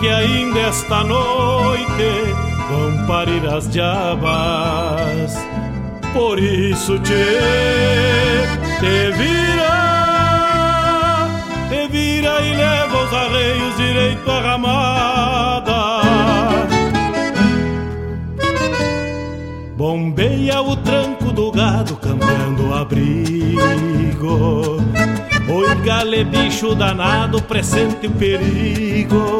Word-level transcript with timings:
que 0.00 0.08
ainda 0.08 0.58
esta 0.60 1.04
noite 1.04 2.34
vão 2.70 3.06
parir 3.06 3.46
as 3.46 3.68
diabas. 3.68 5.36
Por 6.14 6.38
isso 6.38 6.98
te, 7.00 7.26
te 8.80 9.12
vira, 9.18 11.28
te 11.68 11.86
vira 11.88 12.40
e 12.40 12.56
leva 12.56 13.04
os 13.04 13.12
arreios 13.12 13.76
direito 13.76 14.30
à 14.30 14.40
ramada. 14.40 16.00
Bombeia 19.76 20.62
o 20.62 20.76
tranco 20.76 21.30
do 21.30 21.52
gado 21.52 21.94
cambiando 21.96 22.68
o 22.68 22.74
abrigo 22.74 24.80
Oi, 25.52 25.74
gale, 25.84 26.22
bicho 26.22 26.76
danado, 26.76 27.42
presente 27.42 28.06
o 28.06 28.10
perigo. 28.12 29.39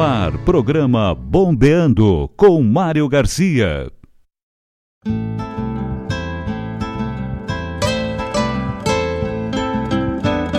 Ar, 0.00 0.32
programa 0.46 1.14
Bombeando 1.14 2.28
com 2.34 2.62
Mário 2.62 3.06
Garcia. 3.06 3.92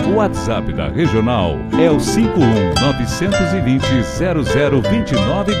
O 0.06 0.14
WhatsApp 0.14 0.72
da 0.72 0.88
Regional 0.88 1.56
é 1.80 1.90
o 1.90 1.98
51 1.98 2.74
920 2.80 3.84
0029 4.82 5.60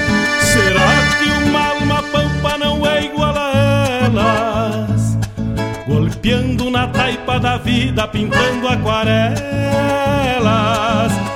Golpeando 6.21 6.69
na 6.69 6.87
taipa 6.87 7.39
da 7.39 7.57
vida 7.57 8.07
pintando 8.07 8.67
aquarelas. 8.67 9.41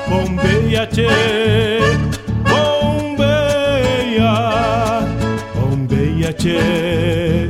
Bombeia, 0.07 0.85
tchê, 0.85 1.79
bombeia, 2.47 4.29
bombeia, 5.55 6.31
tchê, 6.33 7.49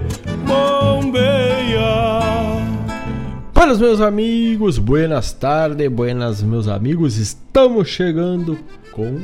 os 3.69 3.79
meus 3.81 3.99
amigos, 3.99 4.77
buenas 4.77 5.33
tardes, 5.33 5.91
buenas 5.91 6.41
meus 6.41 6.69
amigos, 6.69 7.17
estamos 7.17 7.89
chegando 7.89 8.57
com 8.93 9.19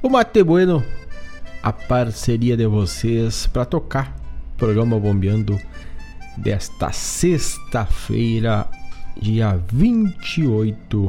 o 0.00 0.08
Mate 0.08 0.44
Bueno, 0.44 0.84
a 1.60 1.72
parceria 1.72 2.56
de 2.56 2.68
vocês 2.68 3.48
para 3.48 3.64
tocar 3.64 4.16
programa 4.56 5.00
Bombeando 5.00 5.58
desta 6.36 6.92
sexta-feira, 6.92 8.66
dia 9.20 9.60
28 9.72 11.06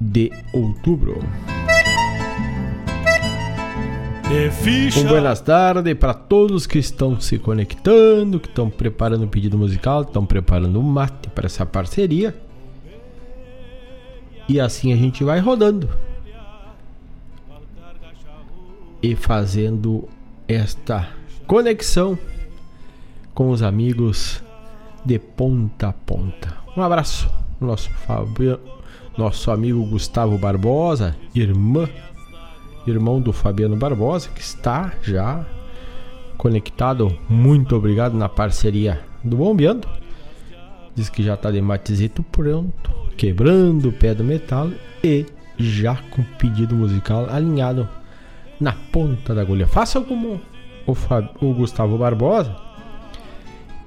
de 0.00 0.32
outubro. 0.52 1.20
Um 4.96 5.06
buenas 5.06 5.40
tardes 5.40 5.94
para 5.94 6.12
todos 6.14 6.66
que 6.66 6.78
estão 6.78 7.20
se 7.20 7.38
conectando, 7.38 8.40
que 8.40 8.48
estão 8.48 8.68
preparando 8.68 9.24
o 9.24 9.28
pedido 9.28 9.56
musical, 9.56 10.02
estão 10.02 10.26
preparando 10.26 10.80
o 10.80 10.82
mate 10.82 11.28
para 11.28 11.46
essa 11.46 11.64
parceria. 11.64 12.34
E 14.48 14.58
assim 14.58 14.92
a 14.92 14.96
gente 14.96 15.22
vai 15.22 15.38
rodando 15.38 15.88
e 19.02 19.14
fazendo 19.14 20.08
esta 20.48 21.08
conexão 21.46 22.18
com 23.34 23.50
os 23.50 23.62
amigos 23.62 24.42
de 25.04 25.18
ponta 25.18 25.88
a 25.88 25.92
ponta. 25.92 26.56
Um 26.76 26.82
abraço, 26.82 27.28
nosso 27.60 27.90
Fabiano, 27.90 28.60
nosso 29.18 29.50
amigo 29.50 29.84
Gustavo 29.84 30.38
Barbosa, 30.38 31.16
irmã, 31.34 31.88
irmão 32.86 33.20
do 33.20 33.32
Fabiano 33.32 33.76
Barbosa, 33.76 34.28
que 34.30 34.40
está 34.40 34.92
já 35.02 35.44
conectado. 36.38 37.16
Muito 37.28 37.76
obrigado 37.76 38.16
na 38.16 38.28
parceria 38.28 39.00
do 39.22 39.36
Bombeando. 39.36 39.88
Diz 40.94 41.08
que 41.08 41.22
já 41.22 41.34
está 41.34 41.50
de 41.50 41.60
matizito 41.60 42.22
pronto, 42.22 42.90
quebrando 43.16 43.88
o 43.88 43.92
pé 43.92 44.14
do 44.14 44.22
metal 44.22 44.70
e 45.02 45.26
já 45.58 45.96
com 46.10 46.22
pedido 46.38 46.74
musical 46.74 47.26
alinhado 47.28 47.88
na 48.60 48.72
ponta 48.92 49.34
da 49.34 49.42
agulha. 49.42 49.66
Faça 49.66 50.00
como 50.00 50.40
o, 50.86 50.94
Fab, 50.94 51.30
o 51.40 51.52
Gustavo 51.52 51.98
Barbosa 51.98 52.64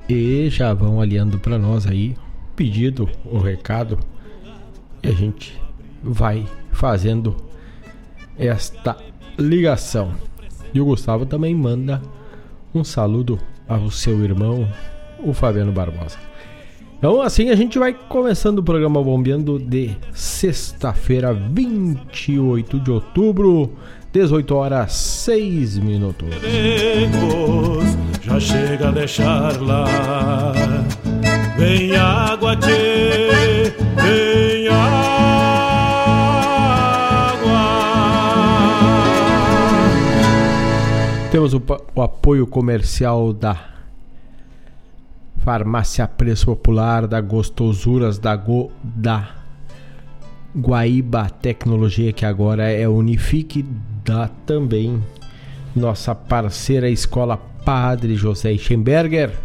e 0.10 0.50
já 0.50 0.74
vão 0.74 1.02
aliando 1.02 1.38
para 1.40 1.58
nós 1.58 1.86
aí 1.86 2.16
pedido, 2.56 3.10
o 3.26 3.38
recado 3.38 4.00
e 5.04 5.10
a 5.10 5.12
gente 5.12 5.60
vai 6.02 6.46
fazendo 6.72 7.36
esta 8.38 8.98
ligação. 9.38 10.14
E 10.74 10.82
o 10.82 10.86
Gustavo 10.86 11.26
também 11.26 11.54
manda 11.54 12.02
um 12.74 12.84
saludo 12.84 13.40
ao 13.68 13.92
seu 13.92 14.24
irmão, 14.24 14.68
o 15.20 15.34
Fabiano 15.34 15.72
Barbosa. 15.72 16.18
Então 16.98 17.22
assim 17.22 17.50
a 17.50 17.56
gente 17.56 17.78
vai 17.78 17.94
começando 17.94 18.60
o 18.60 18.64
programa 18.64 19.04
Bombeando 19.04 19.60
de 19.60 19.96
sexta-feira, 20.14 21.34
28 21.34 22.80
de 22.80 22.92
outubro 22.92 23.72
18 24.18 24.56
horas 24.56 24.94
6 24.94 25.78
minutos. 25.78 26.28
Já 28.24 28.40
chega 28.40 28.88
a 28.88 28.92
deixar 28.92 29.62
lá. 29.62 29.86
Vem 31.56 31.96
água, 31.96 32.56
tchê, 32.56 33.76
vem 33.96 34.68
água. 34.70 34.88
Temos 41.32 41.54
o, 41.54 41.62
o 41.94 42.02
apoio 42.02 42.48
comercial 42.48 43.32
da 43.32 43.56
Farmácia 45.46 46.08
Preço 46.08 46.48
Popular, 46.48 47.06
da 47.06 47.22
Gostosuras, 47.22 48.18
da 48.18 48.36
Go, 48.36 48.72
da 48.84 49.37
Guaíba 50.58 51.30
Tecnologia, 51.30 52.12
que 52.12 52.26
agora 52.26 52.72
é 52.72 52.88
Unifique, 52.88 53.64
da 54.04 54.28
também 54.28 55.04
nossa 55.76 56.16
parceira 56.16 56.90
Escola 56.90 57.38
Padre 57.38 58.16
José 58.16 58.58
Schemberger 58.58 59.38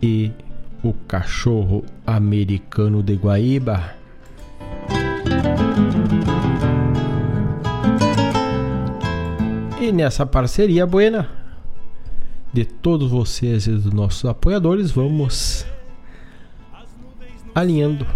e 0.00 0.30
o 0.84 0.92
cachorro 0.92 1.84
americano 2.06 3.02
de 3.02 3.16
Guaíba. 3.16 3.94
E 9.80 9.90
nessa 9.90 10.24
parceria 10.24 10.86
buena 10.86 11.28
de 12.52 12.64
todos 12.64 13.10
vocês 13.10 13.66
e 13.66 13.72
dos 13.72 13.92
nossos 13.92 14.24
apoiadores, 14.24 14.92
vamos 14.92 15.66
alinhando 17.52 18.06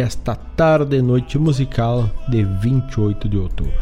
esta 0.00 0.36
tarde 0.36 0.96
e 0.96 1.02
noite 1.02 1.36
musical 1.38 2.08
de 2.28 2.44
28 2.44 3.28
de 3.28 3.36
outubro. 3.36 3.72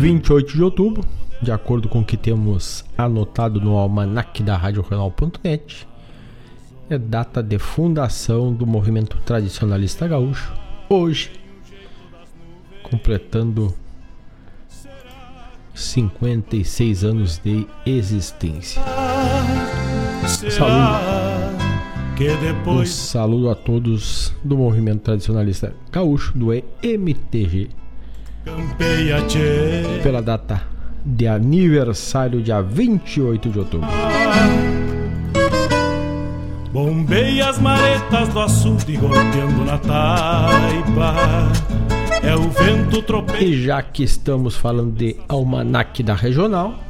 28 0.00 0.52
de 0.52 0.62
outubro, 0.64 1.04
de 1.40 1.52
acordo 1.52 1.88
com 1.88 2.00
o 2.00 2.04
que 2.04 2.16
temos 2.16 2.84
anotado 2.98 3.60
no 3.60 3.76
almanac 3.76 4.42
da 4.42 4.56
RadioRenal.net, 4.56 5.86
é 6.90 6.98
data 6.98 7.40
de 7.40 7.58
fundação 7.60 8.52
do 8.52 8.66
movimento 8.66 9.16
tradicionalista 9.18 10.08
gaúcho. 10.08 10.52
Hoje, 10.88 11.30
completando 12.82 13.72
56 15.72 17.04
anos 17.04 17.38
de 17.38 17.64
existência. 17.86 18.82
Saúde. 20.26 21.33
Um 22.64 22.86
saludo 22.86 23.50
a 23.50 23.56
todos 23.56 24.32
do 24.44 24.56
movimento 24.56 25.00
tradicionalista 25.00 25.74
gaúcho 25.90 26.32
do 26.38 26.52
MTG. 26.52 27.70
Pela 30.00 30.22
data 30.22 30.62
de 31.04 31.26
aniversário, 31.26 32.40
dia 32.40 32.62
28 32.62 33.48
de 33.48 33.58
outubro. 33.58 33.88
Bombei 36.72 37.40
as 37.40 37.58
maretas 37.58 38.28
do 38.28 38.40
açude 38.40 38.96
golpeando 38.96 39.64
na 39.64 39.78
taipa. 39.78 41.14
É 42.22 42.36
o 42.36 42.48
vento 42.48 43.02
tropeiro. 43.02 43.44
E 43.44 43.64
já 43.64 43.82
que 43.82 44.04
estamos 44.04 44.56
falando 44.56 44.92
de 44.92 45.16
almanac 45.28 46.00
da 46.02 46.14
regional, 46.14 46.83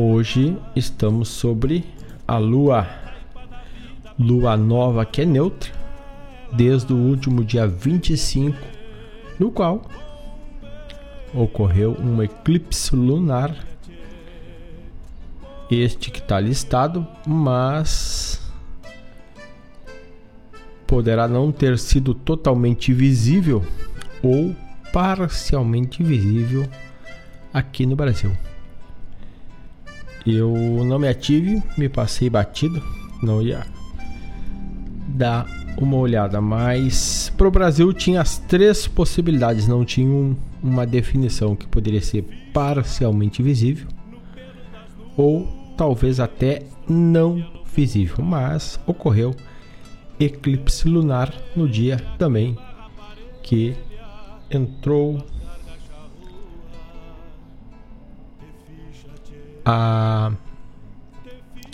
Hoje 0.00 0.56
estamos 0.76 1.28
sobre 1.28 1.84
a 2.24 2.38
lua 2.38 2.86
lua 4.16 4.56
nova 4.56 5.04
que 5.04 5.22
é 5.22 5.24
neutra 5.24 5.72
desde 6.52 6.92
o 6.92 6.96
último 6.96 7.42
dia 7.42 7.66
25, 7.66 8.56
no 9.40 9.50
qual 9.50 9.82
ocorreu 11.34 11.96
um 11.98 12.22
eclipse 12.22 12.94
lunar. 12.94 13.52
Este 15.68 16.12
que 16.12 16.20
está 16.20 16.38
listado, 16.38 17.04
mas 17.26 18.40
poderá 20.86 21.26
não 21.26 21.50
ter 21.50 21.76
sido 21.76 22.14
totalmente 22.14 22.92
visível 22.92 23.64
ou 24.22 24.54
parcialmente 24.92 26.04
visível 26.04 26.68
aqui 27.52 27.84
no 27.84 27.96
Brasil. 27.96 28.30
Eu 30.28 30.52
não 30.84 30.98
me 30.98 31.08
ative, 31.08 31.62
me 31.76 31.88
passei 31.88 32.28
batido, 32.28 32.82
não 33.22 33.40
ia 33.40 33.66
dar 35.08 35.46
uma 35.80 35.96
olhada, 35.96 36.40
mas 36.40 37.32
pro 37.36 37.50
Brasil 37.50 37.92
tinha 37.92 38.20
as 38.20 38.38
três 38.38 38.86
possibilidades, 38.86 39.66
não 39.66 39.84
tinha 39.84 40.10
um, 40.10 40.36
uma 40.62 40.86
definição 40.86 41.56
que 41.56 41.66
poderia 41.66 42.02
ser 42.02 42.24
parcialmente 42.52 43.42
visível 43.42 43.88
ou 45.16 45.46
talvez 45.76 46.20
até 46.20 46.62
não 46.88 47.44
visível, 47.74 48.24
mas 48.24 48.78
ocorreu 48.86 49.34
eclipse 50.18 50.88
lunar 50.88 51.32
no 51.54 51.68
dia 51.68 51.96
também 52.18 52.56
que 53.42 53.74
entrou 54.50 55.24
a 59.70 60.32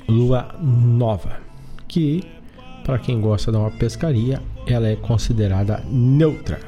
lua 0.09 0.49
nova, 0.61 1.39
que 1.87 2.25
para 2.85 2.99
quem 2.99 3.21
gosta 3.21 3.53
de 3.53 3.57
uma 3.57 3.71
pescaria, 3.71 4.43
ela 4.67 4.89
é 4.89 4.97
considerada 4.97 5.81
neutra. 5.89 6.59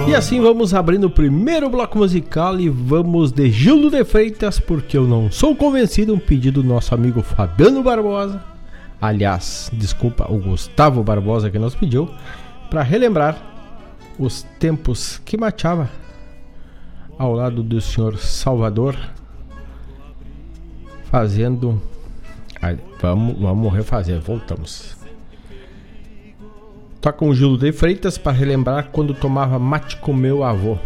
E 0.09 0.15
assim 0.15 0.41
vamos 0.41 0.75
abrindo 0.75 1.05
o 1.05 1.11
primeiro 1.11 1.71
bloco 1.71 1.97
musical 1.99 2.59
e 2.59 2.69
vamos 2.69 3.31
de 3.31 3.53
Gildo 3.53 3.89
de 3.89 4.05
Freitas, 4.05 4.59
porque 4.59 4.99
eu 4.99 5.07
não 5.07 5.31
sou 5.31 5.55
convencido, 5.55 6.13
um 6.13 6.19
pedido 6.19 6.61
do 6.61 6.69
nosso 6.69 6.93
amigo 6.93 7.23
Fabiano 7.23 7.85
Barbosa. 7.85 8.43
Aliás, 9.01 9.71
desculpa, 9.73 10.27
o 10.29 10.39
Gustavo 10.39 11.05
Barbosa 11.05 11.51
que 11.51 11.59
nos 11.59 11.77
pediu, 11.77 12.11
para 12.71 12.83
relembrar 12.83 13.37
os 14.19 14.43
tempos 14.59 15.19
que 15.25 15.37
mateava 15.37 15.89
ao 17.19 17.33
lado 17.33 17.63
do 17.63 17.81
senhor 17.81 18.17
Salvador, 18.19 18.97
fazendo. 21.05 21.81
vamos, 23.01 23.39
vamos 23.39 23.73
refazer, 23.73 24.21
voltamos. 24.21 24.97
Toca 27.01 27.25
um 27.25 27.35
Gilo 27.35 27.57
de 27.57 27.73
Freitas 27.73 28.19
para 28.19 28.33
relembrar 28.33 28.91
quando 28.91 29.15
tomava 29.15 29.59
mate 29.59 29.97
com 29.99 30.13
meu 30.13 30.43
avô. 30.45 30.77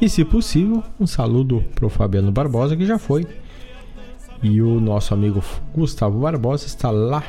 E 0.00 0.08
se 0.08 0.24
possível, 0.24 0.82
um 0.98 1.06
saludo 1.06 1.64
para 1.74 1.86
o 1.86 1.90
Fabiano 1.90 2.32
Barbosa 2.32 2.76
que 2.76 2.86
já 2.86 2.98
foi. 2.98 3.26
E 4.42 4.60
o 4.62 4.80
nosso 4.80 5.12
amigo 5.14 5.42
Gustavo 5.74 6.18
Barbosa 6.18 6.66
está 6.66 6.90
lá 6.90 7.22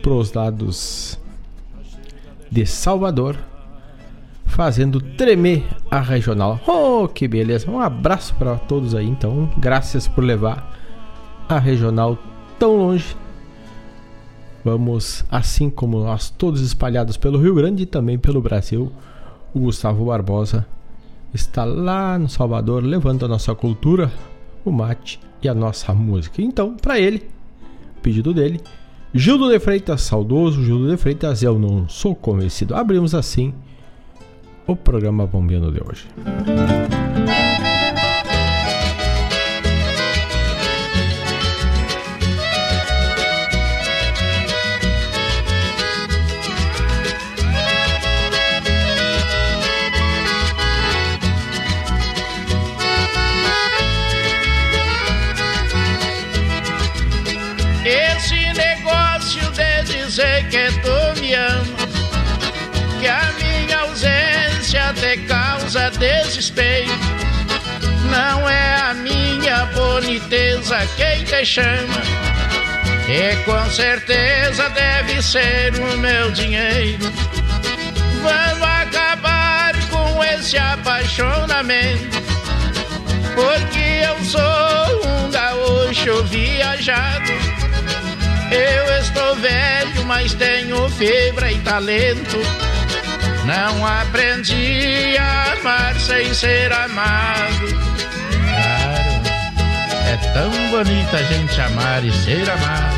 pros 0.00 0.32
lados 0.32 1.19
de 2.50 2.66
Salvador 2.66 3.36
fazendo 4.44 5.00
tremer 5.00 5.64
a 5.90 6.00
regional. 6.00 6.60
Oh, 6.66 7.06
que 7.06 7.28
beleza! 7.28 7.70
Um 7.70 7.80
abraço 7.80 8.34
para 8.34 8.56
todos 8.56 8.94
aí, 8.94 9.06
então. 9.06 9.50
Graças 9.56 10.08
por 10.08 10.24
levar 10.24 10.76
a 11.48 11.58
regional 11.58 12.18
tão 12.58 12.76
longe. 12.76 13.16
Vamos, 14.64 15.24
assim 15.30 15.70
como 15.70 16.00
nós 16.00 16.28
todos 16.28 16.60
espalhados 16.60 17.16
pelo 17.16 17.38
Rio 17.38 17.54
Grande 17.54 17.84
e 17.84 17.86
também 17.86 18.18
pelo 18.18 18.42
Brasil, 18.42 18.92
o 19.54 19.60
Gustavo 19.60 20.04
Barbosa 20.04 20.66
está 21.32 21.64
lá 21.64 22.18
no 22.18 22.28
Salvador 22.28 22.82
levando 22.82 23.24
a 23.24 23.28
nossa 23.28 23.54
cultura, 23.54 24.12
o 24.64 24.70
mate 24.70 25.18
e 25.42 25.48
a 25.48 25.54
nossa 25.54 25.94
música. 25.94 26.42
Então, 26.42 26.74
para 26.74 26.98
ele, 27.00 27.30
pedido 28.02 28.34
dele, 28.34 28.60
Gildo 29.12 29.50
de 29.50 29.58
Freitas, 29.58 30.02
saudoso 30.02 30.64
Gildo 30.64 30.88
de 30.88 30.96
Freitas, 30.96 31.42
eu 31.42 31.58
não 31.58 31.88
sou 31.88 32.14
convencido. 32.14 32.76
Abrimos 32.76 33.12
assim 33.12 33.52
o 34.68 34.76
programa 34.76 35.26
Bombeando 35.26 35.72
de 35.72 35.80
hoje. 35.82 36.06
Boniteza 70.00 70.78
quem 70.96 71.24
te 71.24 71.44
chama, 71.44 72.02
e 73.06 73.36
com 73.44 73.70
certeza 73.70 74.68
deve 74.70 75.22
ser 75.22 75.74
o 75.74 75.98
meu 75.98 76.30
dinheiro. 76.32 77.12
Vamos 78.22 78.62
acabar 78.62 79.74
com 79.90 80.24
esse 80.24 80.56
apaixonamento, 80.56 82.18
porque 83.34 84.06
eu 84.06 84.24
sou 84.24 85.06
um 85.06 85.30
gaúcho 85.30 86.24
viajado. 86.24 87.32
Eu 88.50 88.98
estou 89.00 89.36
velho, 89.36 90.04
mas 90.06 90.32
tenho 90.34 90.88
fibra 90.90 91.52
e 91.52 91.58
talento. 91.58 92.38
Não 93.44 93.86
aprendi 93.86 95.16
a 95.18 95.52
amar 95.52 95.94
sem 96.00 96.32
ser 96.34 96.72
amado. 96.72 97.89
É 100.10 100.16
tão 100.16 100.50
bonita 100.70 101.18
a 101.18 101.22
gente 101.22 101.60
amar 101.60 102.04
e 102.04 102.10
ser 102.10 102.50
amado. 102.50 102.96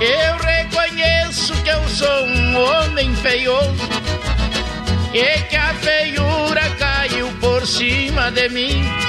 Eu 0.00 0.36
reconheço 0.38 1.54
que 1.62 1.68
eu 1.68 1.88
sou 1.88 2.26
um 2.26 2.56
homem 2.56 3.14
feioso 3.14 3.88
e 5.14 5.38
que 5.42 5.54
a 5.54 5.72
feiura 5.74 6.68
caiu 6.80 7.28
por 7.40 7.64
cima 7.64 8.32
de 8.32 8.48
mim. 8.48 9.01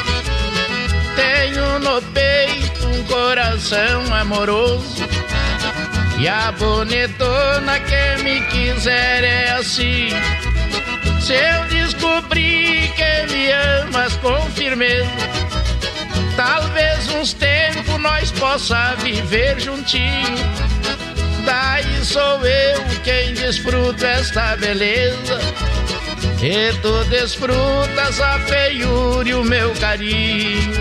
No 1.84 2.02
peito 2.13 2.88
um 2.88 3.04
coração 3.04 4.16
amoroso 4.16 5.04
e 6.18 6.28
a 6.28 6.52
bonitona 6.54 7.80
que 7.82 8.24
me 8.24 8.40
quiser 8.48 9.24
é 9.24 9.52
assim. 9.52 10.10
Se 11.20 11.34
eu 11.34 11.66
descobrir 11.68 12.90
que 12.94 13.34
me 13.34 13.52
amas 13.52 14.16
com 14.18 14.40
firmeza, 14.52 15.10
talvez 16.38 17.10
uns 17.10 17.34
tempos 17.34 18.00
nós 18.02 18.32
possa 18.32 18.96
viver 19.04 19.60
juntinho. 19.60 20.38
Daí 21.46 22.06
sou 22.06 22.46
eu 22.46 22.84
quem 23.04 23.34
desfruto 23.34 24.06
esta 24.06 24.56
beleza. 24.56 25.40
E 26.42 26.74
tu 26.82 27.04
desfrutas 27.06 28.22
a 28.22 28.40
feiura 28.40 29.28
e 29.28 29.34
o 29.34 29.44
meu 29.44 29.74
carinho. 29.75 30.74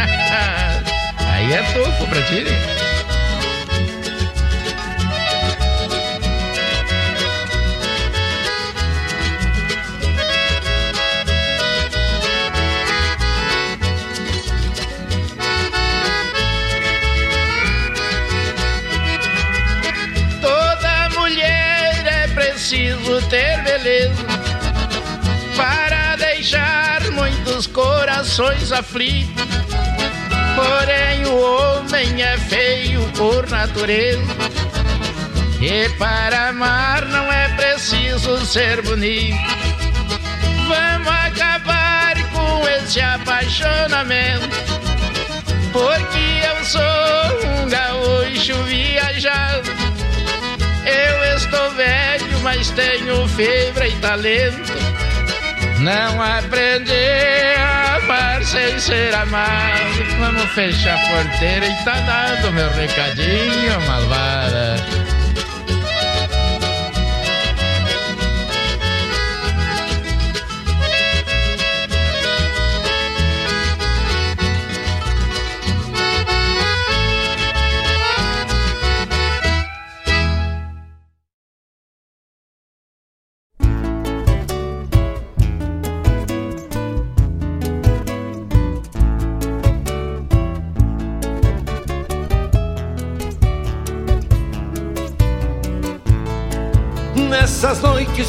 Aí 1.18 1.52
é 1.52 1.62
tufo 1.72 2.06
pra 2.06 2.22
ti. 2.22 2.44
Toda 20.40 21.10
mulher 21.10 22.06
é 22.06 22.28
preciso 22.28 23.20
ter 23.28 23.62
beleza 23.62 24.29
muitos 27.60 27.66
corações 27.66 28.72
aflitos. 28.72 29.44
Porém, 30.56 31.26
o 31.26 31.40
homem 31.40 32.22
é 32.22 32.38
feio 32.38 33.02
por 33.16 33.48
natureza. 33.50 34.22
E 35.60 35.88
para 35.98 36.48
amar 36.48 37.04
não 37.06 37.30
é 37.30 37.48
preciso 37.50 38.44
ser 38.46 38.80
bonito. 38.82 39.36
Vamos 40.68 41.08
acabar 41.08 42.14
com 42.32 42.68
esse 42.68 43.00
apaixonamento. 43.00 44.48
Porque 45.72 46.40
eu 46.48 46.64
sou 46.64 47.62
um 47.62 47.68
gaúcho 47.68 48.54
viajado. 48.64 49.70
Eu 50.86 51.36
estou 51.36 51.70
velho, 51.72 52.40
mas 52.42 52.70
tenho 52.70 53.28
fibra 53.28 53.86
e 53.86 53.96
talento. 53.96 54.72
Não 55.80 56.22
aprendi 56.22 56.92
a 57.56 57.96
amar 57.96 58.44
sem 58.44 58.78
ser 58.78 59.14
amado. 59.14 60.04
Vamos 60.18 60.44
fechar 60.52 60.94
a 60.94 61.08
porteira 61.08 61.66
e 61.66 61.84
tá 61.84 61.94
dando 62.00 62.52
meu 62.52 62.70
recadinho, 62.70 63.80
malvada. 63.86 64.76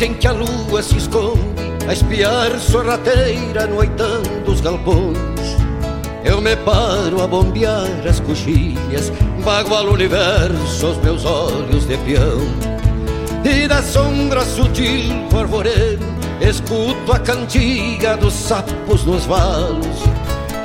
Nessas 0.02 0.10
noites 0.10 0.10
em 0.10 0.14
que 0.16 0.28
a 0.28 0.32
lua 0.32 0.82
se 0.82 0.98
esconde 0.98 1.42
A 1.88 1.94
espiar 1.94 2.60
sorrateira 2.60 3.68
noitando 3.68 4.52
os 4.52 4.62
galpões. 4.62 5.18
Eu 6.24 6.42
me 6.42 6.56
paro 6.58 7.22
a 7.22 7.28
bombear 7.28 8.08
as 8.08 8.20
coxilhas 8.20 9.12
Bagualo 9.44 9.92
o 9.92 9.94
universo 9.94 10.88
aos 10.88 10.98
meus 10.98 11.26
olhos 11.26 11.86
de 11.88 11.98
peão. 11.98 12.40
E 13.44 13.68
da 13.68 13.82
sombra 13.82 14.42
sutil 14.42 15.28
do 15.30 15.40
arvoredo 15.40 16.06
Escuto 16.42 17.12
a 17.12 17.20
cantiga 17.20 18.18
dos 18.18 18.34
sapos 18.34 19.04
nos 19.06 19.26
valos 19.26 20.04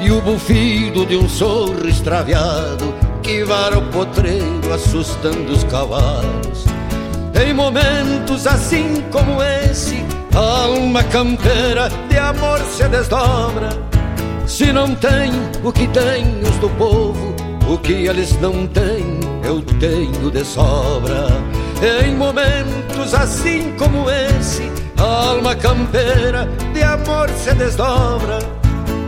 E 0.00 0.10
o 0.10 0.20
bufido 0.20 1.04
de 1.04 1.16
um 1.16 1.28
sorro 1.28 1.86
extraviado 1.86 2.94
Que 3.22 3.44
vara 3.44 3.78
o 3.78 3.82
potreiro 3.90 4.72
assustando 4.72 5.52
os 5.52 5.64
cavalos 5.64 6.75
em 7.44 7.52
momentos 7.52 8.46
assim 8.46 9.04
como 9.10 9.42
esse, 9.42 10.02
a 10.34 10.62
alma 10.64 11.02
campeira 11.04 11.88
de 12.08 12.18
amor 12.18 12.58
se 12.60 12.88
desdobra. 12.88 13.68
Se 14.46 14.72
não 14.72 14.94
tenho 14.94 15.50
o 15.62 15.72
que 15.72 15.86
tenho 15.88 16.40
os 16.42 16.56
do 16.58 16.70
povo, 16.70 17.34
o 17.68 17.76
que 17.78 17.92
eles 17.92 18.38
não 18.40 18.66
têm, 18.66 19.20
eu 19.44 19.60
tenho 19.80 20.30
de 20.30 20.44
sobra. 20.44 21.26
Em 22.04 22.14
momentos 22.14 23.12
assim 23.12 23.74
como 23.76 24.08
esse, 24.08 24.70
a 24.96 25.28
alma 25.30 25.54
campeira 25.54 26.48
de 26.72 26.82
amor 26.82 27.28
se 27.30 27.52
desdobra. 27.54 28.38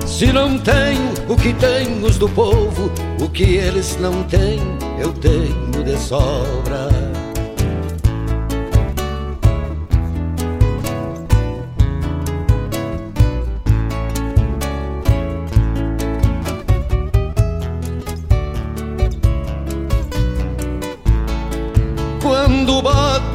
Se 0.07 0.33
não 0.33 0.59
tenho 0.59 1.15
o 1.29 1.37
que 1.37 1.53
tenho 1.55 2.05
os 2.05 2.19
do 2.19 2.29
povo, 2.29 2.91
o 3.21 3.29
que 3.29 3.57
eles 3.57 3.97
não 4.01 4.23
têm, 4.25 4.61
eu 4.99 5.13
tenho 5.13 5.85
de 5.85 5.97
sobra. 5.99 7.18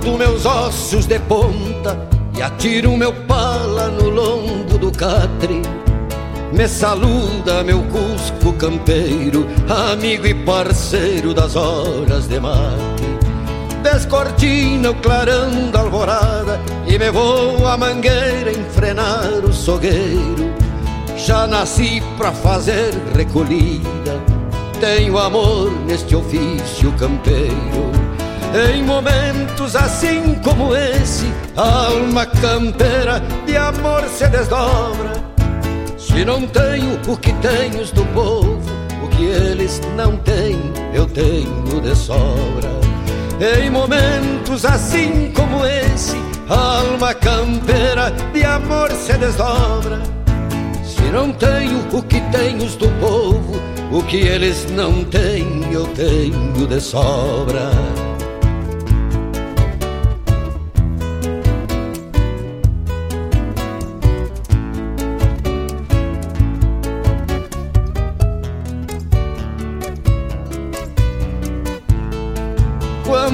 Boto 0.03 0.17
meus 0.17 0.45
ossos 0.45 1.05
de 1.05 1.17
ponta 1.17 1.97
e 2.37 2.41
atiro 2.41 2.97
meu 2.97 3.13
pala 3.25 3.87
no 3.87 4.09
lombo 4.09 4.77
do 4.77 4.91
catre. 4.91 5.61
Me 6.51 6.67
saluda 6.67 7.63
meu 7.63 7.81
cusco 7.83 8.51
campeiro, 8.57 9.47
amigo 9.91 10.27
e 10.27 10.33
parceiro 10.33 11.33
das 11.33 11.55
horas 11.55 12.27
de 12.27 12.37
mate. 12.37 13.03
Descortina 13.81 14.91
o 14.91 14.95
clarão 14.95 15.71
da 15.71 15.79
alvorada 15.79 16.59
e 16.85 16.99
me 16.99 17.09
vou 17.09 17.65
a 17.65 17.77
mangueira 17.77 18.51
enfrenar 18.51 19.45
o 19.45 19.53
sogueiro. 19.53 20.53
Já 21.15 21.47
nasci 21.47 22.03
pra 22.17 22.33
fazer 22.33 22.91
recolhida, 23.15 24.21
tenho 24.81 25.17
amor 25.17 25.71
neste 25.85 26.13
ofício 26.13 26.91
campeiro. 26.99 27.92
Em 28.53 28.83
momentos 28.83 29.75
assim 29.75 30.35
como 30.43 30.75
esse, 30.75 31.25
a 31.57 31.87
alma 31.87 32.23
campeira 32.23 33.19
de 33.47 33.57
amor 33.57 34.03
se 34.07 34.27
desdobra. 34.27 35.11
Se 35.97 36.23
não 36.23 36.45
tenho 36.45 36.99
o 37.07 37.17
que 37.17 37.33
tenho 37.33 37.83
do 37.93 38.05
povo, 38.13 38.61
o 39.03 39.07
que 39.07 39.23
eles 39.23 39.81
não 39.97 40.17
têm, 40.17 40.71
eu 40.93 41.07
tenho 41.07 41.81
de 41.81 41.95
sobra. 41.95 42.69
Em 43.59 43.71
momentos 43.71 44.63
assim 44.65 45.33
como 45.35 45.65
esse, 45.65 46.15
a 46.47 46.81
alma 46.81 47.11
campeira 47.15 48.11
de 48.31 48.43
amor 48.43 48.91
se 48.91 49.13
desdobra. 49.13 49.99
Se 50.85 51.01
não 51.11 51.31
tenho 51.31 51.79
o 51.91 52.03
que 52.03 52.21
tenho 52.31 52.69
do 52.77 52.87
povo, 52.99 53.59
o 53.91 54.03
que 54.03 54.17
eles 54.17 54.67
não 54.69 55.03
têm, 55.05 55.63
eu 55.71 55.87
tenho 55.87 56.67
de 56.67 56.79
sobra. 56.79 57.71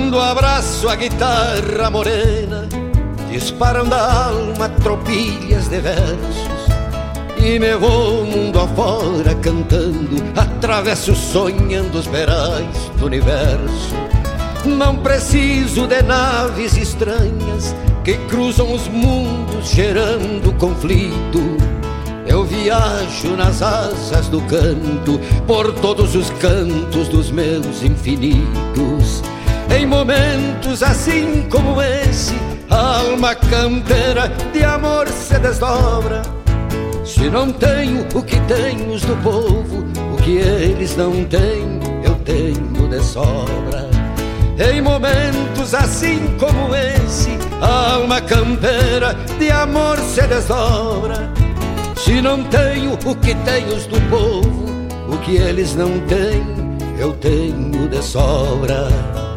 Quando 0.10 0.22
abraço 0.22 0.90
a 0.90 0.96
guitarra 0.96 1.92
morena, 1.92 2.68
disparam 3.30 3.88
da 3.88 4.26
alma 4.26 4.68
tropilhas 4.82 5.68
de 5.68 5.80
versos. 5.80 6.68
E 7.38 7.60
me 7.60 7.76
vou 7.76 8.26
mundo 8.26 8.60
afora 8.60 9.36
cantando, 9.36 10.16
atravesso 10.36 11.14
sonhando 11.16 12.00
os 12.00 12.08
verais 12.08 12.76
do 12.98 13.06
universo. 13.06 13.94
Não 14.66 14.96
preciso 14.96 15.86
de 15.86 16.02
naves 16.02 16.76
estranhas 16.76 17.76
que 18.04 18.16
cruzam 18.30 18.74
os 18.74 18.88
mundos 18.88 19.70
gerando 19.70 20.52
conflito. 20.58 21.40
Eu 22.26 22.46
viajo 22.46 23.36
nas 23.38 23.62
asas 23.62 24.28
do 24.28 24.42
canto, 24.42 25.20
por 25.46 25.72
todos 25.74 26.16
os 26.16 26.32
cantos 26.32 27.08
dos 27.10 27.30
meus 27.30 27.84
infinitos. 27.84 29.22
Em 29.76 29.86
momentos 29.86 30.82
assim 30.82 31.48
como 31.50 31.82
esse, 31.82 32.34
a 32.70 32.98
alma 33.00 33.36
campeira 33.36 34.28
de 34.52 34.64
amor 34.64 35.08
se 35.08 35.38
desdobra. 35.40 36.22
Se 37.06 37.30
não 37.30 37.52
tenho 37.52 38.06
o 38.14 38.22
que 38.22 38.40
tenho 38.42 39.00
do 39.00 39.24
povo, 39.24 39.86
o 40.14 40.18
que 40.18 40.38
eles 40.38 40.96
não 40.96 41.24
têm, 41.26 41.80
eu 42.04 42.16
tenho 42.26 42.88
de 42.90 43.02
sobra. 43.04 43.90
Em 44.60 44.82
momentos 44.82 45.74
assim 45.74 46.36
como 46.38 46.76
esse, 46.76 47.30
a 47.62 47.94
alma 47.94 48.20
campeira 48.22 49.16
de 49.38 49.50
amor 49.50 49.98
se 50.00 50.22
desdobra. 50.28 51.32
Se 51.96 52.22
não 52.22 52.44
tenho 52.44 52.94
o 52.94 53.16
que 53.16 53.36
tenho 53.36 53.76
do 53.88 54.02
povo, 54.10 54.66
o 55.12 55.18
que 55.20 55.38
eles 55.38 55.76
não 55.76 56.00
têm, 56.08 56.44
eu 56.98 57.14
tenho 57.14 57.88
de 57.88 58.04
sobra. 58.04 59.29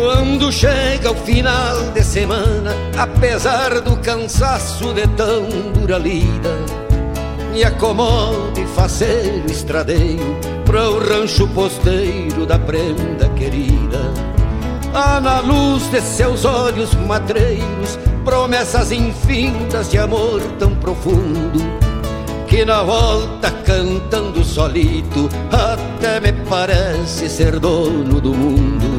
Quando 0.00 0.52
chega 0.52 1.10
o 1.10 1.14
final 1.16 1.90
de 1.92 2.04
semana, 2.04 2.70
apesar 2.96 3.80
do 3.80 3.96
cansaço 3.96 4.94
de 4.94 5.04
tão 5.08 5.48
dura 5.74 5.98
lida, 5.98 6.56
me 7.52 7.64
acomode 7.64 8.64
fazer 8.76 9.42
o 9.44 9.50
estradeio 9.50 10.38
para 10.64 10.88
o 10.88 11.00
rancho 11.00 11.48
posteiro 11.48 12.46
da 12.46 12.60
prenda 12.60 13.28
querida. 13.30 13.98
Há 14.94 15.20
na 15.20 15.40
luz 15.40 15.90
de 15.90 16.00
seus 16.00 16.44
olhos 16.44 16.94
matreiros 16.94 17.98
promessas 18.24 18.92
infindas 18.92 19.90
de 19.90 19.98
amor 19.98 20.40
tão 20.60 20.76
profundo 20.76 21.58
que 22.46 22.64
na 22.64 22.84
volta 22.84 23.50
cantando 23.66 24.44
solito 24.44 25.28
até 25.50 26.20
me 26.20 26.32
parece 26.48 27.28
ser 27.28 27.58
dono 27.58 28.20
do 28.20 28.32
mundo. 28.32 28.97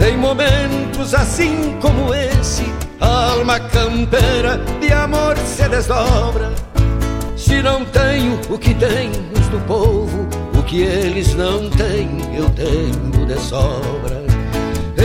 Em 0.00 0.16
momentos 0.16 1.14
assim 1.14 1.78
como 1.80 2.14
esse, 2.14 2.64
a 3.00 3.32
alma 3.32 3.60
campeira 3.60 4.58
de 4.80 4.92
amor 4.92 5.36
se 5.38 5.68
desdobra. 5.68 6.52
Se 7.36 7.62
não 7.62 7.84
tenho 7.84 8.40
o 8.48 8.58
que 8.58 8.74
tem 8.74 9.10
os 9.38 9.46
do 9.48 9.60
povo, 9.66 10.26
o 10.58 10.62
que 10.62 10.82
eles 10.82 11.34
não 11.34 11.68
têm, 11.70 12.08
eu 12.34 12.48
tenho 12.50 13.26
de 13.26 13.38
sobra. 13.38 14.24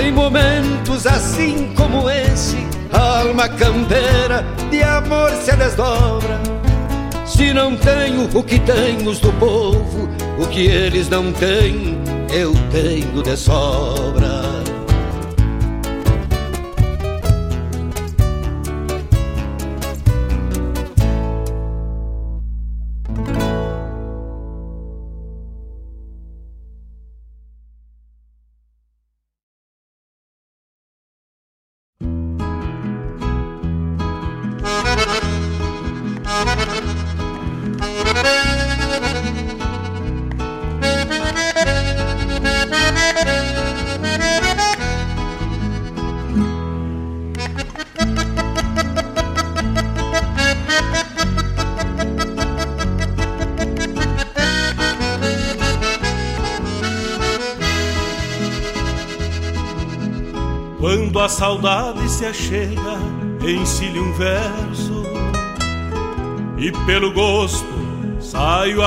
Em 0.01 0.11
momentos 0.11 1.05
assim 1.05 1.73
como 1.75 2.09
esse, 2.09 2.57
a 2.91 3.19
alma 3.19 3.49
campeira 3.49 4.43
de 4.71 4.81
amor 4.81 5.31
se 5.31 5.55
desdobra. 5.55 6.39
Se 7.25 7.53
não 7.53 7.75
tenho 7.77 8.27
o 8.33 8.43
que 8.43 8.59
tem 8.59 9.07
os 9.07 9.19
do 9.19 9.31
povo, 9.33 10.09
o 10.39 10.47
que 10.47 10.67
eles 10.67 11.09
não 11.09 11.31
têm, 11.33 11.97
eu 12.33 12.53
tenho 12.71 13.21
de 13.21 13.37
sobra. 13.37 14.38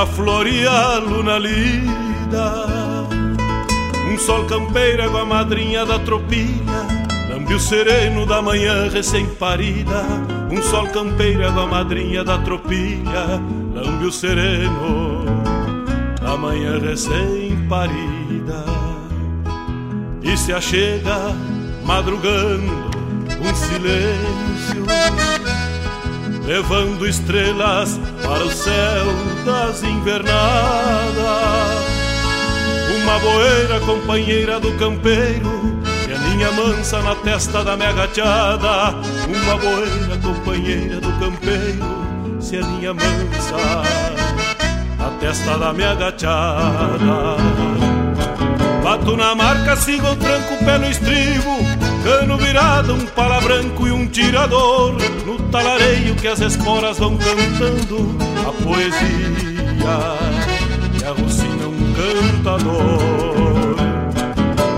Saio 0.03 0.05
a 0.05 0.07
floreá-lo 0.07 1.23
na 1.23 1.38
lida. 1.38 2.67
Um 4.11 4.19
sol 4.19 4.45
campeiro, 4.45 5.05
água 5.05 5.25
madrinha 5.25 5.87
da 5.87 5.99
tropilha. 5.99 6.87
Lambe 7.31 7.55
o 7.55 7.61
sereno 7.61 8.27
da 8.27 8.43
manhã 8.43 8.88
recém-parida. 8.91 10.05
Um 10.51 10.62
sol 10.62 10.87
campeiro, 10.88 11.47
água 11.47 11.67
madrinha 11.67 12.25
da 12.25 12.38
tropilha. 12.38 13.41
Lambe 13.75 14.07
o 14.07 14.12
sereno 14.12 15.25
da 16.21 16.37
manhã 16.37 16.79
recém-parida. 16.79 18.65
E 20.23 20.37
se 20.37 20.53
achega 20.53 21.35
madrugando 21.85 22.91
um 23.41 23.55
silêncio, 23.55 24.87
levando 26.47 27.07
estrelas 27.07 27.99
para 28.33 28.45
o 28.45 28.51
céu 28.51 29.07
das 29.45 29.83
invernadas. 29.83 30.33
Uma 32.97 33.18
boeira 33.18 33.81
companheira 33.81 34.59
do 34.59 34.73
campeiro, 34.79 35.83
que 36.07 36.12
aninha 36.12 36.51
mansa 36.53 37.03
na 37.03 37.14
testa 37.16 37.62
da 37.62 37.77
minha 37.77 37.92
gachada. 37.92 38.95
Uma 39.29 39.57
boeira 39.59 40.16
companheira 40.23 41.01
do 41.01 41.12
campeiro, 41.21 42.40
se 42.40 42.57
aninha 42.57 42.95
mansa 42.95 43.83
na 44.99 45.11
testa 45.21 45.59
da 45.59 45.73
minha 45.73 45.95
gachada. 45.95 47.37
Bato 48.83 49.16
na 49.16 49.35
marca, 49.35 49.77
sigo 49.77 50.09
o 50.09 50.16
tranco 50.16 50.64
pelo 50.64 50.87
estribo 50.87 51.71
Cano 52.03 52.37
virado, 52.37 52.95
um 52.95 53.07
pala 53.07 53.41
branco 53.41 53.87
e 53.87 53.93
um 53.93 54.07
tirador. 54.07 54.97
No 55.25 55.38
talareio 55.51 56.17
que 56.17 56.27
as 56.27 56.41
esporas 56.41 56.99
vão 56.99 57.17
cantando 57.17 58.17
A 58.47 58.53
poesia 58.62 58.93
que 60.99 61.05
arrucina 61.05 61.69
um 61.69 61.93
cantador. 61.95 63.77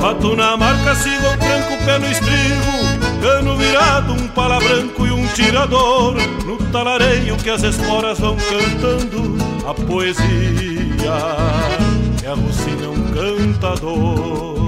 Bato 0.01 0.37
na 0.37 0.55
marca, 0.55 0.95
sigo 0.97 1.27
o 1.27 1.37
tranco 1.39 1.85
pelo 1.85 2.07
estribo. 2.07 3.21
Cano 3.23 3.57
virado, 3.57 4.13
um 4.13 4.29
pala 4.29 4.59
branco 4.61 5.07
e 5.07 5.11
um 5.11 5.27
tirador. 5.29 6.17
No 6.45 6.59
talareio 6.71 7.37
que 7.39 7.49
as 7.49 7.63
esporas 7.63 8.19
vão 8.19 8.37
cantando 8.37 9.39
A 9.67 9.73
poesia 9.73 10.25
que 12.19 12.27
alucina 12.27 12.91
um 12.91 13.03
cantador. 13.15 14.63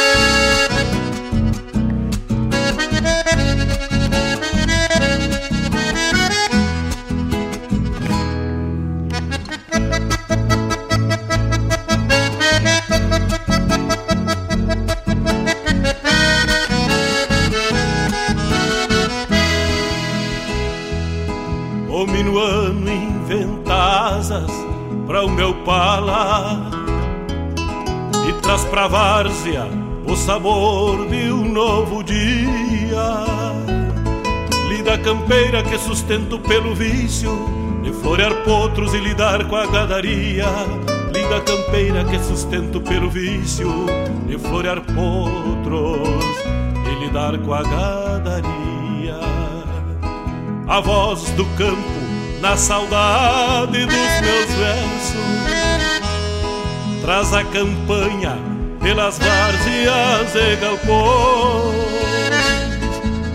Música 0.00 0.29
sabor 30.30 31.08
de 31.08 31.32
um 31.32 31.44
novo 31.52 32.04
dia. 32.04 33.24
Lida 34.68 34.96
campeira 34.98 35.60
que 35.60 35.76
sustento 35.76 36.38
pelo 36.38 36.72
vício 36.72 37.32
de 37.82 37.92
florear 37.92 38.44
potros 38.44 38.94
e 38.94 38.98
lidar 38.98 39.48
com 39.48 39.56
a 39.56 39.66
gadaria. 39.66 40.46
Lida 41.12 41.40
campeira 41.40 42.04
que 42.04 42.16
sustento 42.20 42.80
pelo 42.80 43.10
vício 43.10 43.86
de 44.28 44.38
florear 44.38 44.80
potros 44.82 46.38
e 46.86 47.04
lidar 47.04 47.36
com 47.38 47.52
a 47.52 47.64
gadaria 47.64 49.18
a 50.68 50.80
voz 50.80 51.28
do 51.30 51.44
campo 51.56 52.00
na 52.40 52.56
saudade 52.56 53.84
dos 53.84 54.20
meus 54.20 54.50
versos. 54.60 55.40
Traz 57.02 57.34
a 57.34 57.42
campanha 57.42 58.59
pelas 58.80 59.18
várzeas 59.18 60.34
e 60.34 60.56
galpões. 60.56 61.90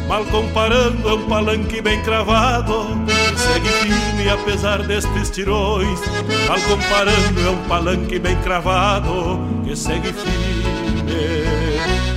Mal 0.07 0.25
comparando, 0.25 1.09
é 1.09 1.13
um 1.13 1.27
palanque 1.27 1.81
bem 1.81 2.01
cravado 2.03 2.85
que 3.07 3.39
segue 3.39 3.69
firme 3.69 4.29
apesar 4.29 4.83
destes 4.83 5.29
tirões. 5.31 5.99
Mal 6.47 6.59
comparando, 6.61 7.39
é 7.39 7.49
um 7.49 7.67
palanque 7.67 8.19
bem 8.19 8.35
cravado 8.41 9.39
que 9.63 9.75
segue 9.75 10.13
firme 10.13 10.45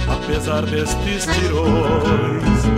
apesar 0.08 0.66
destes 0.66 1.26
tirões. 1.26 2.77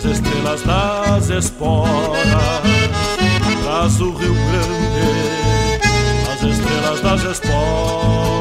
as 0.00 0.04
estrelas 0.06 0.62
das 0.62 1.28
esporas, 1.28 1.90
traz 3.62 4.00
o 4.00 4.12
Rio 4.12 4.32
Grande, 4.32 5.80
as 6.32 6.42
estrelas 6.42 7.00
das 7.02 7.24
esporas. 7.24 8.39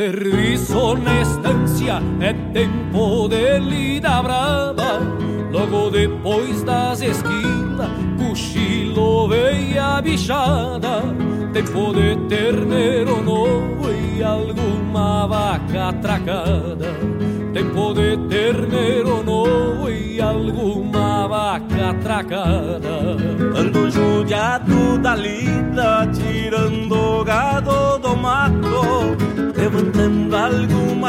ser 0.00 0.39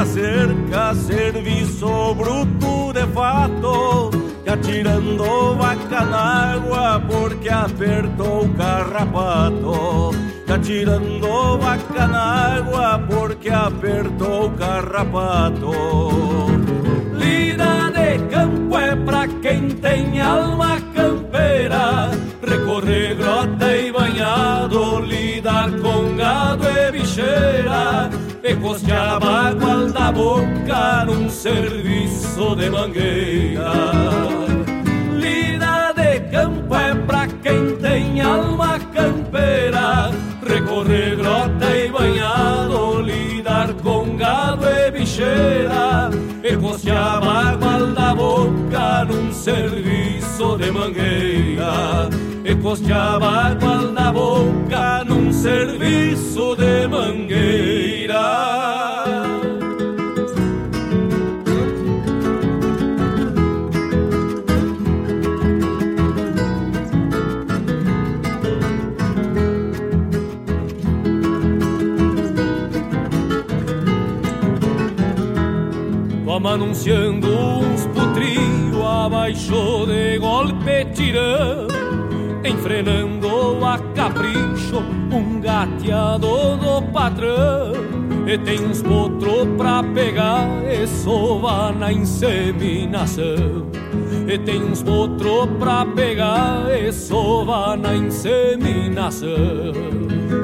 alguma 0.01 0.05
cerca, 0.05 0.95
serviço 0.95 2.15
bruto 2.15 2.93
de 2.93 3.05
fato, 3.13 4.11
e 4.45 4.49
atirando 4.49 5.55
vaca 5.55 6.05
na 6.05 6.53
água 6.53 7.01
porque 7.07 7.49
apertou 7.49 8.45
o 8.45 8.53
carrapato. 8.53 10.11
boca 10.51 10.59
tirando 10.59 11.57
vaca 11.59 12.07
na 12.07 12.21
água 12.57 12.99
porque 13.09 13.49
apertou 13.49 14.47
o 14.47 14.51
carrapato. 14.51 15.71
Lida 17.13 17.91
de 17.91 18.17
campo 18.29 18.77
é 18.77 18.95
pra 18.95 19.27
quem 19.41 19.69
tem 19.69 20.21
alma 20.21 20.79
campeira, 20.93 22.11
recorrer 22.45 23.15
grota 23.15 23.77
e 23.77 23.91
banhado, 23.91 24.99
lidar 24.99 25.71
com 25.71 26.15
gado 26.15 26.67
e 26.67 26.91
bicheira, 26.91 28.09
e 28.43 28.55
costear 28.55 29.19
boca 30.21 31.05
num 31.05 31.29
serviço 31.29 32.55
de 32.55 32.69
mangueira. 32.69 33.71
Lida 35.21 35.93
de 35.99 36.19
campo 36.29 36.75
é 36.75 36.93
pra 37.07 37.27
quem 37.43 37.75
tem 37.77 38.21
alma 38.21 38.79
campeira, 38.93 40.11
recorrer 40.47 41.15
grota 41.15 41.67
e 41.75 41.89
banhado, 41.89 43.01
lidar 43.01 43.73
com 43.81 44.15
gado 44.15 44.65
e 44.67 44.91
bicheira, 44.91 46.11
costear 46.61 47.19
bagual 47.21 47.87
da 47.87 48.13
boca 48.13 49.05
num 49.05 49.31
serviço 49.33 50.57
de 50.57 50.71
mangueira. 50.71 52.09
E 52.43 52.55
costear 52.55 53.19
bagual 53.19 53.87
da 53.91 54.11
boca 54.11 55.03
num 55.05 55.31
serviço 55.33 56.55
de 56.55 56.87
mangueira. 56.87 57.70
Como 76.41 76.55
anunciando 76.55 77.27
uns 77.27 77.85
putrio 77.93 78.83
abaixo 78.83 79.85
de 79.85 80.17
golpe 80.17 80.85
tirão 80.91 81.67
Enfrenando 82.43 83.63
a 83.63 83.77
capricho 83.93 84.79
um 85.13 85.39
gateado 85.39 86.57
do 86.57 86.81
patrão. 86.91 87.73
E 88.25 88.39
tem 88.39 88.59
uns 88.65 88.81
potros 88.81 89.49
pra 89.55 89.83
pegar 89.83 90.47
e 90.65 90.87
sova 90.87 91.71
na 91.73 91.93
inseminação 91.93 93.69
E 94.31 94.37
tem 94.37 94.63
uns 94.63 94.81
potros 94.81 95.49
pra 95.59 95.85
pegar 95.85 96.65
e 96.71 96.89
sova 96.93 97.75
na 97.75 97.93
inseminação. 97.93 99.27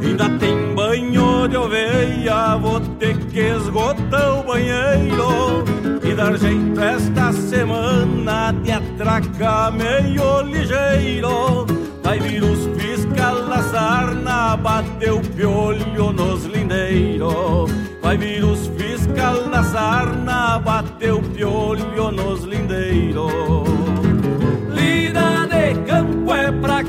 Ainda 0.03 0.29
tem 0.37 0.75
banho 0.75 1.47
de 1.47 1.55
oveia, 1.55 2.57
vou 2.57 2.81
ter 2.99 3.17
que 3.27 3.39
esgotar 3.39 4.39
o 4.39 4.43
banheiro 4.43 5.63
E 6.03 6.13
dar 6.13 6.37
jeito 6.37 6.77
esta 6.81 7.31
semana 7.31 8.51
de 8.61 8.73
atracar 8.73 9.71
meio 9.71 10.41
ligeiro. 10.41 11.65
Vai 12.03 12.19
vir 12.19 12.43
os 12.43 12.67
fiscal 12.75 13.45
da 13.45 13.63
sarna, 13.63 14.57
bateu 14.57 15.21
piolho 15.33 16.11
nos 16.11 16.43
lindeiros. 16.43 17.71
Vai 18.01 18.17
vir 18.17 18.43
os 18.43 18.67
fiscal 18.67 19.47
da 19.47 19.63
sarna, 19.63 20.59
bateu 20.59 21.21
piolho 21.21 22.11
nos 22.11 22.43
lindeiros 22.43 23.76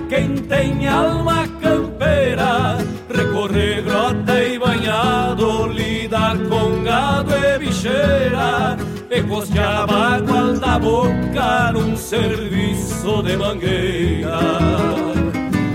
quem 0.09 0.37
tem 0.37 0.89
alma 0.89 1.47
campeira, 1.61 2.79
recorrer 3.15 3.83
grota 3.83 4.43
e 4.43 4.59
banhado, 4.59 5.67
lidar 5.67 6.37
com 6.49 6.83
gado 6.83 7.35
e 7.35 7.59
bicheira, 7.59 8.77
e 9.11 9.23
costear 9.23 9.87
bagual 9.87 10.55
da 10.55 10.79
boca 10.79 11.73
num 11.73 11.97
serviço 11.97 13.23
de 13.23 13.37
mangueira. 13.37 14.39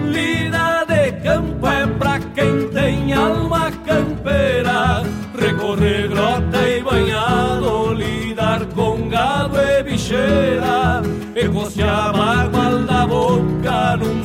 Lida 0.08 0.86
de 0.86 1.12
campo 1.24 1.68
é 1.68 1.86
pra 1.86 2.20
quem 2.20 2.70
tem 2.70 3.14
alma 3.14 3.72
campeira, 3.86 5.04
recorrer 5.40 6.08
grota 6.08 6.68
e 6.68 6.82
banhado, 6.82 7.33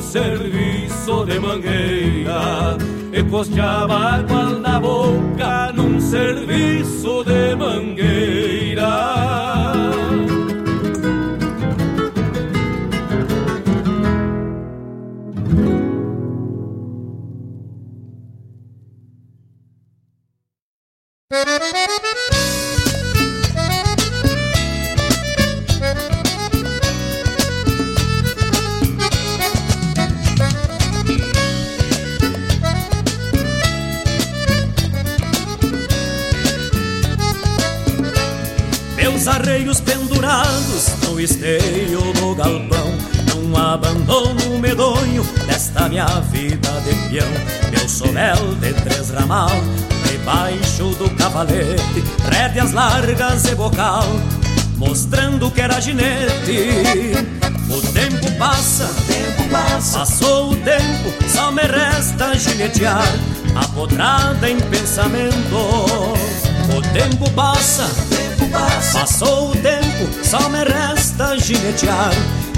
serviço 0.09 1.23
de 1.25 1.39
mangueira. 1.39 2.77
E 3.13 3.23
costear 3.23 3.87
bagual 3.87 4.59
da 4.59 4.79
boca 4.79 5.71
num 5.73 5.99
serviço 5.99 7.23
de 7.23 7.55
mangueira. 7.55 9.19
Arreios 39.29 39.79
pendurados 39.79 40.87
no 41.03 41.19
esteio 41.19 42.01
do 42.13 42.35
galpão 42.35 42.97
Num 43.33 43.55
abandono 43.55 44.59
medonho 44.59 45.23
desta 45.47 45.87
minha 45.87 46.05
vida 46.05 46.69
de 46.81 47.09
peão. 47.09 47.27
Meu 47.71 47.87
sovel 47.87 48.55
de 48.55 48.73
três 48.73 49.09
ramal 49.11 49.51
debaixo 50.03 50.89
do 50.95 51.09
cavalete 51.15 52.03
Rédeas 52.29 52.73
largas 52.73 53.45
e 53.45 53.55
bocal 53.55 54.05
mostrando 54.79 55.51
que 55.51 55.61
era 55.61 55.79
ginete. 55.81 57.13
O 57.69 57.81
tempo 57.91 58.31
passa, 58.39 58.85
o 58.85 59.01
tempo 59.05 59.49
passa. 59.51 59.99
Passou 59.99 60.51
o 60.51 60.55
tempo, 60.55 61.13
só 61.27 61.51
me 61.51 61.61
resta 61.61 62.33
ginetear 62.35 63.05
Apodrada 63.55 64.49
em 64.49 64.59
pensamento 64.59 65.55
O 66.75 66.81
tempo 66.93 67.29
passa, 67.31 67.83
o 67.83 68.15
tempo 68.15 68.28
passa 68.51 68.99
Passou 68.99 69.51
o 69.51 69.55
tempo, 69.55 70.23
só 70.23 70.49
me 70.49 70.63
resta 70.63 71.37
ginetear 71.37 72.11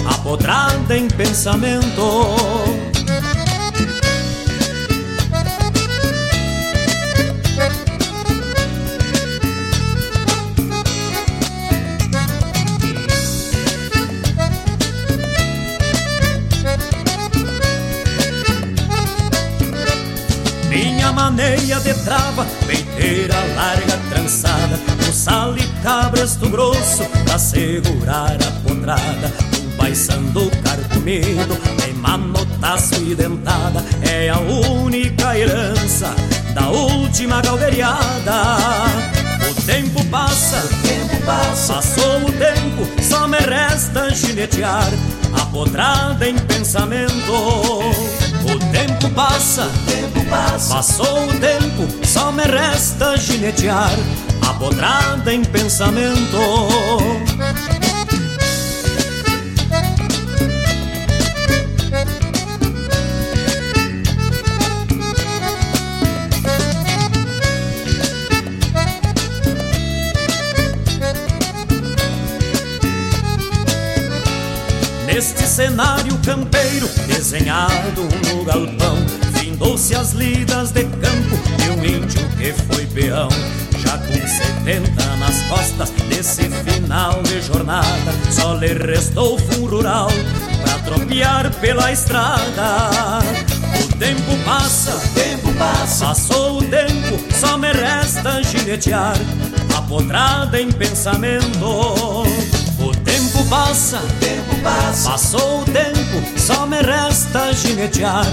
Apodrada 0.06 0.98
em 0.98 1.08
pensamento 1.08 2.91
maneia 21.22 21.80
de 21.80 21.94
trava, 22.04 22.46
peiteira 22.66 23.36
larga 23.56 23.98
trançada 24.10 24.80
Um 25.08 25.14
sal 25.14 25.56
e 25.56 25.68
cabresto 25.84 26.50
grosso 26.50 27.06
pra 27.26 27.38
segurar 27.38 28.38
a 28.42 28.68
potrada 28.68 29.32
Um 29.62 29.78
paisando 29.78 30.50
carcomido, 30.64 31.56
em 31.88 31.94
manotaço 31.94 32.96
e 33.04 33.14
dentada 33.14 33.86
É 34.02 34.30
a 34.30 34.40
única 34.40 35.38
herança 35.38 36.10
da 36.56 36.70
última 36.70 37.40
galdeiriada 37.42 38.58
O 39.48 39.62
tempo 39.64 40.04
passa, 40.06 40.58
o 40.58 40.88
tempo 40.88 41.24
passa. 41.24 41.74
Passou 41.76 42.22
o 42.26 42.32
tempo, 42.32 43.04
só 43.04 43.28
me 43.28 43.38
resta 43.38 44.10
ginetear 44.10 44.90
Apodrada 45.40 46.28
em 46.28 46.38
pensamento 46.40 48.21
O 48.54 48.60
tempo 48.72 49.10
passa, 49.16 49.66
o 49.66 49.92
tempo 49.92 50.30
passa. 50.30 50.76
Passou 50.76 51.28
o 51.28 51.40
tempo, 51.40 52.06
só 52.06 52.32
me 52.32 52.44
resta 52.44 53.16
ginetear 53.18 53.92
Apodrada 54.48 55.34
em 55.34 55.44
pensamento 55.44 56.38
cenário 75.52 76.18
campeiro 76.20 76.88
desenhado 77.08 78.04
no 78.04 78.46
galpão, 78.46 78.96
fim 79.34 79.52
Contou-se 79.62 79.94
as 79.94 80.14
lidas 80.14 80.72
de 80.72 80.86
campo 80.86 81.38
de 81.58 81.70
um 81.70 81.86
índio 81.86 82.28
que 82.38 82.52
foi 82.52 82.84
peão. 82.88 83.30
Já 83.78 83.96
com 83.96 84.14
70 84.14 85.16
nas 85.18 85.40
costas 85.44 85.92
desse 86.10 86.50
final 86.50 87.22
de 87.22 87.40
jornada, 87.42 88.12
só 88.32 88.56
lhe 88.56 88.74
restou 88.74 89.38
fundo 89.38 89.76
rural 89.76 90.10
pra 90.64 90.80
tropear 90.80 91.54
pela 91.60 91.92
estrada. 91.92 93.20
O 93.84 93.98
tempo 94.00 94.36
passa, 94.44 94.96
o 94.96 95.14
tempo 95.14 95.54
passa, 95.60 96.06
passou 96.08 96.58
o 96.58 96.64
tempo, 96.64 97.20
só 97.36 97.56
me 97.56 97.72
resta 97.72 98.42
ginetear, 98.42 99.16
apodrada 99.78 100.60
em 100.60 100.72
pensamento. 100.72 102.24
O 103.52 103.54
tempo 103.54 103.60
passa, 103.66 103.98
o 103.98 104.08
tempo 104.22 104.56
passa, 104.64 105.10
passou 105.10 105.62
o 105.62 105.66
tempo, 105.66 106.40
só 106.40 106.66
me 106.66 106.78
resta 106.78 107.52
ginetear, 107.52 108.26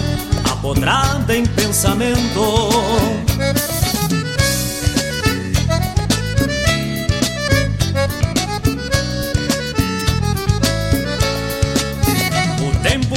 apodrada 0.49 1.37
em 1.37 1.45
pensamento. 1.45 2.69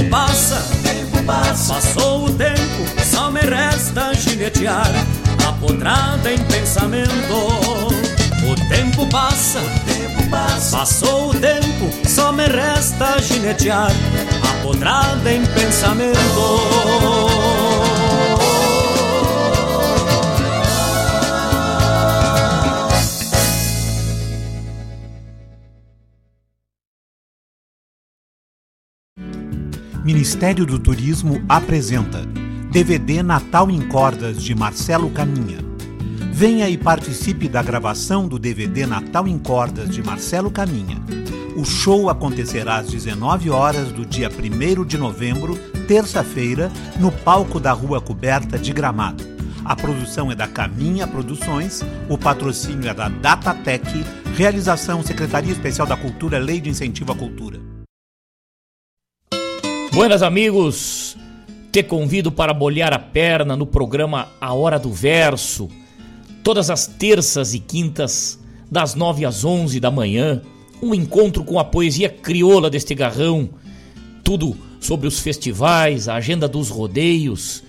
passa, 0.09 0.55
tempo 0.83 1.23
passa, 1.23 1.75
passou 1.75 2.25
o 2.25 2.33
tempo, 2.33 3.05
só 3.05 3.29
me 3.29 3.41
resta 3.41 4.11
ginetear, 4.15 4.91
apodrada 5.47 6.33
em 6.33 6.39
pensamento. 6.45 7.90
O 8.51 8.55
tempo 8.67 9.07
passa, 9.07 9.61
o 9.61 9.79
tempo 9.85 10.29
passa, 10.29 10.79
passou 10.79 11.29
o 11.29 11.33
tempo, 11.33 11.89
só 12.05 12.33
me 12.33 12.45
resta 12.47 13.17
ginetear, 13.21 13.89
apodrada 14.59 15.31
em 15.31 15.45
pensamento. 15.45 16.19
Ministério 30.03 30.65
do 30.65 30.77
Turismo 30.77 31.41
apresenta 31.47 32.25
DVD 32.69 33.23
Natal 33.23 33.71
em 33.71 33.79
Cordas 33.87 34.43
de 34.43 34.53
Marcelo 34.53 35.09
Caminha. 35.09 35.70
Venha 36.41 36.67
e 36.67 36.75
participe 36.75 37.47
da 37.47 37.61
gravação 37.61 38.27
do 38.27 38.39
DVD 38.39 38.87
Natal 38.87 39.27
em 39.27 39.37
Cordas 39.37 39.91
de 39.91 40.01
Marcelo 40.01 40.49
Caminha. 40.49 40.97
O 41.55 41.63
show 41.63 42.09
acontecerá 42.09 42.77
às 42.77 42.89
19 42.89 43.51
horas 43.51 43.91
do 43.91 44.03
dia 44.03 44.27
1 44.27 44.83
de 44.83 44.97
novembro, 44.97 45.55
terça-feira, 45.87 46.71
no 46.99 47.11
palco 47.11 47.59
da 47.59 47.71
Rua 47.71 48.01
Coberta 48.01 48.57
de 48.57 48.73
Gramado. 48.73 49.23
A 49.63 49.75
produção 49.75 50.31
é 50.31 50.35
da 50.35 50.47
Caminha 50.47 51.05
Produções, 51.05 51.81
o 52.09 52.17
patrocínio 52.17 52.89
é 52.89 52.93
da 52.95 53.07
Datatec, 53.07 54.03
realização 54.35 55.03
Secretaria 55.03 55.51
Especial 55.51 55.85
da 55.85 55.95
Cultura, 55.95 56.39
Lei 56.39 56.59
de 56.59 56.71
Incentivo 56.71 57.11
à 57.11 57.15
Cultura. 57.15 57.59
Buenas 59.93 60.23
amigos, 60.23 61.15
te 61.71 61.83
convido 61.83 62.31
para 62.31 62.51
bolhar 62.51 62.93
a 62.93 62.99
perna 62.99 63.55
no 63.55 63.67
programa 63.67 64.27
A 64.41 64.55
Hora 64.55 64.79
do 64.79 64.91
Verso, 64.91 65.69
todas 66.43 66.69
as 66.69 66.87
terças 66.87 67.53
e 67.53 67.59
quintas, 67.59 68.39
das 68.69 68.95
nove 68.95 69.25
às 69.25 69.43
onze 69.43 69.79
da 69.79 69.91
manhã, 69.91 70.41
um 70.81 70.95
encontro 70.95 71.43
com 71.43 71.59
a 71.59 71.63
poesia 71.63 72.09
crioula 72.09 72.69
deste 72.69 72.95
garrão, 72.95 73.49
tudo 74.23 74.55
sobre 74.79 75.07
os 75.07 75.19
festivais, 75.19 76.07
a 76.07 76.15
agenda 76.15 76.47
dos 76.47 76.69
rodeios, 76.69 77.63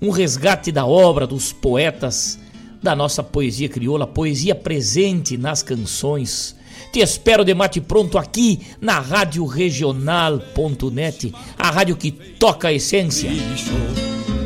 um 0.00 0.10
resgate 0.10 0.72
da 0.72 0.84
obra 0.84 1.26
dos 1.26 1.52
poetas 1.52 2.38
da 2.82 2.94
nossa 2.94 3.22
poesia 3.22 3.68
crioula, 3.68 4.06
poesia 4.06 4.54
presente 4.54 5.36
nas 5.36 5.62
canções, 5.62 6.56
te 6.92 7.00
espero 7.00 7.44
de 7.44 7.54
mate 7.54 7.80
pronto 7.80 8.16
aqui 8.16 8.60
na 8.80 9.00
Rádio 9.00 9.44
Regional.net, 9.44 11.32
a 11.58 11.70
rádio 11.70 11.96
que 11.96 12.10
toca 12.10 12.68
a 12.68 12.72
essência. 12.72 13.30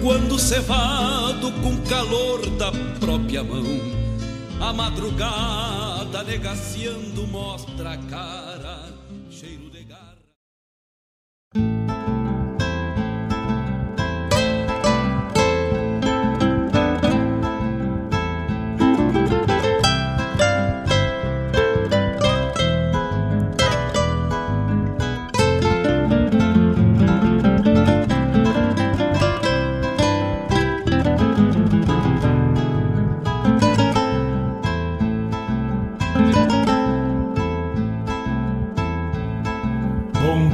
Quando 0.02 0.38
cevado 0.38 1.52
com 1.62 1.76
calor 1.82 2.48
da 2.56 2.72
própria 2.98 3.44
mão, 3.44 3.64
a 4.58 4.72
madrugada 4.72 6.24
negaciando 6.24 7.26
mostra 7.26 7.92
a 7.92 7.96
cara, 7.98 8.89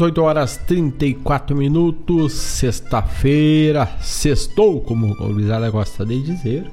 18 0.00 0.22
horas 0.22 0.56
34 0.56 1.54
minutos, 1.54 2.32
sexta-feira, 2.32 3.86
sextou, 4.00 4.80
como 4.80 5.14
o 5.20 5.26
Luizada 5.26 5.68
gosta 5.68 6.06
de 6.06 6.22
dizer, 6.22 6.70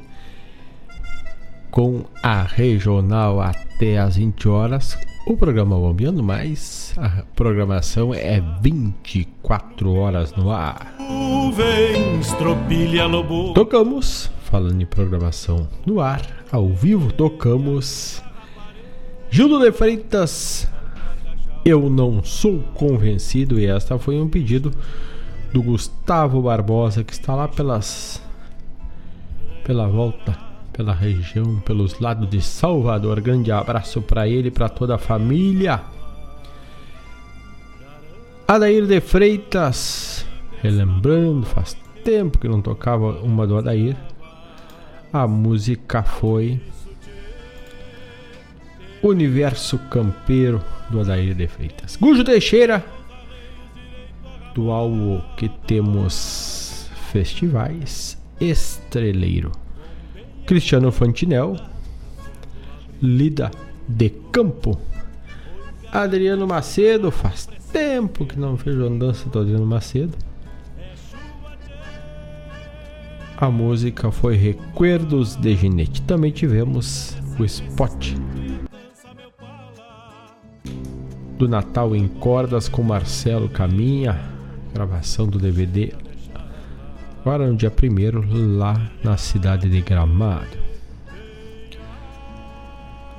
com 1.70 2.06
a 2.24 2.44
regional 2.44 3.42
até 3.42 3.98
às 3.98 4.16
20 4.16 4.48
horas. 4.48 4.98
O 5.26 5.36
programa 5.36 5.76
Bombeando 5.76 6.24
Mais, 6.24 6.94
a 6.96 7.24
programação 7.36 8.14
é 8.14 8.42
24 8.62 9.94
horas 9.94 10.34
no 10.34 10.50
ar. 10.50 10.96
Tocamos, 13.54 14.32
falando 14.46 14.82
em 14.82 14.86
programação 14.86 15.68
no 15.86 16.00
ar, 16.00 16.22
ao 16.50 16.70
vivo, 16.70 17.12
tocamos 17.12 18.24
Gildo 19.30 19.60
de 19.60 19.74
Freitas 19.74 20.66
eu 21.66 21.90
não 21.90 22.24
sou 22.24 22.60
convencido, 22.74 23.60
e 23.60 23.66
esta 23.66 23.98
foi 23.98 24.20
um 24.20 24.30
pedido 24.30 24.72
do 25.54 25.62
Gustavo 25.62 26.42
Barbosa, 26.42 27.04
que 27.04 27.14
está 27.14 27.36
lá 27.36 27.48
pelas. 27.48 28.22
pela 29.64 29.88
volta, 29.88 30.38
pela 30.72 30.94
região, 30.94 31.60
pelos 31.62 32.00
lados 32.00 32.30
de 32.30 32.42
Salvador. 32.42 33.20
Grande 33.22 33.52
abraço 33.52 34.02
para 34.02 34.28
ele 34.28 34.52
para 34.52 34.70
toda 34.70 34.96
a 34.96 35.00
família. 35.00 35.82
Adair 38.48 38.86
de 38.86 39.02
Freitas, 39.02 40.26
relembrando, 40.62 41.46
faz 41.46 41.76
tempo 42.04 42.38
que 42.38 42.48
não 42.48 42.62
tocava 42.62 43.20
uma 43.20 43.46
do 43.46 43.58
Adair. 43.58 43.98
A 45.12 45.28
música 45.28 46.02
foi 46.04 46.62
Universo 49.02 49.78
Campeiro 49.90 50.64
do 50.90 51.02
Adair 51.02 51.36
de 51.36 51.48
Freitas. 51.48 51.96
Gujo 51.96 52.24
Teixeira, 52.24 52.84
do 54.56 54.72
álbum 54.72 55.22
que 55.36 55.50
temos 55.50 56.90
festivais, 57.12 58.18
Estreleiro. 58.40 59.52
Cristiano 60.46 60.92
Fantinel, 60.92 61.58
Lida 63.02 63.52
de 63.88 64.10
Campo, 64.32 64.80
Adriano 65.92 66.48
Macedo, 66.48 67.12
faz 67.12 67.48
tempo 67.72 68.26
que 68.26 68.40
não 68.40 68.56
vejo 68.56 68.86
andança 68.86 69.30
do 69.30 69.40
Adriano 69.40 69.66
Macedo. 69.66 70.14
A 73.38 73.52
música 73.52 74.12
foi 74.12 74.36
Recuerdos 74.36 75.36
de 75.36 75.56
Ginete. 75.56 76.02
Também 76.02 76.32
tivemos 76.32 77.16
o 77.38 77.46
spot 77.46 78.16
do 81.38 81.48
Natal 81.48 81.96
em 81.96 82.08
Cordas 82.08 82.68
com 82.68 82.82
Marcelo 82.82 83.48
Caminha, 83.48 84.20
gravação 84.74 85.28
do 85.28 85.38
DVD 85.38 85.94
agora 87.28 87.46
no 87.46 87.58
dia 87.58 87.70
1 87.70 88.58
lá 88.58 88.90
na 89.04 89.18
cidade 89.18 89.70
de 89.70 89.82
Gramado. 89.82 90.58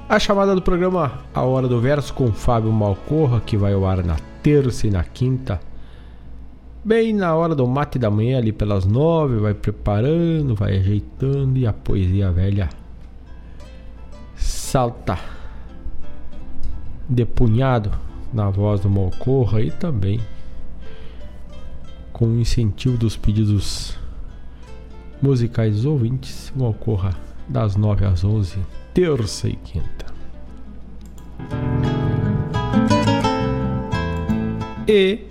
A 0.09 0.19
chamada 0.19 0.55
do 0.55 0.63
programa 0.63 1.21
A 1.35 1.43
Hora 1.43 1.69
do 1.69 1.79
Verso 1.79 2.15
com 2.15 2.33
Fábio 2.33 2.73
Malcorra, 2.73 3.43
que 3.43 3.55
vai 3.55 3.75
ao 3.75 3.85
ar 3.85 4.03
na 4.03 4.17
terça 4.43 4.87
e 4.87 4.91
na 4.91 5.05
quinta. 5.05 5.61
Bem 6.83 7.13
na 7.13 7.35
hora 7.35 7.55
do 7.55 7.67
mate 7.67 7.99
da 7.99 8.11
manhã, 8.11 8.39
ali 8.39 8.51
pelas 8.51 8.87
nove, 8.87 9.37
vai 9.37 9.53
preparando, 9.53 10.55
vai 10.55 10.79
ajeitando 10.79 11.59
e 11.59 11.67
a 11.67 11.73
poesia 11.75 12.33
velha 12.33 12.71
salta 14.35 15.19
de 17.07 17.27
punhado 17.27 18.08
na 18.33 18.51
voz 18.51 18.81
do 18.81 18.91
Malcorra 18.91 19.61
e 19.63 19.71
também 19.71 20.21
com 22.19 22.27
o 22.27 22.41
incentivo 22.41 22.99
dos 22.99 23.17
pedidos 23.17 23.97
musicais 25.23 25.77
dos 25.77 25.85
ouvintes, 25.85 26.53
vão 26.55 26.71
ocorra 26.71 27.15
das 27.49 27.77
9 27.77 28.05
às 28.05 28.25
11, 28.25 28.59
terça 28.93 29.49
e 29.49 29.55
quinta. 29.55 30.07
E 34.89 35.29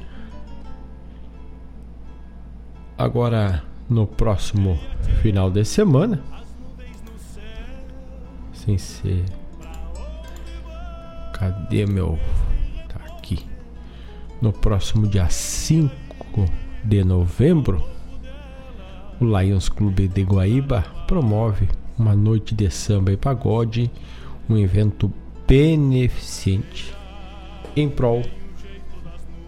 agora 2.98 3.64
no 3.90 4.08
próximo 4.08 4.80
final 5.22 5.52
de 5.52 5.66
semana, 5.66 6.24
sem 8.54 8.78
ser. 8.78 9.26
Cadê 11.34 11.86
meu. 11.86 12.18
No 14.40 14.54
próximo 14.54 15.08
dia 15.08 15.28
5 15.30 16.46
de 16.84 17.04
novembro, 17.04 17.84
o 19.20 19.26
Lions 19.26 19.68
Clube 19.68 20.08
de 20.08 20.22
Guaíba 20.22 20.86
promove 21.08 21.68
uma 21.98 22.16
noite 22.16 22.54
de 22.54 22.70
samba 22.70 23.12
e 23.12 23.18
pagode, 23.18 23.90
um 24.48 24.56
evento 24.56 25.12
beneficente 25.48 26.94
em 27.76 27.90
prol 27.90 28.22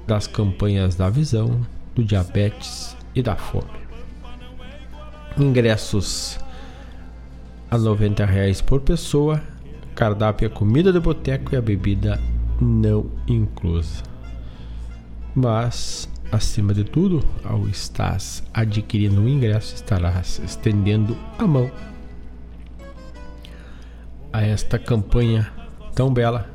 das 0.07 0.25
campanhas 0.25 0.95
da 0.95 1.07
visão, 1.07 1.61
do 1.93 2.03
diabetes 2.03 2.97
e 3.13 3.21
da 3.21 3.35
fome. 3.35 3.69
Ingressos 5.37 6.39
a 7.69 7.77
90 7.77 8.25
reais 8.25 8.59
por 8.59 8.81
pessoa, 8.81 9.39
cardápio 9.93 10.47
a 10.47 10.51
comida 10.51 10.91
de 10.91 10.99
boteco 10.99 11.53
e 11.53 11.57
a 11.57 11.61
bebida 11.61 12.19
não 12.59 13.05
inclusa. 13.27 14.09
Mas 15.41 16.09
Acima 16.31 16.75
de 16.75 16.83
tudo, 16.83 17.25
ao 17.43 17.67
estás 17.67 18.43
adquirindo 18.53 19.21
o 19.21 19.27
ingresso, 19.27 19.73
estarás 19.73 20.39
estendendo 20.45 21.17
a 21.39 21.47
mão 21.47 21.71
a 24.31 24.43
esta 24.43 24.77
campanha 24.77 25.51
tão 25.95 26.13
bela 26.13 26.47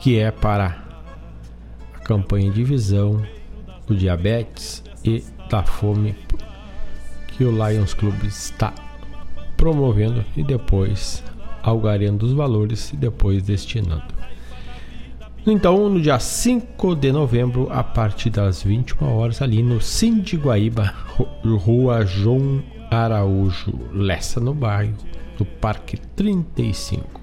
que 0.00 0.18
é 0.18 0.32
para 0.32 0.84
a 1.94 2.00
campanha 2.00 2.50
de 2.50 2.64
visão 2.64 3.24
do 3.86 3.94
diabetes 3.94 4.82
e 5.04 5.22
da 5.48 5.62
fome 5.62 6.16
que 7.28 7.44
o 7.44 7.52
Lions 7.52 7.94
Club 7.94 8.24
está 8.24 8.74
promovendo 9.56 10.24
e 10.36 10.42
depois 10.42 11.22
algareando 11.62 12.26
os 12.26 12.32
valores 12.32 12.92
e 12.92 12.96
depois 12.96 13.44
destinando. 13.44 14.23
Então, 15.46 15.90
no 15.90 16.00
dia 16.00 16.18
5 16.18 16.96
de 16.96 17.12
novembro, 17.12 17.68
a 17.70 17.84
partir 17.84 18.30
das 18.30 18.62
21 18.62 19.14
horas, 19.14 19.42
ali 19.42 19.62
no 19.62 19.78
Cindy 19.78 20.38
Guaíba, 20.38 20.94
Rua 21.44 22.06
João 22.06 22.62
Araújo 22.90 23.78
Lessa, 23.92 24.40
no 24.40 24.54
bairro 24.54 24.94
do 25.36 25.44
Parque 25.44 25.98
35. 26.16 27.20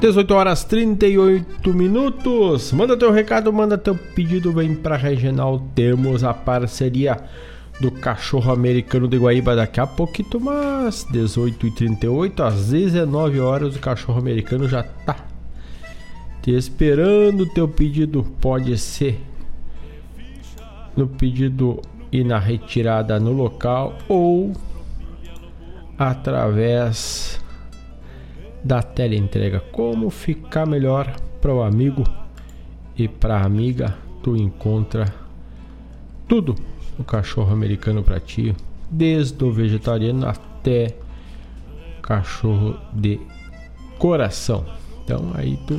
Dezoito 0.00 0.34
horas 0.34 0.64
38 0.64 1.74
minutos. 1.74 2.72
Manda 2.72 2.96
teu 2.96 3.12
recado, 3.12 3.52
manda 3.52 3.76
teu 3.76 3.94
pedido, 3.94 4.52
vem 4.52 4.74
para 4.74 4.96
Regional. 4.96 5.62
Temos 5.74 6.24
a 6.24 6.32
parceria 6.32 7.18
do 7.80 7.90
cachorro 7.90 8.52
americano 8.52 9.06
de 9.06 9.18
Guaíba 9.18 9.54
daqui 9.54 9.80
a 9.80 9.86
pouquinho, 9.86 10.40
mas 10.40 11.06
18h38, 11.12 12.40
às 12.40 12.70
19 12.70 13.40
horas 13.40 13.76
o 13.76 13.78
cachorro 13.78 14.18
americano 14.18 14.68
já 14.68 14.82
tá 14.82 15.16
te 16.46 16.52
esperando 16.52 17.42
o 17.42 17.46
teu 17.46 17.66
pedido. 17.66 18.22
Pode 18.40 18.78
ser 18.78 19.20
no 20.96 21.06
pedido 21.08 21.82
e 22.12 22.22
na 22.22 22.38
retirada 22.38 23.18
no 23.18 23.32
local 23.32 23.98
ou 24.08 24.52
através 25.98 27.40
da 28.62 28.82
teleentrega. 28.82 29.60
Como 29.72 30.08
ficar 30.08 30.66
melhor 30.66 31.14
para 31.40 31.52
o 31.52 31.62
amigo 31.62 32.04
e 32.96 33.08
para 33.08 33.38
a 33.38 33.44
amiga, 33.44 33.96
tu 34.22 34.36
encontra 34.36 35.12
tudo 36.28 36.54
o 36.98 37.04
cachorro 37.04 37.52
americano 37.52 38.02
para 38.02 38.20
ti, 38.20 38.54
desde 38.90 39.42
o 39.44 39.52
vegetariano 39.52 40.26
até 40.26 40.94
cachorro 42.02 42.76
de 42.92 43.20
coração. 43.98 44.64
Então 45.04 45.32
aí 45.34 45.58
tu 45.66 45.78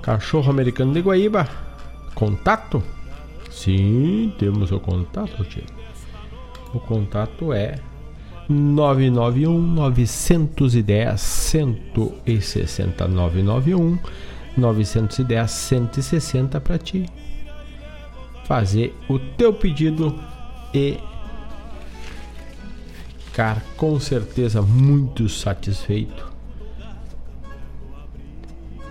cachorro 0.00 0.50
americano 0.50 0.92
de 0.92 1.00
Guaíba, 1.00 1.48
contato? 2.14 2.82
Sim, 3.50 4.32
temos 4.38 4.72
o 4.72 4.80
contato, 4.80 5.44
tio. 5.44 5.64
O 6.74 6.80
contato 6.80 7.52
é 7.52 7.78
991 8.48 9.60
910 9.60 11.20
160 11.20 13.08
991 13.08 13.98
910 14.56 15.50
160 15.50 16.60
para 16.60 16.78
ti 16.78 17.06
fazer 18.44 18.94
o 19.08 19.18
teu 19.18 19.52
pedido 19.52 20.18
e 20.74 20.98
ficar 23.18 23.62
com 23.76 23.98
certeza 23.98 24.60
muito 24.60 25.28
satisfeito 25.28 26.30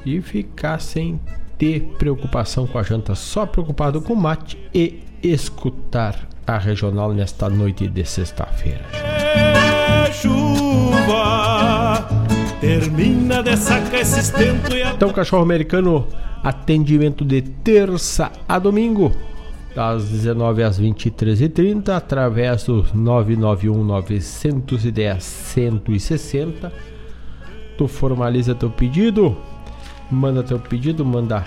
e 0.05 0.19
ficar 0.21 0.81
sem 0.81 1.19
ter 1.57 1.81
preocupação 1.99 2.65
com 2.65 2.79
a 2.79 2.83
janta, 2.83 3.13
só 3.13 3.45
preocupado 3.45 4.01
com 4.01 4.13
o 4.13 4.17
mate 4.17 4.57
e 4.73 5.03
escutar 5.21 6.27
a 6.47 6.57
regional 6.57 7.13
nesta 7.13 7.47
noite 7.49 7.87
de 7.87 8.03
sexta-feira. 8.03 8.81
E 8.93 10.11
Então, 14.95 15.13
cachorro 15.13 15.43
americano, 15.43 16.07
atendimento 16.43 17.23
de 17.23 17.41
terça 17.41 18.31
a 18.47 18.57
domingo 18.57 19.11
das 19.75 20.09
19 20.09 20.63
às 20.63 20.79
23h30, 20.79 21.89
através 21.89 22.63
do 22.63 22.85
991 22.93 23.83
910 23.83 25.23
160. 25.23 26.71
Tu 27.77 27.87
formaliza 27.87 28.53
teu 28.53 28.69
pedido 28.69 29.35
manda 30.11 30.43
teu 30.43 30.59
pedido, 30.59 31.05
manda 31.05 31.45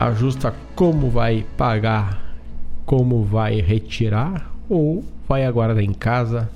ajusta 0.00 0.54
como 0.74 1.10
vai 1.10 1.44
pagar, 1.56 2.18
como 2.86 3.22
vai 3.22 3.60
retirar 3.60 4.50
ou 4.68 5.04
vai 5.28 5.44
aguardar 5.44 5.84
em 5.84 5.92
casa 5.92 6.48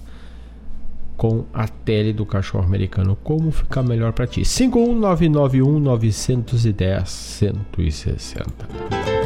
com 1.17 1.45
a 1.53 1.69
tele 1.69 2.13
do 2.13 2.25
cachorro 2.25 2.65
americano. 2.65 3.17
Como 3.23 3.51
ficar 3.51 3.83
melhor 3.83 4.13
para 4.13 4.27
ti? 4.27 4.45
51991 4.45 5.79
910 5.79 7.09
160. 7.09 9.22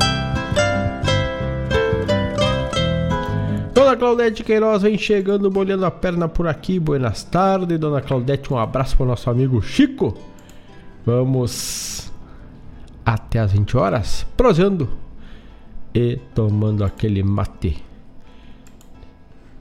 Dona 3.77 3.95
Claudete 3.95 4.43
Queiroz 4.43 4.81
vem 4.81 4.97
chegando, 4.97 5.53
molhando 5.53 5.85
a 5.85 5.91
perna 5.91 6.27
por 6.27 6.49
aqui. 6.49 6.81
Buenas 6.81 7.23
tardes, 7.23 7.79
Dona 7.79 8.01
Claudete. 8.01 8.51
Um 8.51 8.57
abraço 8.57 8.97
para 8.97 9.05
o 9.05 9.07
nosso 9.07 9.29
amigo 9.29 9.61
Chico. 9.61 10.17
Vamos 11.05 12.11
até 13.05 13.39
as 13.39 13.53
20 13.53 13.77
horas, 13.77 14.27
prosando 14.35 14.89
e 15.95 16.19
tomando 16.35 16.85
aquele 16.85 17.23
mate 17.23 17.85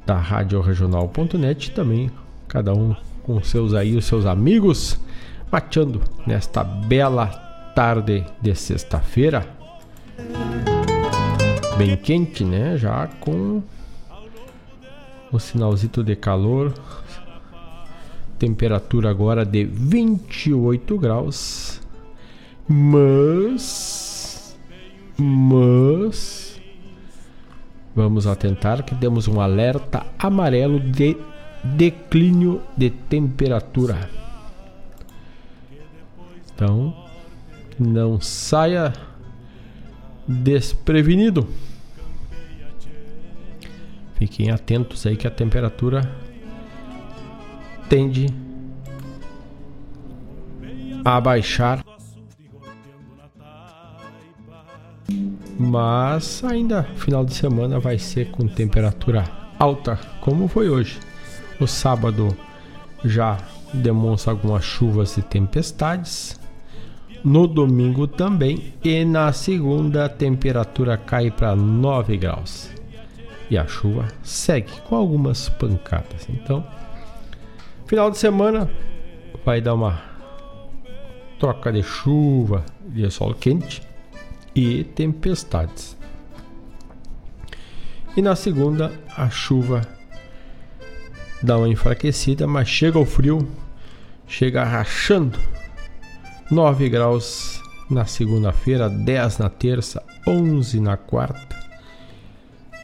da 0.06 0.16
Rádio 0.16 0.62
Regional.net 0.62 1.72
também, 1.72 2.10
cada 2.48 2.74
um 2.74 2.96
com 3.22 3.44
seus 3.44 3.74
aí, 3.74 3.98
os 3.98 4.06
seus 4.06 4.26
amigos, 4.26 4.98
mateando 5.52 6.02
nesta 6.26 6.64
bela 6.64 7.28
tarde 7.76 8.26
de 8.42 8.56
sexta-feira. 8.56 9.46
Bem 11.78 11.98
quente, 11.98 12.46
né? 12.46 12.78
Já 12.78 13.08
com 13.20 13.62
o 15.36 15.40
sinalzito 15.40 16.04
de 16.04 16.16
calor. 16.16 16.74
Temperatura 18.40 19.10
agora 19.10 19.46
de 19.46 19.64
28 19.64 20.98
graus. 20.98 21.82
Mas. 22.68 24.58
Mas. 25.18 26.60
Vamos 27.96 28.28
atentar 28.28 28.84
que 28.84 28.94
temos 28.96 29.28
um 29.28 29.40
alerta 29.40 30.06
amarelo 30.20 30.80
de 30.80 31.16
declínio 31.64 32.62
de 32.76 32.90
temperatura. 32.90 34.10
Então, 36.54 36.94
não 37.80 38.20
saia 38.20 38.94
desprevenido. 40.28 41.48
Fiquem 44.16 44.50
atentos 44.50 45.06
aí 45.06 45.18
que 45.18 45.28
a 45.28 45.32
temperatura 45.32 46.02
tende 47.90 48.28
a 51.04 51.20
baixar. 51.20 51.84
Mas 55.58 56.44
ainda 56.44 56.84
final 56.96 57.26
de 57.26 57.34
semana 57.34 57.80
vai 57.80 57.98
ser 57.98 58.32
com 58.32 58.48
temperatura 58.48 59.26
alta, 59.60 60.00
como 60.22 60.48
foi 60.48 60.70
hoje. 60.70 61.00
O 61.60 61.68
sábado 61.68 62.36
já 63.04 63.38
demonstra 63.74 64.32
algumas 64.32 64.64
chuvas 64.64 65.18
e 65.18 65.22
tempestades. 65.22 66.40
No 67.24 67.48
domingo 67.48 68.08
também. 68.08 68.74
E 68.84 69.04
na 69.04 69.32
segunda 69.34 70.06
a 70.06 70.10
temperatura 70.10 70.98
cai 70.98 71.32
para 71.32 71.56
9 71.56 72.18
graus 72.18 72.75
e 73.50 73.58
a 73.58 73.68
chuva 73.68 74.08
segue 74.24 74.72
com 74.82 74.96
algumas 74.96 75.50
pancadas. 75.50 76.28
Então, 76.30 76.66
final 77.86 78.10
de 78.10 78.18
semana 78.18 78.70
vai 79.44 79.62
dar 79.62 79.74
uma 79.74 80.02
troca 81.40 81.72
de 81.72 81.84
chuva, 81.84 82.66
de 82.88 83.10
sol 83.12 83.34
quente 83.34 83.82
e 84.56 84.84
tempestades. 84.84 85.98
E 88.18 88.22
na 88.22 88.36
segunda 88.36 88.92
a 89.16 89.30
chuva 89.30 89.82
dá 91.42 91.58
uma 91.58 91.68
enfraquecida, 91.68 92.48
mas 92.48 92.68
chega 92.68 92.98
o 92.98 93.06
frio, 93.06 93.48
chega 94.26 94.64
rachando 94.64 95.38
9 96.50 96.90
graus 96.90 97.62
na 97.90 98.06
segunda-feira, 98.06 98.90
10 98.90 99.38
na 99.40 99.50
terça, 99.50 100.02
11 100.26 100.80
na 100.80 100.98
quarta 100.98 101.55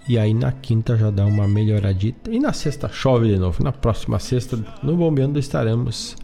e 0.07 0.17
aí 0.17 0.33
na 0.33 0.51
quinta 0.51 0.97
já 0.97 1.09
dá 1.11 1.25
uma 1.25 1.47
melhoradita. 1.47 2.31
E 2.31 2.39
na 2.39 2.53
sexta 2.53 2.89
chove 2.89 3.27
de 3.27 3.37
novo. 3.37 3.63
Na 3.63 3.71
próxima 3.71 4.19
sexta, 4.19 4.57
no 4.81 4.95
Bombeando, 4.95 5.39
estaremos, 5.39 6.15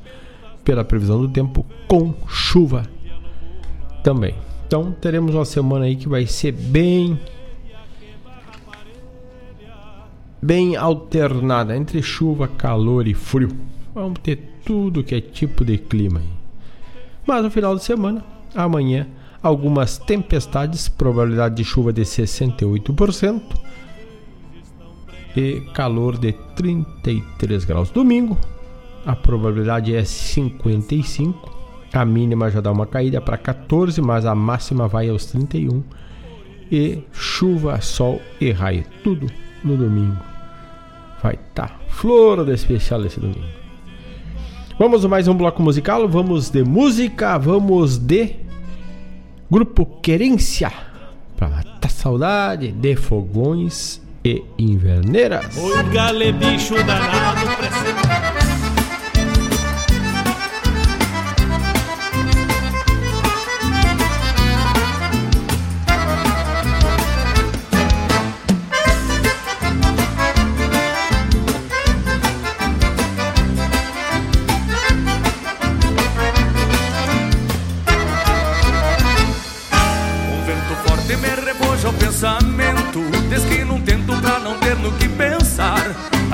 pela 0.64 0.84
previsão 0.84 1.22
do 1.22 1.30
tempo, 1.30 1.66
com 1.88 2.14
chuva 2.28 2.84
também. 4.04 4.36
Então 4.66 4.92
teremos 4.92 5.34
uma 5.34 5.46
semana 5.46 5.86
aí 5.86 5.96
que 5.96 6.10
vai 6.10 6.26
ser 6.26 6.52
bem. 6.52 7.20
Bem 10.42 10.76
alternada 10.76 11.76
entre 11.76 12.02
chuva, 12.02 12.48
calor 12.48 13.08
e 13.08 13.14
frio. 13.14 13.50
Vamos 13.94 14.20
ter 14.20 14.38
tudo 14.64 15.04
que 15.04 15.16
é 15.16 15.22
tipo 15.22 15.66
de 15.66 15.78
clima 15.78 16.20
aí. 16.20 16.30
Mas 17.26 17.44
no 17.44 17.52
final 17.52 17.76
de 17.76 17.84
semana, 17.84 18.24
amanhã, 18.56 19.08
algumas 19.42 19.98
tempestades, 19.98 20.88
probabilidade 20.88 21.56
de 21.56 21.64
chuva 21.64 21.92
de 21.92 22.02
68% 22.02 23.67
e 25.38 25.62
calor 25.72 26.18
de 26.18 26.34
33 26.56 27.64
graus. 27.64 27.92
Domingo, 27.92 28.36
a 29.06 29.16
probabilidade 29.16 29.96
é 29.96 30.04
55. 30.04 31.56
A 31.94 32.04
mínima 32.04 32.50
já 32.50 32.60
dá 32.60 32.72
uma 32.72 32.88
caída 32.88 33.22
para 33.22 33.38
14, 33.38 34.02
mas 34.02 34.26
a 34.26 34.34
máxima 34.34 34.88
vai 34.88 35.10
aos 35.10 35.28
31. 35.28 35.84
E 36.72 37.04
chuva, 37.12 37.80
sol 37.82 38.20
e 38.42 38.52
raio. 38.52 38.84
Tudo 39.04 39.28
no 39.64 39.78
domingo. 39.78 40.18
Vai 41.22 41.36
estar 41.36 41.70
tá 41.70 41.80
flor 41.88 42.44
de 42.44 42.54
especial 42.54 43.06
esse 43.06 43.20
domingo. 43.20 43.46
Vamos 44.80 45.06
mais 45.06 45.28
um 45.28 45.36
bloco 45.36 45.62
musical. 45.62 46.08
Vamos 46.08 46.50
de 46.50 46.64
música. 46.64 47.38
Vamos 47.38 48.00
de 48.00 48.36
Grupo 49.50 49.86
Querência. 50.02 50.72
Para 51.38 51.50
matar 51.50 51.92
saudade 51.92 52.72
de 52.72 52.96
fogões 52.96 54.02
e 54.28 54.44
Inverneiras. 54.58 55.56
Oi, 55.58 55.84
gale 55.92 56.34
bicho 56.34 56.76
danado, 56.84 57.48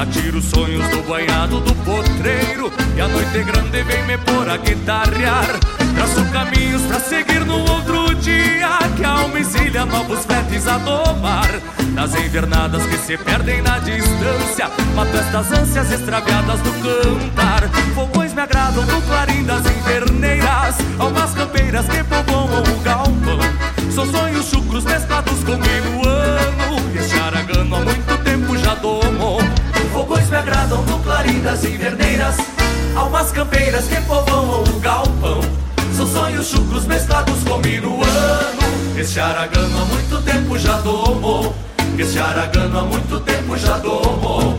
Atiro 0.04 0.40
os 0.40 0.46
sonhos 0.50 0.86
do 0.90 1.02
banhado 1.04 1.62
do 1.62 1.74
potreiro 1.76 2.70
E 2.98 3.00
a 3.00 3.08
noite 3.08 3.42
grande 3.42 3.84
vem 3.84 4.04
me 4.04 4.18
pôr 4.18 4.50
a 4.50 4.58
guitarrear. 4.58 5.48
Traço 5.96 6.26
caminhos 6.26 6.82
pra 6.82 7.00
seguir 7.00 7.46
no 7.46 7.60
outro 7.60 8.14
dia 8.16 8.80
Que 8.98 9.06
a 9.06 9.12
alma 9.12 9.40
exilha 9.40 9.86
novos 9.86 10.26
fletes 10.26 10.68
a 10.68 10.78
domar. 10.80 11.50
Nas 11.94 12.14
invernadas 12.16 12.86
que 12.86 12.98
se 12.98 13.16
perdem 13.16 13.62
na 13.62 13.80
distância 13.80 14.70
Mato 14.94 15.16
estas 15.16 15.50
ânsias 15.54 15.90
extraviadas 15.94 16.60
do 16.60 16.72
cantar. 16.84 17.70
Fogões 17.96 18.34
me 18.34 18.42
agradam 18.42 18.86
no 18.86 19.02
clarim 19.04 19.46
das 19.46 19.66
inverneiras 19.66 20.76
Almas 21.00 21.34
campeiras 21.34 21.86
que 21.88 22.04
povoam 22.04 22.62
o 22.62 22.80
galpão. 22.82 23.40
São 23.90 24.06
sonhos 24.06 24.50
chucros 24.50 24.84
mesclados 24.84 25.42
com 25.46 25.54
minuano 25.54 26.92
Este 26.94 27.18
aragano 27.18 27.74
há 27.78 27.80
muito 27.80 28.24
tempo 28.26 28.58
já 28.58 28.76
domou 28.76 29.40
Fogões 29.94 30.28
me 30.28 30.36
agradam 30.38 30.82
no 30.82 30.98
clarim 31.04 31.40
das 31.42 31.64
inverneiras 31.64 32.36
Almas 32.96 33.32
campeiras 33.32 33.86
que 33.86 33.96
povoam 34.02 34.64
o 34.64 34.80
galpão. 34.80 35.40
São 35.96 36.08
sonhos 36.08 36.48
chucros 36.48 36.86
mesclados 36.86 37.44
com 37.44 37.60
minuano 37.60 38.02
Este 38.98 39.20
aragano 39.20 39.82
há 39.82 39.86
muito 39.86 40.22
tempo 40.24 40.58
já 40.58 40.78
domou. 40.82 41.56
Este 41.98 42.18
aragano 42.18 42.80
há 42.80 42.82
muito 42.84 43.20
tempo 43.20 43.56
já 43.56 43.78
domou 43.78 44.58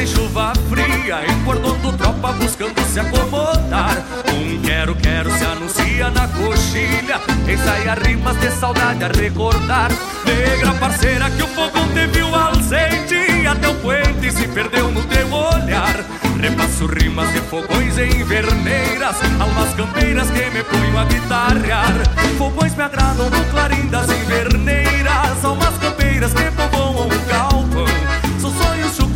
em 0.00 0.06
chuva 0.06 0.52
fria 0.68 1.20
Encordando 1.28 1.92
tropa 1.92 2.32
buscando 2.32 2.80
se 2.84 3.00
acomodar. 3.00 3.96
Um 4.32 4.60
quero, 4.62 4.94
quero 4.96 5.30
se 5.30 5.44
anuncia 5.44 6.10
na 6.10 6.26
coxilha 6.28 7.20
Ensaia 7.46 7.94
rimas 7.94 8.36
de 8.40 8.50
saudade 8.52 9.04
a 9.04 9.08
recordar. 9.08 9.90
Negra 10.24 10.72
parceira 10.74 11.30
que 11.30 11.42
o 11.42 11.48
fogão 11.48 11.86
teve 11.88 12.22
o 12.22 12.34
ausente 12.34 13.46
Até 13.46 13.68
o 13.68 13.74
puente 13.76 14.32
se 14.32 14.48
perdeu 14.48 14.90
no 14.90 15.02
teu 15.02 15.30
olhar. 15.32 16.04
Repasso 16.40 16.86
rimas 16.86 17.30
de 17.32 17.40
fogões 17.40 17.98
em 17.98 18.24
verneiras 18.24 19.16
Almas 19.38 19.74
campeiras 19.74 20.30
que 20.30 20.50
me 20.50 20.64
ponho 20.64 20.98
a 20.98 21.04
guitarrear 21.04 21.92
Fogões 22.38 22.74
me 22.74 22.82
agradam 22.82 23.28
no 23.28 23.44
clarim 23.50 23.86
das 23.88 24.08
inverneiras 24.08 25.44
Almas 25.44 25.76
campeiras 25.78 26.32
que 26.32 26.50
povoam 26.52 27.08
o 27.08 27.20
São 27.28 27.49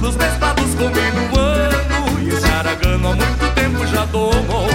sonhos 0.05 0.13
chucros 0.13 0.17
mesclados 0.17 0.75
com 0.75 0.89
minuano 0.89 2.21
E 2.23 2.29
esse 2.29 2.47
aragano 2.47 3.09
há 3.09 3.15
muito 3.15 3.55
tempo 3.55 3.87
já 3.87 4.05
domou. 4.07 4.69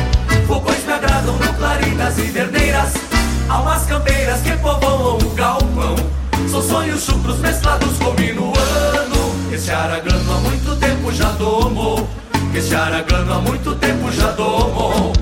Fogões 0.47 0.85
me 0.85 0.93
agradam 0.93 1.35
no 1.37 1.53
clarim 1.53 1.95
das 1.95 2.17
inverneiras 2.17 2.93
Almas 3.47 3.85
campeiras 3.85 4.41
que 4.41 4.51
povoam 4.57 5.17
o 5.17 5.29
galpão. 5.35 5.95
São 6.49 6.61
sonhos 6.61 7.03
chucros 7.03 7.39
mesclados 7.39 7.97
com 7.97 8.13
minuano 8.13 9.53
Esse 9.53 9.71
aragano 9.71 10.33
há 10.33 10.37
muito 10.39 10.75
tempo 10.77 11.11
já 11.11 11.31
domou. 11.31 12.07
Esse 12.53 12.73
aragano 12.73 13.33
há 13.33 13.39
muito 13.39 13.75
tempo 13.75 14.11
já 14.11 14.31
domou 14.31 15.13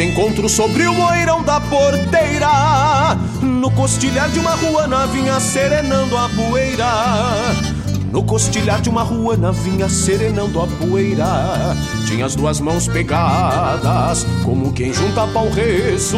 encontros 0.00 0.52
sobre 0.52 0.86
o 0.86 0.94
moirão 0.94 1.42
da 1.42 1.60
porteira. 1.60 3.16
No 3.42 3.70
costilhar 3.70 4.30
de 4.30 4.38
uma 4.38 4.54
ruana 4.54 5.06
vinha 5.06 5.38
serenando 5.38 6.16
a 6.16 6.28
poeira. 6.30 6.86
No 8.10 8.24
costilhar 8.24 8.80
de 8.80 8.88
uma 8.88 9.02
ruana 9.02 9.52
vinha 9.52 9.88
serenando 9.88 10.60
a 10.60 10.66
poeira. 10.66 11.76
Tinha 12.06 12.26
as 12.26 12.34
duas 12.34 12.58
mãos 12.58 12.88
pegadas 12.88 14.26
Como 14.42 14.72
quem 14.72 14.92
junta 14.92 15.28
pau 15.28 15.48
reço 15.48 16.16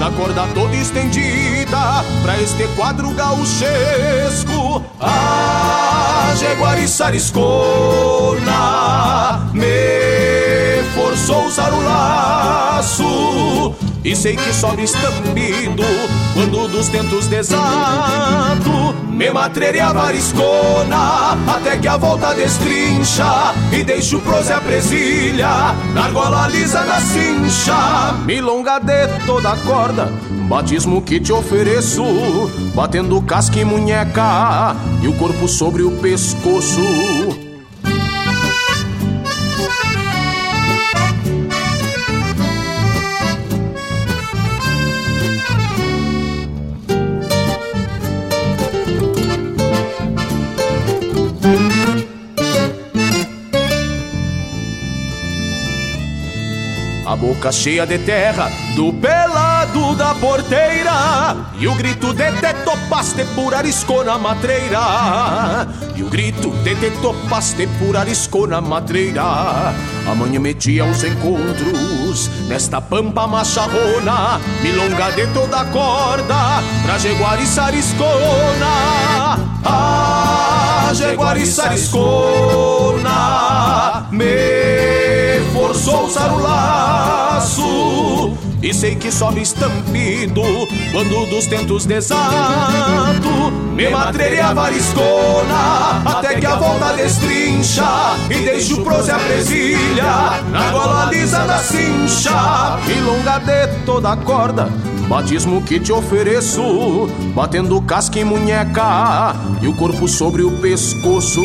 Na 0.00 0.10
corda 0.10 0.46
toda 0.54 0.74
estendida 0.74 2.02
Pra 2.22 2.40
este 2.40 2.66
quadro 2.68 3.10
gauchesco. 3.10 4.82
A 4.98 6.32
Jaguari 6.34 6.88
Sariscona 6.88 8.40
Me 9.52 10.13
forçou 11.14 11.46
usar 11.46 11.72
o 11.72 11.82
laço 11.84 13.74
E 14.04 14.16
sei 14.16 14.36
que 14.36 14.52
sobe 14.52 14.82
estampido 14.82 15.84
Quando 16.34 16.68
dos 16.68 16.88
tentos 16.88 17.28
desato. 17.28 18.94
Me 19.08 19.30
matreire 19.30 19.78
a 19.78 19.92
variscona 19.92 21.38
Até 21.46 21.76
que 21.78 21.86
a 21.86 21.96
volta 21.96 22.34
destrincha 22.34 23.54
E 23.72 23.84
deixo 23.84 24.18
pros 24.20 24.50
a 24.50 24.60
presilha 24.60 25.74
Na 25.94 26.06
argola 26.06 26.48
lisa 26.48 26.82
da 26.82 27.00
cincha. 27.00 28.14
Milonga 28.24 28.80
de 28.80 29.06
toda 29.24 29.56
corda 29.58 30.10
Batismo 30.48 31.00
que 31.00 31.20
te 31.20 31.32
ofereço 31.32 32.02
Batendo 32.74 33.22
casca 33.22 33.60
e 33.60 33.64
munheca 33.64 34.74
E 35.00 35.06
o 35.06 35.12
corpo 35.16 35.46
sobre 35.46 35.82
o 35.82 35.92
pescoço 35.92 36.80
A 57.14 57.16
boca 57.16 57.52
cheia 57.52 57.86
de 57.86 57.96
terra 57.98 58.50
do 58.74 58.92
pelado 58.92 59.94
da 59.94 60.16
porteira. 60.16 61.36
E 61.60 61.68
o 61.68 61.74
grito 61.76 62.12
de 62.12 62.32
te 62.32 62.52
topaste 62.64 63.24
por 63.36 63.54
arisco 63.54 64.02
na 64.02 64.18
matreira. 64.18 65.64
E 65.94 66.02
o 66.02 66.10
grito 66.10 66.50
de 66.64 66.74
te 66.74 66.90
topaste 67.00 67.68
por 67.78 67.96
arisco 67.96 68.48
na 68.48 68.60
matreira. 68.60 69.72
Amanhã 70.10 70.40
metia 70.40 70.84
os 70.84 71.04
encontros 71.04 72.28
nesta 72.48 72.80
pampa 72.80 73.28
macharrona 73.28 74.40
Milonga 74.60 75.12
de 75.12 75.26
toda 75.28 75.64
corda 75.66 76.62
pra 76.84 76.98
Jaguari 76.98 77.46
Sariscona 77.46 79.38
Ah, 79.64 80.90
Jaguari 80.92 81.46
Sariscona 81.46 83.08
Me 84.10 85.40
forçou 85.54 86.06
o 86.06 86.10
E 88.62 88.72
sei 88.72 88.94
que 88.94 89.12
sobe 89.12 89.42
estampido 89.42 90.40
Quando 90.90 91.26
dos 91.28 91.46
tentos 91.46 91.84
desato 91.84 93.52
Me 93.74 93.90
matreire 93.90 94.40
a 94.40 94.54
variscona 94.54 96.02
Até 96.06 96.40
que 96.40 96.46
a 96.46 96.54
volta 96.54 96.94
destrincha 96.94 98.16
E 98.30 98.36
deixo 98.36 98.80
prose 98.80 99.10
a 99.10 99.18
presilha 99.18 100.40
Na 100.50 100.70
gola 100.70 101.10
lisa 101.12 101.44
da 101.44 101.58
cincha. 101.58 102.78
Milonga 102.86 103.38
de 103.40 103.66
toda 103.84 104.16
corda 104.16 104.70
Batismo 105.06 105.60
que 105.60 105.78
te 105.78 105.92
ofereço 105.92 107.06
Batendo 107.34 107.82
casca 107.82 108.18
e 108.18 108.24
munheca 108.24 109.36
E 109.60 109.68
o 109.68 109.76
corpo 109.76 110.08
sobre 110.08 110.42
o 110.42 110.50
pescoço. 110.62 111.42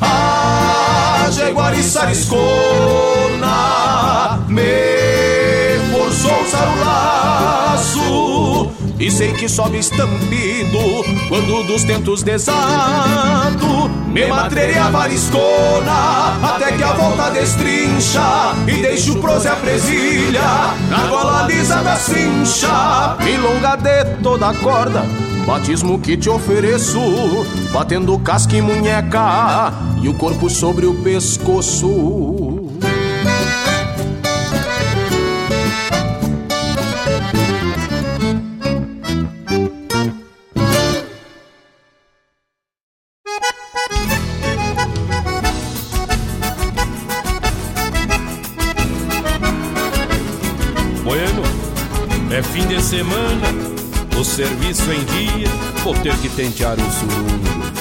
A 0.00 1.28
Jaguari 1.32 1.82
Sariscona 1.82 2.38
Me 4.46 4.91
usar 6.42 6.68
o 6.68 6.80
laço. 6.84 8.72
E 9.02 9.10
sei 9.10 9.32
que 9.32 9.48
sobe 9.48 9.78
estampido 9.78 10.78
Quando 11.28 11.66
dos 11.66 11.82
tentos 11.82 12.22
desato. 12.22 13.90
Me 14.06 14.26
matreire 14.26 14.78
a 14.78 14.90
variscona 14.90 16.38
Até 16.40 16.70
que 16.72 16.82
a 16.84 16.92
volta 16.92 17.30
destrincha 17.30 18.54
E 18.68 18.82
deixo 18.82 19.16
prose 19.16 19.48
a 19.48 19.56
presilha 19.56 20.74
Na 20.88 21.06
gola 21.08 21.46
lisa 21.48 21.82
da 21.82 21.96
cincha. 21.96 23.16
Milonga 23.24 23.76
de 23.76 24.04
toda 24.22 24.54
corda 24.54 25.02
Batismo 25.46 25.98
que 25.98 26.16
te 26.16 26.28
ofereço 26.28 27.00
Batendo 27.72 28.16
casca 28.20 28.54
e 28.54 28.62
munheca 28.62 29.72
E 30.00 30.08
o 30.08 30.14
corpo 30.14 30.48
sobre 30.48 30.86
o 30.86 30.94
pescoço 30.94 32.41
fim 52.52 52.66
de 52.66 52.82
semana, 52.82 53.48
o 54.14 54.22
serviço 54.22 54.92
em 54.92 55.02
dia, 55.04 55.48
vou 55.82 55.94
ter 55.94 56.14
que 56.18 56.28
tentear 56.28 56.76
o 56.78 56.90
surungo. 56.92 57.72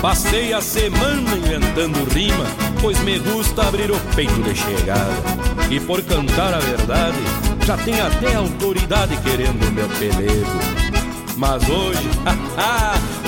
Passei 0.00 0.52
a 0.52 0.60
semana 0.60 1.36
inventando 1.36 2.02
rima, 2.12 2.44
pois 2.80 2.98
me 3.02 3.20
gusta 3.20 3.62
abrir 3.62 3.92
o 3.92 4.00
peito 4.16 4.42
de 4.42 4.56
chegada. 4.56 5.22
E 5.70 5.78
por 5.78 6.02
cantar 6.02 6.52
a 6.52 6.58
verdade, 6.58 7.18
já 7.64 7.76
tem 7.76 8.00
até 8.00 8.34
autoridade 8.34 9.16
querendo 9.18 9.72
meu 9.72 9.88
pelego. 9.90 10.50
Mas 11.36 11.62
hoje, 11.68 12.10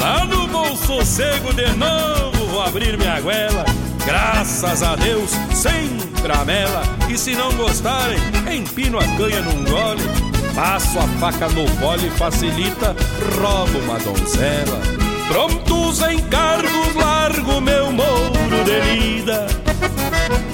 lá 0.01 0.25
no 0.25 0.49
bom 0.49 0.77
sossego 0.77 1.55
de 1.55 1.70
novo, 1.77 2.47
vou 2.49 2.62
abrir 2.62 2.99
minha 2.99 3.20
goela. 3.20 3.64
Graças 4.05 4.83
a 4.83 4.97
Deus, 4.97 5.31
sem 5.55 5.97
tramela. 6.20 6.83
E 7.09 7.16
se 7.16 7.37
não 7.37 7.53
gostarem, 7.53 8.18
empino 8.53 8.99
a 8.99 9.07
canha 9.16 9.41
num 9.41 9.64
gole. 9.64 10.24
Passo 10.55 11.01
a 11.01 11.09
faca 11.19 11.49
no 11.49 11.67
fole, 11.81 12.09
facilita, 12.11 12.95
roubo 13.37 13.79
uma 13.81 13.99
donzela. 13.99 14.81
Prontos 15.27 16.01
encargos, 16.01 16.95
largo 16.95 17.61
meu 17.61 17.91
mouro 17.91 18.65
de 18.65 18.81
lida. 18.95 19.47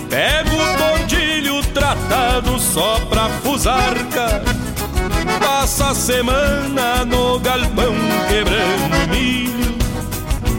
Pego 0.09 0.57
o 0.57 0.77
tordilho 0.79 1.63
tratado 1.75 2.59
só 2.59 2.99
pra 3.11 3.29
fusarca. 3.43 4.43
Passa 5.39 5.89
a 5.89 5.95
semana 5.95 7.05
no 7.05 7.39
galpão 7.41 7.95
quebrando 8.29 9.11
milho. 9.11 9.75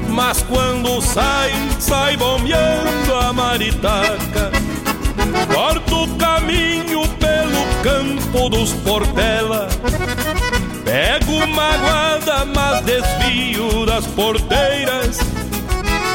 Mas 0.10 0.44
quando 0.44 1.02
sai, 1.02 1.52
sai 1.80 2.16
bombeando 2.16 3.16
a 3.16 3.34
maritaca. 3.34 4.52
Corto 5.54 6.04
o 6.04 6.16
caminho 6.16 7.11
campo 7.84 8.50
dos 8.50 8.74
Portela. 8.74 9.68
Pego 10.84 11.32
uma 11.32 11.78
guarda, 11.78 12.46
mas 12.46 12.82
desvio 12.82 13.86
das 13.86 14.06
porteiras. 14.08 15.20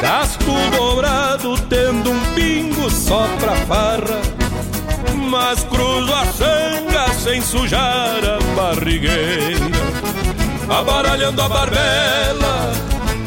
Gasto 0.01 0.45
dobrado 0.71 1.57
tendo 1.69 2.11
um 2.11 2.19
pingo 2.35 2.89
só 2.89 3.27
pra 3.39 3.55
farra 3.65 4.21
Mas 5.15 5.63
cruzo 5.63 6.13
a 6.13 6.25
sanga 6.25 7.13
sem 7.13 7.41
sujar 7.41 8.19
a 8.23 8.39
barrigueira 8.55 9.65
Abaralhando 10.69 11.41
a 11.41 11.49
barbela, 11.49 12.71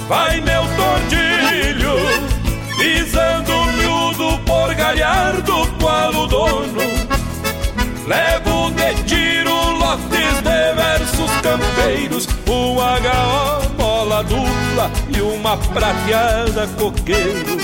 vai 0.08 0.40
meu 0.42 0.62
tordilho 0.76 1.96
Pisando 2.78 3.64
miúdo 3.72 4.38
por 4.46 4.72
galhardo 4.74 5.66
qual 5.80 6.14
o 6.14 6.26
dono 6.28 6.99
Levo 8.10 8.72
de 8.72 8.92
tiro 9.04 9.54
lotes 9.78 10.42
de 10.42 10.74
versos 10.74 11.30
campeiros 11.42 12.26
Um 12.48 12.74
HO 12.74 13.68
bola 13.76 14.24
dupla 14.24 14.90
e 15.16 15.20
uma 15.20 15.56
prateada 15.56 16.66
coqueiro. 16.76 17.56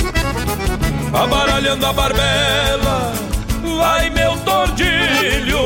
Abaralhando 1.12 1.86
a 1.86 1.92
barbela, 1.92 3.12
vai 3.76 4.08
meu 4.10 4.36
tordilho 4.44 5.58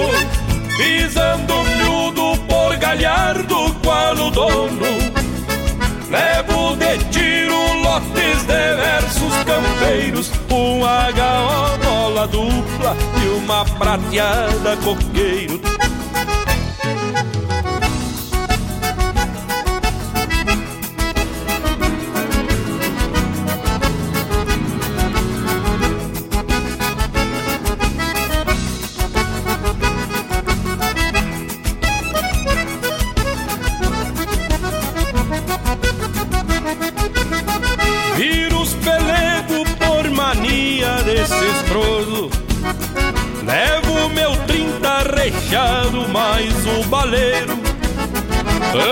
Pisando 0.78 1.62
miúdo 1.76 2.40
por 2.48 2.74
galhardo 2.78 3.76
qual 3.84 4.14
o 4.14 4.30
dono. 4.30 4.96
Levo 6.08 6.74
de 6.76 6.96
tiro 7.10 7.82
lotes 7.82 8.44
de 8.44 8.76
versos 8.76 9.34
campeiros 9.44 10.39
Um 10.52 10.80
HO 10.80 11.78
bola 11.84 12.26
dupla 12.26 12.96
e 13.22 13.28
uma 13.38 13.64
prateada 13.64 14.76
coqueiro 14.78 15.60
Levo 43.46 44.08
meu 44.08 44.34
trinta 44.44 45.04
rechado 45.14 46.08
mais 46.08 46.52
o 46.66 46.84
baleiro. 46.88 47.56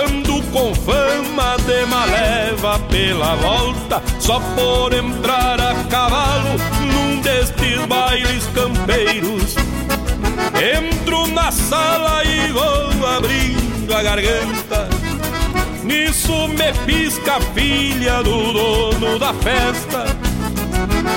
Ando 0.07 0.41
com 0.53 0.73
fama 0.75 1.57
de 1.67 1.87
maleva 1.87 2.79
pela 2.91 3.37
volta 3.37 4.03
Só 4.19 4.41
por 4.57 4.93
entrar 4.93 5.61
a 5.61 5.75
cavalo 5.85 6.57
num 6.81 7.21
destes 7.21 7.85
bailes 7.87 8.47
campeiros. 8.55 9.57
Entro 10.55 11.27
na 11.27 11.51
sala 11.51 12.25
e 12.25 12.53
vou 12.53 13.09
abrindo 13.09 13.93
a 13.93 14.03
garganta. 14.05 14.89
Nisso 15.83 16.47
me 16.47 16.73
pisca 16.87 17.37
a 17.37 17.41
filha 17.41 18.23
do 18.23 18.53
dono 18.53 19.19
da 19.19 19.35
festa 19.35 20.28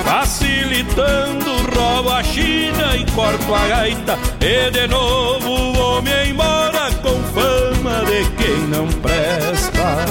Facilitando, 0.03 1.51
roubo 1.75 2.09
a 2.09 2.23
China 2.23 2.95
e 2.95 3.05
corto 3.11 3.53
a 3.53 3.67
gaita. 3.67 4.17
E 4.39 4.71
de 4.71 4.87
novo 4.87 5.73
vou 5.73 6.01
me 6.01 6.29
embora 6.29 6.91
com 7.01 7.21
fama 7.33 8.03
de 8.05 8.25
quem 8.37 8.59
não 8.67 8.87
presta. 8.87 10.05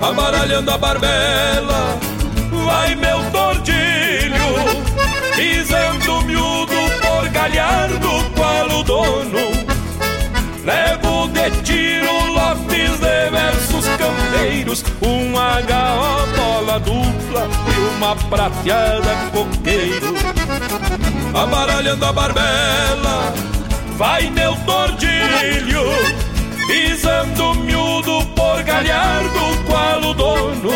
Amaralhando 0.00 0.70
a 0.70 0.78
barbela, 0.78 1.98
vai 2.64 2.94
meu 2.94 3.30
tordilho 3.30 4.00
Pisando 5.40 6.22
miúdo 6.26 6.74
por 7.00 7.28
galhardo 7.30 8.30
qual 8.36 8.78
o 8.78 8.82
dono 8.82 9.59
Levo 10.70 11.26
de 11.28 11.50
tiro 11.62 12.32
lotes 12.32 13.00
de 13.00 13.30
versos 13.30 13.86
campeiros 13.98 14.84
Um 15.02 15.34
HO 15.34 16.36
bola 16.36 16.78
dupla 16.78 17.48
e 17.66 17.96
uma 17.96 18.14
prateada 18.14 19.16
coqueiro 19.32 20.14
Amaralhando 21.34 22.04
a 22.04 22.12
barbela, 22.12 23.34
vai 23.96 24.30
meu 24.30 24.54
tordilho 24.64 25.90
Pisando 26.68 27.52
miúdo 27.56 28.24
por 28.36 28.62
galhardo 28.62 29.40
qual 29.66 30.10
o 30.10 30.14
dono. 30.14 30.70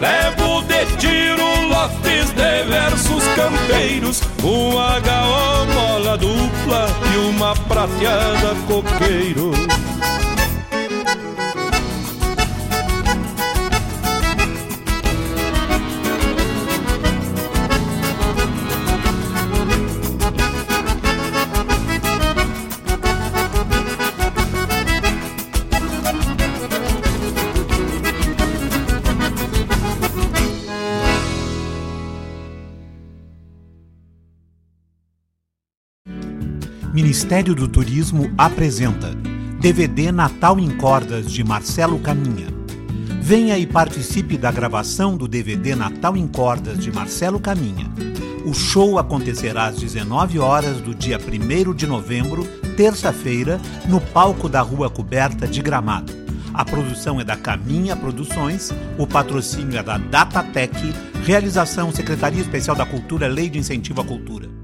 Levo 0.00 0.62
de 0.62 0.86
tiro 0.96 1.68
lotes 1.68 2.30
de 2.30 2.64
versos 2.64 3.22
campeiros 3.36 4.22
Um 4.44 4.72
HO 4.72 5.66
mola 5.72 6.18
dupla 6.18 6.86
e 7.14 7.16
uma 7.28 7.54
prateada 7.54 8.56
coqueiro 8.66 9.52
Ministério 37.32 37.54
do 37.54 37.66
Turismo 37.66 38.30
apresenta 38.36 39.14
DVD 39.58 40.12
Natal 40.12 40.60
em 40.60 40.68
Cordas 40.76 41.32
de 41.32 41.42
Marcelo 41.42 41.98
Caminha. 41.98 42.48
Venha 43.22 43.56
e 43.56 43.66
participe 43.66 44.36
da 44.36 44.52
gravação 44.52 45.16
do 45.16 45.26
DVD 45.26 45.74
Natal 45.74 46.14
em 46.14 46.28
Cordas 46.28 46.76
de 46.76 46.92
Marcelo 46.92 47.40
Caminha. 47.40 47.90
O 48.44 48.52
show 48.52 48.98
acontecerá 48.98 49.64
às 49.64 49.76
19 49.76 50.38
horas 50.38 50.82
do 50.82 50.94
dia 50.94 51.18
1 51.18 51.72
de 51.72 51.86
novembro, 51.86 52.44
terça-feira, 52.76 53.58
no 53.88 53.98
palco 53.98 54.46
da 54.46 54.60
Rua 54.60 54.90
Coberta 54.90 55.46
de 55.46 55.62
Gramado. 55.62 56.12
A 56.52 56.66
produção 56.66 57.18
é 57.18 57.24
da 57.24 57.34
Caminha 57.34 57.96
Produções, 57.96 58.70
o 58.98 59.06
patrocínio 59.06 59.78
é 59.78 59.82
da 59.82 59.96
Datatec, 59.96 60.76
realização 61.24 61.90
Secretaria 61.92 62.42
Especial 62.42 62.76
da 62.76 62.84
Cultura, 62.84 63.26
Lei 63.26 63.48
de 63.48 63.58
Incentivo 63.58 64.02
à 64.02 64.04
Cultura. 64.04 64.61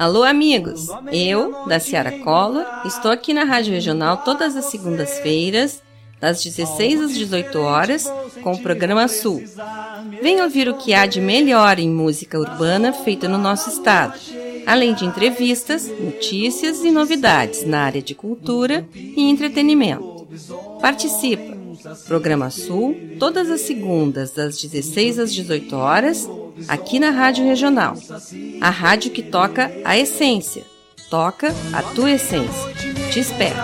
Alô, 0.00 0.22
amigos! 0.22 0.88
Eu, 1.12 1.66
da 1.66 1.78
Ciara 1.78 2.10
Collor, 2.20 2.64
estou 2.86 3.10
aqui 3.10 3.34
na 3.34 3.44
Rádio 3.44 3.74
Regional 3.74 4.16
todas 4.24 4.56
as 4.56 4.64
segundas-feiras, 4.64 5.82
das 6.18 6.42
16 6.42 7.02
às 7.02 7.12
18 7.12 7.58
horas, 7.58 8.10
com 8.42 8.52
o 8.52 8.62
programa 8.62 9.06
Sul. 9.08 9.44
Venha 10.22 10.44
ouvir 10.44 10.70
o 10.70 10.78
que 10.78 10.94
há 10.94 11.04
de 11.04 11.20
melhor 11.20 11.78
em 11.78 11.90
música 11.90 12.40
urbana 12.40 12.94
feita 12.94 13.28
no 13.28 13.36
nosso 13.36 13.68
estado, 13.68 14.18
além 14.66 14.94
de 14.94 15.04
entrevistas, 15.04 15.86
notícias 15.86 16.82
e 16.82 16.90
novidades 16.90 17.66
na 17.66 17.82
área 17.82 18.00
de 18.00 18.14
cultura 18.14 18.88
e 18.94 19.28
entretenimento. 19.28 20.26
Participa! 20.80 21.60
Programa 22.06 22.48
Sul, 22.48 22.96
todas 23.18 23.50
as 23.50 23.60
segundas, 23.60 24.32
das 24.32 24.58
16 24.62 25.18
às 25.18 25.34
18 25.34 25.76
horas, 25.76 26.26
aqui 26.68 26.98
na 26.98 27.10
Rádio 27.10 27.44
Regional. 27.44 27.96
A 28.60 28.68
rádio 28.68 29.10
que 29.10 29.22
toca 29.22 29.72
a 29.84 29.96
essência. 29.96 30.64
Toca 31.08 31.48
a 31.72 31.82
tua 31.82 32.10
essência. 32.10 32.74
Te 33.10 33.20
espero. 33.20 33.56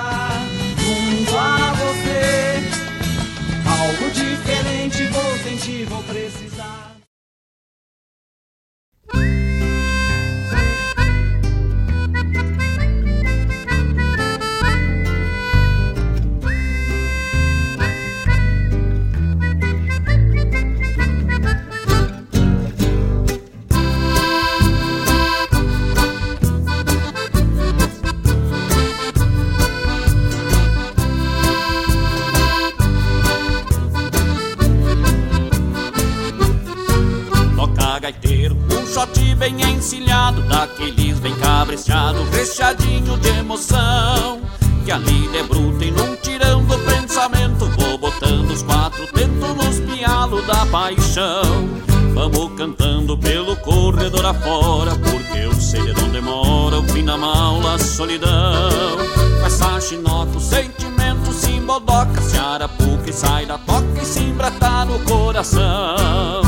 Paixão. 50.77 51.70
Vamos 52.12 52.53
cantando 52.57 53.16
pelo 53.16 53.57
corredor 53.57 54.24
afora 54.24 54.93
Porque 54.97 55.39
eu 55.39 55.53
sei 55.55 55.83
de 55.83 56.01
onde 56.03 56.20
mora 56.20 56.79
o 56.79 56.83
fim 56.89 57.05
da 57.05 57.16
maula, 57.16 57.74
a 57.74 57.79
solidão. 57.79 58.99
Com 59.41 59.47
essa 59.47 59.81
chinoca 59.81 60.37
o 60.37 60.41
sentimento 60.41 61.33
se 61.33 61.53
embodoca 61.53 62.20
Se 62.20 62.37
arapuca 62.37 63.09
e 63.09 63.12
sai 63.12 63.47
da 63.47 63.57
toca 63.57 64.03
e 64.03 64.05
se 64.05 64.20
embrata 64.20 64.85
no 64.85 64.99
coração. 65.01 66.43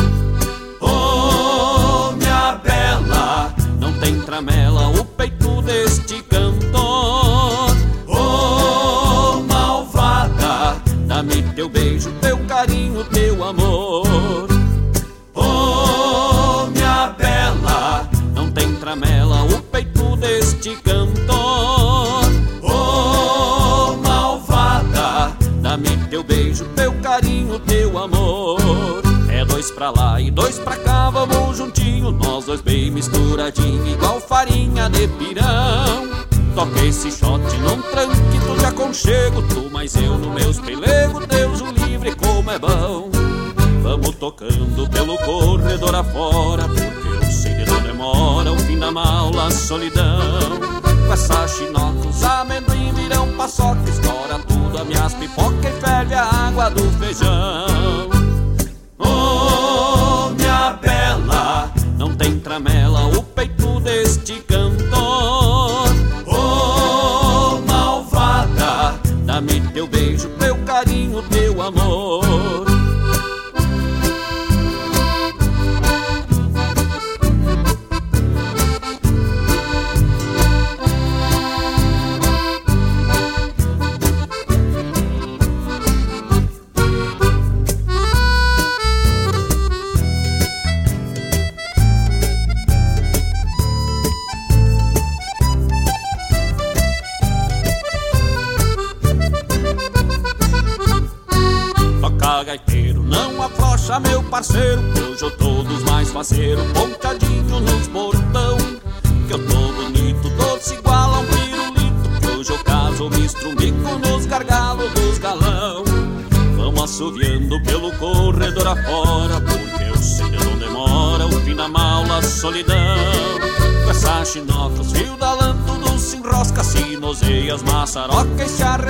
Oh, 0.81 2.13
minha 2.13 2.57
bela, 2.63 3.55
não 3.79 3.93
tem 3.95 4.21
tramela 4.21 4.89
o 4.89 5.05
peito 5.05 5.63
deste 5.63 6.23
cantor. 6.23 7.75
Oh, 8.07 9.43
malvada, 9.49 10.77
dá-me 11.07 11.43
teu 11.55 11.69
beijo, 11.69 12.11
pra 29.79 29.91
lá 29.91 30.21
e 30.21 30.29
dois 30.29 30.59
pra 30.59 30.75
cá, 30.75 31.09
vamos 31.09 31.57
juntinho, 31.57 32.11
nós 32.11 32.47
dois 32.47 32.61
bem 32.61 32.91
misturadinho, 32.91 33.87
igual 33.87 34.21
farinha 34.21 34.91
de 34.91 35.07
pirão. 35.07 36.09
Toca 36.53 36.85
esse 36.85 37.13
shot 37.13 37.41
num 37.61 37.81
tranque, 37.83 38.41
tu 38.45 38.59
de 38.59 38.65
aconchego, 38.65 39.41
tu 39.43 39.71
mais 39.71 39.95
eu 39.95 40.19
no 40.19 40.31
meus 40.31 40.59
pelego, 40.59 41.25
Deus 41.29 41.61
o 41.61 41.71
livre 41.71 42.13
como 42.17 42.51
é 42.51 42.59
bom. 42.59 43.09
Vamos 43.81 44.17
tocando 44.17 44.91
pelo 44.91 45.17
corredor 45.19 45.95
afora, 45.95 46.65
porque 46.65 47.65
de 47.65 47.71
onde 47.71 47.87
demora 47.87 48.53
o 48.53 48.59
fim 48.59 48.81
da 48.81 48.91
maula, 48.91 49.47
a 49.47 49.51
solidão. 49.53 50.59
Com 51.07 51.13
essa 51.13 51.47
chinoca, 51.47 52.09
os 52.09 52.25
amendoim 52.25 52.93
virão 52.95 53.29
paçoca, 53.37 53.89
estoura 53.89 54.41
tudo, 54.41 54.77
a 54.77 54.85
minhas 54.85 55.15
pipoca 55.15 55.69
e 55.69 55.81
ferve 55.81 56.15
a 56.15 56.25
água 56.25 56.69
do 56.69 56.83
feijão. 56.99 58.18
Não 62.61 63.18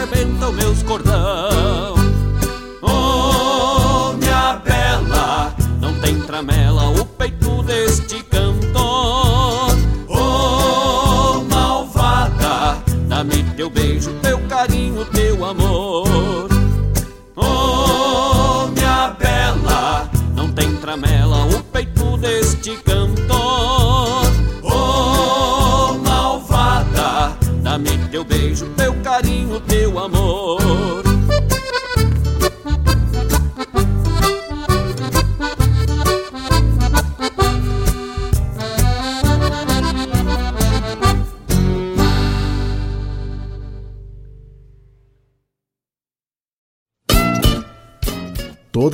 se 0.08 0.14
arrebenta 0.14 0.48
os 0.48 0.54
meus 0.54 0.82
cordão 0.82 1.27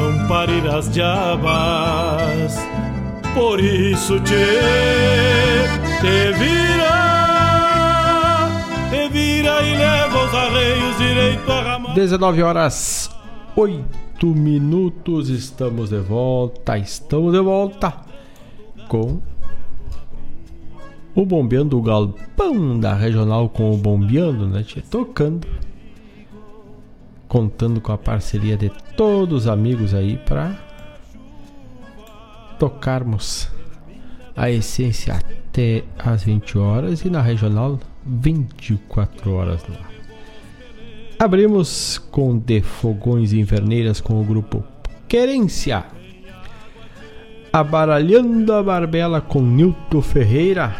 vão 0.00 0.26
parir 0.26 0.66
as 0.66 0.90
diabas. 0.90 2.56
Por 3.34 3.60
isso 3.60 4.18
te, 4.20 4.34
te 6.00 6.32
vira, 6.38 6.98
te 8.90 9.08
vira 9.10 9.62
e 9.62 9.76
leva 9.76 10.24
os 10.24 10.34
arreios 10.34 10.96
direito 10.96 11.52
a 11.52 11.62
ramar. 11.62 11.94
19 11.94 12.42
horas 12.42 13.10
8 13.54 14.26
minutos, 14.26 15.28
estamos 15.28 15.90
de 15.90 16.00
volta, 16.00 16.78
estamos 16.78 17.32
de 17.32 17.40
volta 17.40 17.94
com 18.88 19.20
o 21.14 21.26
Bombeando 21.26 21.78
o 21.78 21.82
Galpão 21.82 22.80
da 22.80 22.94
Regional 22.94 23.48
com 23.48 23.72
o 23.72 23.76
Bombeando, 23.76 24.48
né? 24.48 24.64
Tocando, 24.90 25.46
contando 27.30 27.80
com 27.80 27.92
a 27.92 27.96
parceria 27.96 28.56
de 28.56 28.72
todos 28.96 29.42
os 29.42 29.48
amigos 29.48 29.94
aí 29.94 30.18
para 30.18 30.58
tocarmos 32.58 33.48
a 34.36 34.50
essência 34.50 35.14
até 35.14 35.84
às 35.96 36.24
20 36.24 36.58
horas 36.58 37.04
e 37.04 37.08
na 37.08 37.22
Regional 37.22 37.78
24 38.04 39.32
horas 39.32 39.62
lá. 39.68 39.78
Abrimos 41.20 41.98
com 42.10 42.36
De 42.36 42.62
Fogões 42.62 43.32
e 43.32 43.38
Inverneiras 43.38 44.00
com 44.00 44.20
o 44.20 44.24
grupo 44.24 44.64
Querência. 45.06 45.84
Abaralhando 47.52 48.52
a 48.52 48.62
Barbela 48.62 49.20
com 49.20 49.40
Nilton 49.40 50.02
Ferreira. 50.02 50.74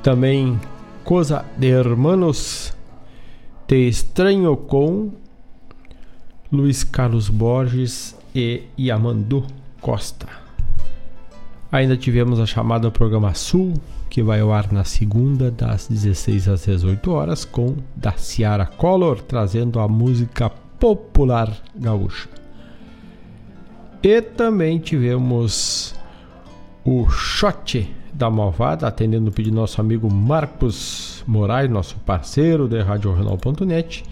Também 0.00 0.60
Coisa 1.02 1.44
de 1.58 1.68
Hermanos. 1.68 2.75
Te 3.66 3.88
Estranho 3.88 4.56
com 4.56 5.10
Luiz 6.52 6.84
Carlos 6.84 7.28
Borges 7.28 8.16
e 8.32 8.62
Yamandu 8.78 9.44
Costa. 9.80 10.28
Ainda 11.72 11.96
tivemos 11.96 12.38
a 12.38 12.46
chamada 12.46 12.92
Programa 12.92 13.34
Sul, 13.34 13.74
que 14.08 14.22
vai 14.22 14.38
ao 14.38 14.52
ar 14.52 14.72
na 14.72 14.84
segunda, 14.84 15.50
das 15.50 15.88
16 15.88 16.46
às 16.46 16.64
18 16.64 17.10
horas, 17.10 17.44
com 17.44 17.74
da 17.96 18.12
Ciara 18.12 18.66
Collor, 18.66 19.20
trazendo 19.22 19.80
a 19.80 19.88
música 19.88 20.48
popular 20.78 21.52
gaúcha. 21.74 22.28
E 24.00 24.22
também 24.22 24.78
tivemos 24.78 25.92
o 26.84 27.08
Shot 27.08 27.92
da 28.14 28.30
Malvada, 28.30 28.86
atendendo 28.86 29.30
o 29.30 29.32
pedido 29.32 29.54
do 29.54 29.60
nosso 29.60 29.80
amigo 29.80 30.08
Marcos 30.08 31.15
Moraes, 31.26 31.70
nosso 31.70 31.96
parceiro 31.98 32.68
de 32.68 32.80
RadioJornal.net, 32.80 34.04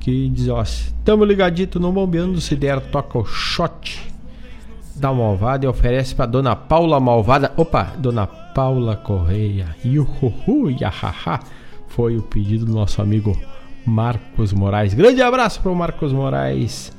que 0.00 0.28
diz: 0.28 0.48
Ó, 0.48 0.62
estamos 0.62 1.28
ligadito 1.28 1.78
no 1.78 1.92
Bombeando, 1.92 2.40
se 2.40 2.56
der, 2.56 2.80
toca 2.80 3.18
o 3.18 3.24
Shot 3.24 4.10
da 4.96 5.12
Malvada 5.12 5.64
e 5.64 5.68
oferece 5.68 6.14
para 6.14 6.26
Dona 6.26 6.54
Paula 6.54 7.00
Malvada. 7.00 7.52
Opa, 7.56 7.94
Dona 7.98 8.26
Paula 8.26 8.96
Correia. 8.96 9.74
Yuhuhu, 9.84 10.70
yahaha. 10.70 11.40
Foi 11.88 12.16
o 12.16 12.22
pedido 12.22 12.66
do 12.66 12.72
nosso 12.72 13.00
amigo 13.02 13.36
Marcos 13.84 14.52
Moraes. 14.52 14.94
Grande 14.94 15.22
abraço 15.22 15.60
para 15.60 15.72
o 15.72 15.76
Marcos 15.76 16.12
Moraes. 16.12 16.92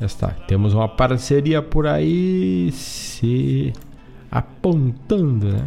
Já 0.00 0.06
está. 0.06 0.28
Temos 0.28 0.74
uma 0.74 0.88
parceria 0.88 1.60
por 1.62 1.86
aí 1.86 2.70
se 2.72 3.72
apontando, 4.30 5.48
né? 5.52 5.66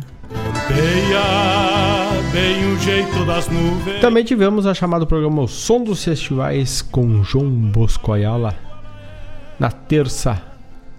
O 2.29 2.77
jeito 2.77 3.25
das 3.25 3.47
nuvens. 3.47 4.01
Também 4.01 4.23
tivemos 4.23 4.67
a 4.67 4.73
chamada 4.73 5.05
programa 5.05 5.41
O 5.41 5.47
Som 5.47 5.83
dos 5.83 6.03
Festivais 6.03 6.81
com 6.81 7.23
João 7.23 7.49
Bosco 7.49 8.13
Ayala 8.13 8.55
na 9.59 9.71
terça 9.71 10.41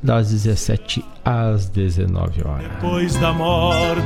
das 0.03 0.31
17 0.31 1.05
às 1.25 1.67
19 1.67 2.43
horas. 2.47 2.69
Depois 2.75 3.15
da 3.17 3.33
morte, 3.33 4.03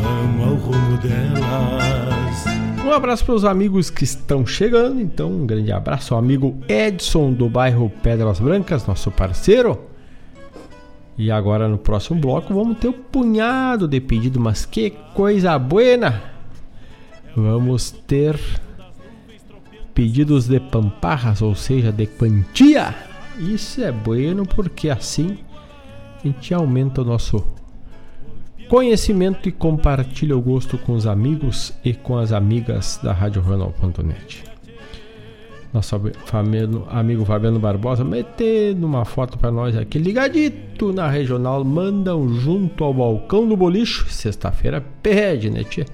vamos 0.00 0.48
ao 0.48 0.54
rumo 0.54 0.98
delas. 0.98 2.44
Um 2.84 2.92
abraço 2.92 3.24
para 3.24 3.34
os 3.34 3.44
amigos 3.44 3.90
que 3.90 4.04
estão 4.04 4.46
chegando, 4.46 5.00
então 5.00 5.30
um 5.30 5.46
grande 5.46 5.72
abraço 5.72 6.14
ao 6.14 6.20
amigo 6.20 6.56
Edson 6.68 7.32
do 7.32 7.48
bairro 7.48 7.90
Pedras 8.02 8.38
Brancas, 8.38 8.86
nosso 8.86 9.10
parceiro. 9.10 9.93
E 11.16 11.30
agora 11.30 11.68
no 11.68 11.78
próximo 11.78 12.20
bloco 12.20 12.52
vamos 12.52 12.78
ter 12.78 12.88
um 12.88 12.92
punhado 12.92 13.86
de 13.86 14.00
pedido, 14.00 14.40
mas 14.40 14.66
que 14.66 14.90
coisa 15.14 15.58
buena! 15.58 16.22
Vamos 17.36 17.90
ter 17.90 18.38
pedidos 19.92 20.46
de 20.46 20.58
pamparras, 20.58 21.40
ou 21.40 21.54
seja, 21.54 21.92
de 21.92 22.06
quantia. 22.06 22.94
Isso 23.38 23.82
é 23.82 23.90
bueno 23.90 24.44
porque 24.44 24.90
assim 24.90 25.38
a 26.22 26.26
gente 26.26 26.52
aumenta 26.54 27.02
o 27.02 27.04
nosso 27.04 27.44
conhecimento 28.68 29.48
e 29.48 29.52
compartilha 29.52 30.36
o 30.36 30.40
gosto 30.40 30.78
com 30.78 30.94
os 30.94 31.06
amigos 31.06 31.72
e 31.84 31.92
com 31.92 32.16
as 32.16 32.32
amigas 32.32 32.98
da 33.02 33.12
Rádio 33.12 33.42
Ronald.net. 33.42 34.53
Nosso 35.74 36.00
amigo 36.88 37.24
Fabiano 37.24 37.58
Barbosa 37.58 38.04
metendo 38.04 38.86
uma 38.86 39.04
foto 39.04 39.36
para 39.36 39.50
nós 39.50 39.76
aqui, 39.76 39.98
ligadito 39.98 40.92
na 40.92 41.10
regional, 41.10 41.64
mandam 41.64 42.28
junto 42.28 42.84
ao 42.84 42.94
balcão 42.94 43.48
do 43.48 43.56
bolicho. 43.56 44.08
Sexta-feira 44.08 44.80
pede, 45.02 45.50
né, 45.50 45.64
tia? 45.64 45.84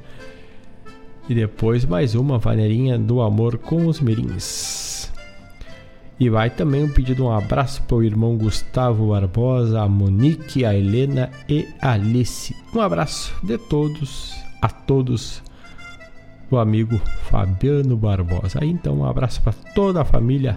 E 1.26 1.34
depois 1.34 1.86
mais 1.86 2.14
uma 2.14 2.36
vaneirinha 2.36 2.98
do 2.98 3.22
amor 3.22 3.56
com 3.56 3.86
os 3.86 4.00
mirins. 4.00 5.10
E 6.18 6.28
vai 6.28 6.50
também 6.50 6.84
um 6.84 6.90
pedido 6.90 7.24
um 7.24 7.32
abraço 7.32 7.82
para 7.84 7.96
o 7.96 8.02
irmão 8.02 8.36
Gustavo 8.36 9.08
Barbosa, 9.08 9.80
a 9.80 9.88
Monique, 9.88 10.62
a 10.62 10.74
Helena 10.74 11.30
e 11.48 11.66
a 11.80 11.92
Alice. 11.92 12.54
Um 12.74 12.82
abraço 12.82 13.34
de 13.42 13.56
todos, 13.56 14.34
a 14.60 14.68
todos 14.68 15.42
o 16.50 16.58
amigo 16.58 16.98
Fabiano 17.28 17.96
Barbosa. 17.96 18.58
Aí 18.60 18.70
então 18.70 18.98
um 18.98 19.04
abraço 19.04 19.40
para 19.40 19.52
toda 19.74 20.02
a 20.02 20.04
família 20.04 20.54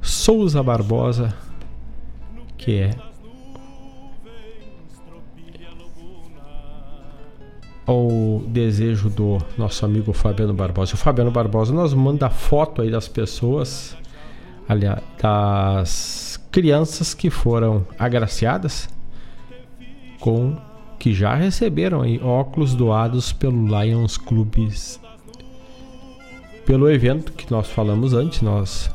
Souza 0.00 0.62
Barbosa, 0.62 1.34
que 2.56 2.78
é 2.78 2.90
o 7.86 8.44
desejo 8.48 9.10
do 9.10 9.38
nosso 9.56 9.84
amigo 9.84 10.12
Fabiano 10.12 10.54
Barbosa. 10.54 10.94
O 10.94 10.96
Fabiano 10.96 11.30
Barbosa 11.30 11.72
nos 11.72 11.94
manda 11.94 12.30
foto 12.30 12.82
aí 12.82 12.90
das 12.90 13.08
pessoas, 13.08 13.96
aliás, 14.68 15.00
das 15.20 16.40
crianças 16.50 17.14
que 17.14 17.30
foram 17.30 17.86
agraciadas 17.98 18.88
com 20.20 20.56
que 21.02 21.12
já 21.12 21.34
receberam 21.34 22.02
aí 22.02 22.20
óculos 22.22 22.76
doados 22.76 23.32
pelo 23.32 23.66
Lions 23.66 24.16
Clubes. 24.16 25.00
Pelo 26.64 26.88
evento 26.88 27.32
que 27.32 27.50
nós 27.50 27.68
falamos 27.68 28.14
antes, 28.14 28.40
nós 28.40 28.88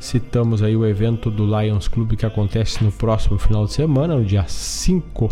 citamos 0.00 0.62
aí 0.62 0.74
o 0.74 0.86
evento 0.86 1.30
do 1.30 1.44
Lions 1.44 1.88
Club 1.88 2.16
que 2.16 2.24
acontece 2.24 2.82
no 2.82 2.90
próximo 2.90 3.38
final 3.38 3.66
de 3.66 3.74
semana, 3.74 4.16
no 4.16 4.24
dia 4.24 4.46
5 4.48 5.28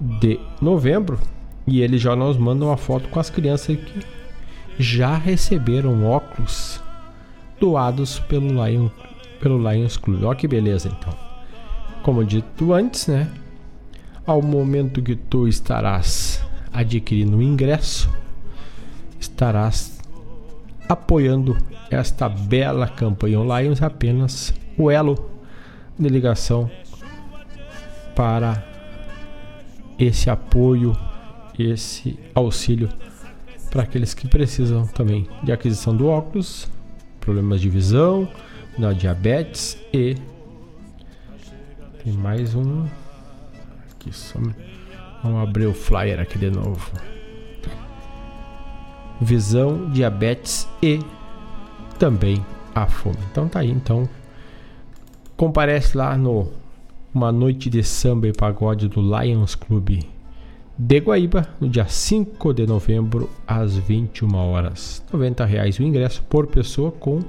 de 0.00 0.40
novembro, 0.58 1.20
e 1.66 1.82
eles 1.82 2.00
já 2.00 2.16
nos 2.16 2.38
mandam 2.38 2.68
uma 2.68 2.78
foto 2.78 3.10
com 3.10 3.20
as 3.20 3.28
crianças 3.28 3.76
que 3.76 4.00
já 4.78 5.18
receberam 5.18 6.02
óculos 6.06 6.80
doados 7.60 8.20
pelo 8.20 8.48
Lion, 8.64 8.88
pelo 9.38 9.70
Lions 9.70 9.98
Club. 9.98 10.24
Olha 10.24 10.34
que 10.34 10.48
beleza 10.48 10.88
então. 10.88 11.12
Como 12.02 12.24
dito 12.24 12.72
antes, 12.72 13.06
né? 13.06 13.30
Ao 14.26 14.40
momento 14.40 15.02
que 15.02 15.14
tu 15.14 15.46
estarás 15.46 16.42
adquirindo 16.72 17.36
o 17.36 17.42
ingresso, 17.42 18.10
estarás 19.20 20.00
apoiando 20.88 21.56
esta 21.90 22.28
bela 22.28 22.88
campanha 22.88 23.40
online 23.40 23.74
apenas 23.80 24.54
o 24.78 24.90
elo 24.90 25.30
de 25.98 26.08
ligação 26.08 26.70
para 28.14 28.64
esse 29.98 30.30
apoio, 30.30 30.96
esse 31.58 32.18
auxílio 32.34 32.88
para 33.70 33.82
aqueles 33.82 34.14
que 34.14 34.26
precisam 34.26 34.86
também 34.86 35.28
de 35.42 35.52
aquisição 35.52 35.96
do 35.96 36.06
óculos, 36.06 36.68
problemas 37.20 37.60
de 37.60 37.68
visão, 37.68 38.28
da 38.78 38.92
diabetes 38.92 39.76
e 39.92 40.16
tem 42.02 42.12
mais 42.12 42.54
um 42.54 42.86
aqui. 44.04 44.12
Só... 44.14 44.38
Vamos 45.22 45.42
abrir 45.42 45.66
o 45.66 45.72
flyer 45.72 46.20
aqui 46.20 46.38
de 46.38 46.50
novo. 46.50 46.90
Visão, 49.20 49.88
diabetes 49.90 50.68
e 50.82 51.00
também 51.98 52.44
a 52.74 52.86
fome. 52.86 53.18
Então 53.30 53.48
tá 53.48 53.60
aí, 53.60 53.70
então 53.70 54.08
comparece 55.36 55.96
lá 55.96 56.16
no 56.16 56.52
uma 57.14 57.30
noite 57.30 57.70
de 57.70 57.82
samba 57.82 58.26
e 58.26 58.32
pagode 58.32 58.88
do 58.88 59.00
Lions 59.00 59.54
Club 59.54 60.00
de 60.76 60.98
Guaíba 60.98 61.48
no 61.60 61.68
dia 61.68 61.86
5 61.86 62.52
de 62.52 62.66
novembro 62.66 63.30
às 63.46 63.76
21 63.76 64.34
horas. 64.34 65.02
90 65.12 65.44
reais 65.44 65.78
o 65.78 65.84
ingresso 65.84 66.22
por 66.24 66.48
pessoa 66.48 66.90
com 66.90 67.20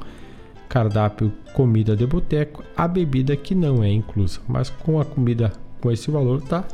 cardápio 0.67 1.31
comida 1.53 1.95
de 1.95 2.05
boteco, 2.07 2.63
a 2.75 2.87
bebida 2.87 3.37
que 3.37 3.53
não 3.53 3.83
é 3.83 3.89
inclusa, 3.89 4.41
mas 4.47 4.69
com 4.71 4.99
a 4.99 5.05
comida 5.05 5.53
com 5.85 5.91
esse 5.91 6.09
valor 6.09 6.41
tá 6.41 6.65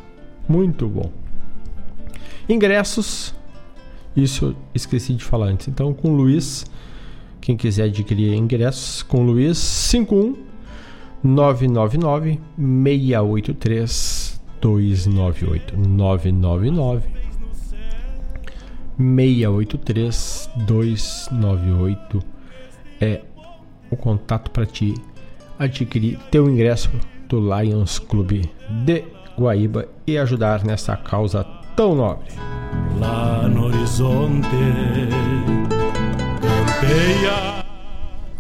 muito 0.48 0.88
bom. 0.88 1.12
Ingressos, 2.48 3.36
isso 4.16 4.56
esqueci 4.74 5.14
de 5.16 5.24
falar 5.26 5.48
antes. 5.48 5.68
Então, 5.68 5.94
com 5.94 6.12
o 6.12 6.16
Luiz, 6.16 6.66
quem 7.42 7.58
quiser 7.58 7.84
adquirir 7.84 8.34
ingressos, 8.34 9.04
com 9.04 9.20
o 9.20 9.26
Luiz 9.26 9.58
51 9.58 10.38
999 11.22 12.40
683 12.58 14.42
298 14.62 15.78
999 15.78 17.10
683 18.98 20.50
298 20.56 22.24
é 23.02 23.22
o 23.90 23.98
contato 23.98 24.52
para 24.52 24.66
te 24.66 24.94
adquirir 25.60 26.18
teu 26.32 26.50
ingresso 26.50 26.90
do 27.32 27.40
Lions 27.40 27.98
Clube 27.98 28.52
de 28.84 29.06
Guaíba 29.40 29.88
e 30.06 30.18
ajudar 30.18 30.66
nessa 30.66 30.98
causa 30.98 31.46
tão 31.78 31.96
nobre. 31.96 32.28
Lá 33.00 33.48
no 33.48 33.68
horizonte 33.68 34.48
campeia. 36.42 37.64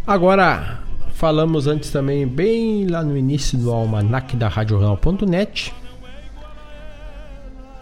Agora 0.05 0.80
falamos 1.13 1.68
antes 1.68 1.89
também 1.89 2.27
bem 2.27 2.85
lá 2.88 3.01
no 3.01 3.18
início 3.18 3.57
do 3.57 3.72
almanac 3.72 4.35
da 4.35 4.49
RadioJornal.net. 4.49 5.73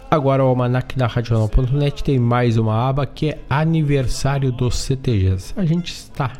Agora 0.08 0.44
o 0.44 0.48
almanac 0.48 0.96
da 0.96 1.08
RadioJornal.net 1.08 2.04
tem 2.04 2.20
mais 2.20 2.56
uma 2.56 2.88
aba 2.88 3.04
que 3.04 3.30
é 3.30 3.38
aniversário 3.50 4.52
dos 4.52 4.76
CTGs. 4.76 5.54
A 5.56 5.64
gente 5.64 5.92
está 5.92 6.32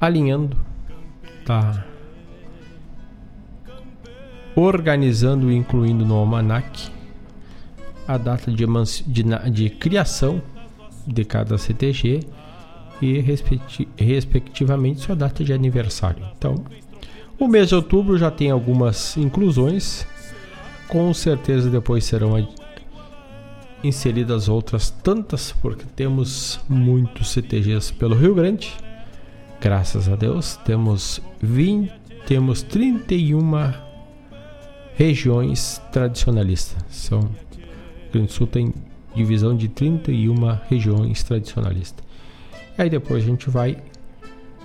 alinhando, 0.00 0.56
tá 1.44 1.84
organizando 4.56 5.52
e 5.52 5.54
incluindo 5.54 6.04
no 6.04 6.14
almanac 6.14 6.90
a 8.08 8.16
data 8.16 8.50
de, 8.50 8.64
de, 9.06 9.50
de 9.52 9.70
criação 9.70 10.40
de 11.06 11.24
cada 11.24 11.58
CTG 11.58 12.20
e 13.02 13.20
respectivamente 13.98 15.02
sua 15.02 15.14
data 15.14 15.44
de 15.44 15.52
aniversário. 15.52 16.24
Então, 16.36 16.64
o 17.38 17.46
mês 17.46 17.68
de 17.68 17.74
outubro 17.74 18.16
já 18.16 18.30
tem 18.30 18.50
algumas 18.50 19.16
inclusões, 19.18 20.06
com 20.88 21.12
certeza 21.12 21.68
depois 21.68 22.04
serão 22.04 22.48
inseridas 23.84 24.48
outras 24.48 24.88
tantas, 24.88 25.52
porque 25.60 25.84
temos 25.94 26.58
muitos 26.66 27.30
CTGs 27.30 27.92
pelo 27.92 28.14
Rio 28.14 28.34
Grande. 28.34 28.72
Graças 29.60 30.08
a 30.08 30.16
Deus, 30.16 30.56
temos 30.64 31.20
20, 31.42 31.92
temos 32.26 32.62
31 32.62 33.85
regiões 34.96 35.80
tradicionalistas. 35.92 36.82
São 36.88 37.20
o 37.20 38.12
Grande 38.12 38.32
Sul 38.32 38.46
tem 38.46 38.72
divisão 39.14 39.54
de 39.54 39.68
31 39.68 40.58
regiões 40.68 41.22
tradicionalistas. 41.22 42.04
Aí 42.76 42.88
depois 42.88 43.22
a 43.22 43.26
gente 43.26 43.50
vai 43.50 43.76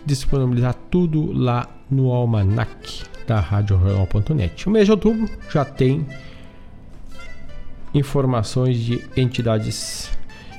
disponibilizar 0.06 0.74
tudo 0.90 1.32
lá 1.32 1.68
no 1.90 2.12
almanac 2.12 3.04
da 3.28 3.40
RádioRegional.net. 3.40 4.68
O 4.68 4.72
mês 4.72 4.86
de 4.86 4.92
outubro 4.92 5.30
já 5.50 5.66
tem 5.66 6.06
informações 7.94 8.78
de 8.78 9.04
entidades. 9.18 10.10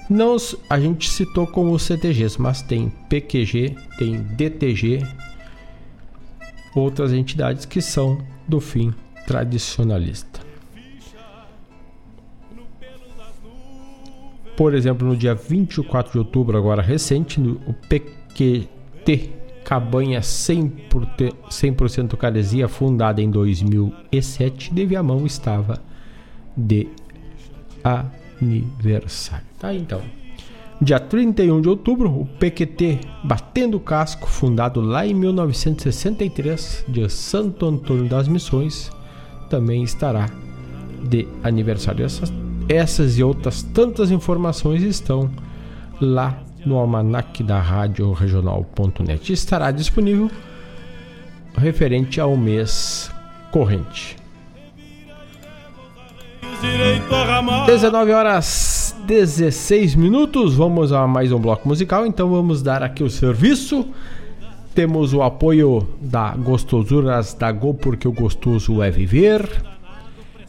Não 0.08 0.36
a 0.68 0.78
gente 0.78 1.08
citou 1.08 1.46
como 1.46 1.78
CTGs, 1.78 2.40
mas 2.40 2.60
tem 2.60 2.90
PQG, 3.08 3.74
tem 3.98 4.22
DTG, 4.22 5.06
outras 6.74 7.12
entidades 7.12 7.64
que 7.64 7.80
são 7.80 8.18
do 8.46 8.60
fim 8.60 8.94
tradicionalista. 9.32 10.40
Por 14.54 14.74
exemplo, 14.74 15.08
no 15.08 15.16
dia 15.16 15.34
24 15.34 16.12
de 16.12 16.18
outubro, 16.18 16.58
agora 16.58 16.82
recente, 16.82 17.40
o 17.40 17.72
PQT 17.88 19.30
Cabanha 19.64 20.20
100%, 20.20 21.34
100 21.48 22.08
Caresia, 22.18 22.68
fundada 22.68 23.22
em 23.22 23.30
2007, 23.30 24.74
de 24.74 24.84
Viamão 24.84 25.24
estava 25.24 25.80
de 26.54 26.88
aniversário. 27.82 29.46
Tá 29.58 29.72
então. 29.72 30.02
Dia 30.78 31.00
31 31.00 31.62
de 31.62 31.68
outubro, 31.70 32.10
o 32.10 32.26
PQT 32.26 33.00
Batendo 33.24 33.80
Casco, 33.80 34.28
fundado 34.28 34.82
lá 34.82 35.06
em 35.06 35.14
1963, 35.14 36.84
de 36.86 37.08
Santo 37.08 37.64
Antônio 37.64 38.08
das 38.08 38.28
Missões, 38.28 38.90
também 39.52 39.82
estará 39.82 40.30
de 41.02 41.28
aniversário. 41.44 42.06
Essas, 42.06 42.32
essas 42.70 43.18
e 43.18 43.22
outras 43.22 43.62
tantas 43.62 44.10
informações 44.10 44.82
estão 44.82 45.30
lá 46.00 46.38
no 46.64 46.78
almanac 46.78 47.42
da 47.42 47.60
rádio 47.60 48.10
regional.net. 48.12 49.30
Estará 49.30 49.70
disponível 49.70 50.30
referente 51.54 52.18
ao 52.18 52.34
mês 52.34 53.12
corrente. 53.50 54.16
19 57.66 58.12
horas 58.12 58.96
16 59.04 59.94
minutos. 59.96 60.54
Vamos 60.54 60.92
a 60.92 61.06
mais 61.06 61.30
um 61.30 61.38
bloco 61.38 61.68
musical. 61.68 62.06
Então 62.06 62.30
vamos 62.30 62.62
dar 62.62 62.82
aqui 62.82 63.04
o 63.04 63.10
serviço. 63.10 63.86
Temos 64.74 65.12
o 65.12 65.22
apoio 65.22 65.86
da 66.00 66.34
Gostosuras 66.34 67.34
da 67.34 67.52
Go, 67.52 67.74
porque 67.74 68.08
o 68.08 68.12
gostoso 68.12 68.82
é 68.82 68.90
viver. 68.90 69.46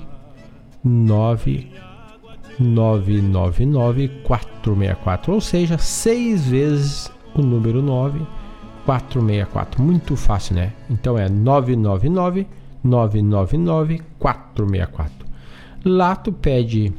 9999 0.84 1.87
464, 4.24 5.34
ou 5.34 5.42
seja, 5.42 5.78
seis 5.78 6.48
vezes 6.48 7.12
o 7.36 7.42
número 7.42 7.82
9 7.82 8.26
464. 8.86 9.82
Muito 9.82 10.16
fácil, 10.16 10.56
né? 10.56 10.74
Então 10.90 11.18
é 11.18 11.28
999 11.30 12.48
999 12.84 14.02
464. 14.18 15.28
Lá 15.86 16.16
tu 16.16 16.32
pede 16.32 16.94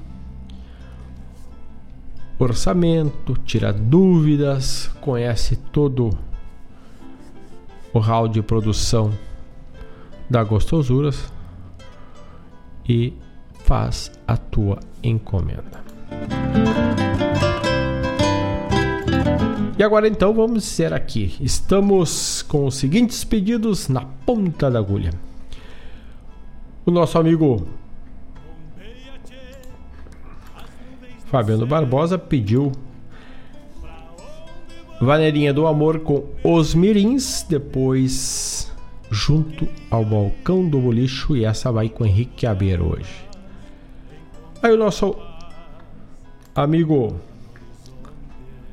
orçamento, 2.39 3.35
tira 3.44 3.72
dúvidas, 3.72 4.89
conhece 5.01 5.56
todo 5.56 6.10
o 7.93 7.98
hall 7.98 8.28
de 8.28 8.43
produção 8.43 9.10
da 10.30 10.44
Gostosuras 10.44 11.32
e 12.89 13.12
faz 13.69 14.11
a 14.27 14.35
tua 14.35 14.78
encomenda. 15.03 15.85
E 19.78 19.82
agora 19.82 20.09
então 20.09 20.32
vamos 20.32 20.62
dizer 20.62 20.95
aqui, 20.95 21.36
estamos 21.39 22.40
com 22.40 22.65
os 22.65 22.77
seguintes 22.77 23.23
pedidos 23.24 23.90
na 23.90 24.07
ponta 24.24 24.70
da 24.70 24.78
agulha. 24.78 25.12
O 26.86 26.90
nosso 26.90 27.19
amigo 27.19 27.69
Fabiano 31.27 31.66
Barbosa 31.66 32.16
pediu 32.16 32.73
Vaneirinha 34.99 35.53
do 35.53 35.66
Amor 35.66 36.01
com 36.01 36.24
Os 36.43 36.74
Mirins, 36.74 37.45
depois 37.47 38.73
Junto 39.11 39.69
ao 39.90 40.07
Balcão 40.07 40.66
do 40.66 40.81
Bolicho 40.81 41.36
e 41.36 41.45
essa 41.45 41.70
vai 41.70 41.90
com 41.90 42.07
Henrique 42.07 42.47
Abeiro 42.47 42.95
hoje. 42.95 43.27
Aí 44.60 44.72
o 44.72 44.76
nosso 44.76 45.14
amigo 46.52 47.14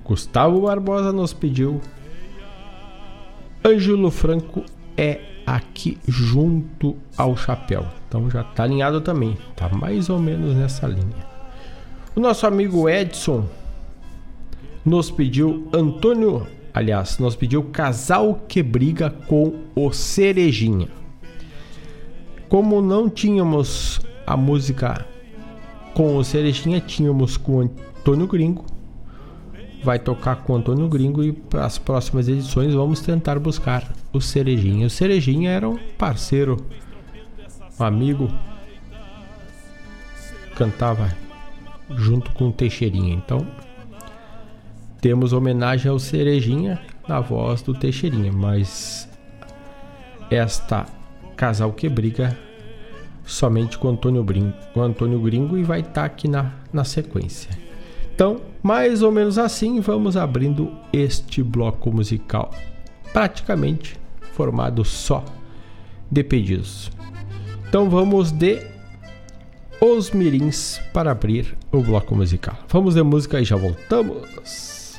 Gustavo 0.03 0.62
Barbosa 0.62 1.12
nos 1.12 1.32
pediu 1.32 1.80
Ângelo 3.64 4.10
Franco 4.10 4.64
é 4.98 5.20
aqui 5.45 5.99
junto 6.07 6.95
ao 7.16 7.38
chapéu. 7.38 7.86
Então 8.07 8.28
já 8.32 8.44
tá 8.44 8.64
alinhado 8.64 8.99
também, 9.02 9.38
tá 9.56 9.70
mais 9.70 10.10
ou 10.10 10.18
menos 10.18 10.56
nessa 10.56 10.88
linha. 10.88 11.26
O 12.16 12.20
nosso 12.20 12.48
amigo 12.48 12.90
Edson 12.90 13.48
nos 14.84 15.12
pediu 15.12 15.68
Antônio, 15.72 16.48
aliás, 16.74 17.20
nos 17.20 17.36
pediu 17.36 17.64
Casal 17.66 18.41
que 18.48 18.64
Briga 18.64 19.12
com 19.12 19.53
o 19.76 19.91
Cerejinha. 19.91 20.88
Como 22.49 22.82
não 22.82 23.07
tínhamos 23.07 23.99
a 24.26 24.36
música 24.36 25.06
com 25.96 26.18
o 26.18 26.24
Cerejinha, 26.26 26.82
tínhamos 26.82 27.38
com 27.38 27.54
o 27.54 27.62
Antônio 27.62 28.28
Gringo. 28.28 28.66
Vai 29.82 29.98
tocar 29.98 30.36
com 30.36 30.54
o 30.54 30.56
Antônio 30.58 30.90
Gringo 30.90 31.24
e 31.24 31.32
para 31.32 31.66
as 31.66 31.78
próximas 31.78 32.28
edições 32.28 32.74
vamos 32.74 33.00
tentar 33.00 33.40
buscar 33.40 33.94
o 34.12 34.20
Cerejinha. 34.20 34.88
O 34.88 34.90
Cerejinha 34.90 35.52
era 35.52 35.70
um 35.70 35.78
parceiro, 35.98 36.58
um 37.80 37.84
amigo, 37.84 38.30
cantava 40.56 41.16
junto 41.96 42.32
com 42.32 42.50
o 42.50 42.52
Teixeirinha. 42.52 43.14
Então 43.14 43.48
temos 45.00 45.32
homenagem 45.32 45.90
ao 45.90 46.00
Cerejinha 46.00 46.82
na 47.08 47.22
voz 47.22 47.62
do 47.62 47.74
Teixeirinha, 47.74 48.34
mas 48.34 49.08
esta 50.30 50.88
casal 51.38 51.72
que 51.72 51.88
briga 51.88 52.38
somente 53.26 53.78
com 53.78 53.88
o 53.88 53.92
Antônio, 53.92 54.24
Brinco, 54.24 54.58
com 54.74 54.82
Antônio 54.82 55.20
Gringo 55.20 55.58
e 55.58 55.64
vai 55.64 55.80
estar 55.80 55.94
tá 55.94 56.06
aqui 56.06 56.28
na, 56.28 56.54
na 56.72 56.84
sequência. 56.84 57.50
Então, 58.14 58.40
mais 58.64 59.02
ou 59.02 59.12
menos 59.12 59.38
assim, 59.38 59.80
vamos 59.82 60.16
abrindo 60.16 60.72
este 60.94 61.44
bloco 61.44 61.92
musical, 61.92 62.54
praticamente 63.12 64.00
formado 64.34 64.86
só 64.86 65.24
de 66.10 66.24
pedidos. 66.24 66.92
Então 67.68 67.90
vamos 67.90 68.32
de 68.32 68.66
Os 69.82 70.12
Mirins 70.12 70.80
para 70.94 71.12
abrir 71.12 71.58
o 71.72 71.82
bloco 71.82 72.16
musical. 72.16 72.58
Vamos 72.70 72.96
de 72.96 73.04
música 73.04 73.42
e 73.42 73.44
já 73.44 73.58
voltamos. 73.58 74.98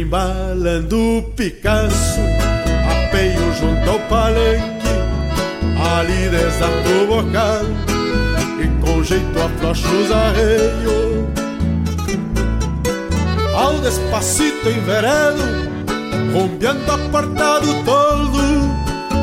embalando 0.00 1.18
o 1.18 1.22
Picasso, 1.22 2.20
apeio 2.90 3.52
junto 3.54 3.90
ao 3.90 3.98
palanque, 4.08 4.88
ali 5.78 6.28
desato 6.28 6.88
o 7.02 7.06
bocal, 7.06 7.64
e 8.60 8.84
com 8.84 9.02
jeito 9.04 9.38
aflocho 9.40 9.88
os 9.88 10.10
arreios. 10.10 11.24
Ao 13.54 13.78
despacito 13.78 14.68
enveredo, 14.68 15.70
rumbeando 16.32 16.90
apartado 16.90 17.66
todo, 17.84 18.42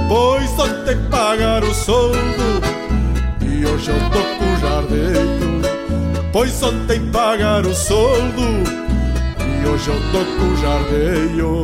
pois 0.08 0.50
só 0.52 0.68
te 0.86 0.96
pagar 1.10 1.64
o 1.64 1.74
soldo, 1.74 2.62
e 3.42 3.66
hoje 3.66 3.90
eu 3.90 4.00
tô 4.10 4.22
com 4.38 4.60
jardim, 4.62 5.62
pois 6.32 6.52
só 6.52 6.72
tem 6.88 7.06
pagar 7.12 7.66
o 7.66 7.76
soldo 7.76 8.81
hoje 9.72 9.90
eu 9.90 9.96
toco 10.12 10.56
jardeio. 10.58 11.62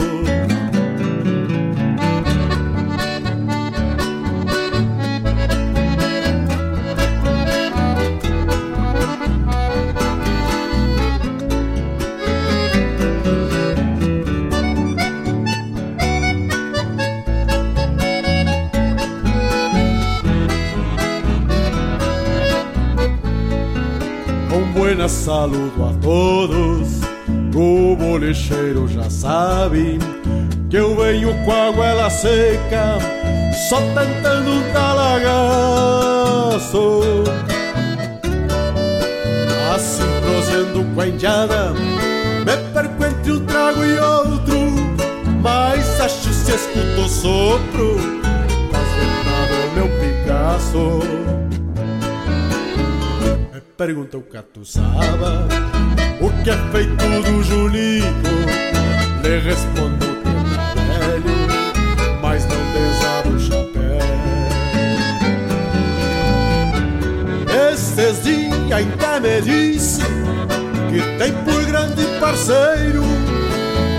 buenas 24.74 25.12
saludo 25.12 25.86
a 25.86 25.94
todos 26.02 26.97
o 28.18 28.20
bolicheiro 28.20 28.88
já 28.88 29.08
sabe 29.12 30.00
que 30.72 30.76
eu 30.76 30.96
venho 30.96 31.32
com 31.46 31.52
a 31.52 31.70
goela 31.70 32.10
seca, 32.10 32.98
só 33.70 33.80
tentando 33.94 34.54
um 34.54 34.74
talagaço. 34.74 35.84
Assim 39.76 40.02
prosendo 40.26 40.84
com 40.96 41.02
a 41.02 41.08
indiada, 41.08 41.74
me 41.74 42.58
perco 42.74 43.06
entre 43.06 43.34
um 43.34 43.46
trago 43.46 43.86
e 43.86 44.00
outro, 44.00 44.58
mas 45.40 46.02
acho 46.02 46.34
se 46.34 46.56
escuto 46.56 47.02
o 47.02 47.08
sopro 47.08 47.98
ventas 47.98 48.90
do 49.62 49.70
meu 49.76 49.88
Picasso. 50.00 51.02
Me 53.54 53.62
pergunta 53.78 54.18
o 54.18 54.24
catuçaba 54.24 55.48
o 55.76 55.77
que 56.48 56.52
é 56.52 56.58
feito 56.72 56.96
do 56.96 57.44
Julico, 57.44 58.08
lhe 59.22 59.40
respondo 59.40 60.06
que 60.24 60.30
é 60.30 61.10
velho, 61.10 61.36
mas 62.22 62.46
não 62.46 62.56
desaba 62.72 63.28
o 63.28 63.38
chapéu. 63.38 64.00
Esses 67.74 68.24
dias 68.24 68.72
ainda 68.72 69.20
me 69.20 69.42
disse 69.42 70.04
que 70.90 71.02
tem 71.18 71.34
por 71.44 71.66
grande 71.66 72.06
parceiro 72.22 73.04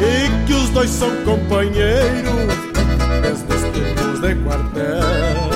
e 0.01 0.47
que 0.47 0.55
os 0.55 0.71
dois 0.71 0.89
são 0.89 1.15
companheiros 1.27 2.33
desde 3.21 3.53
os 3.53 3.61
tempos 3.61 4.21
de 4.23 4.35
quartel. 4.37 5.51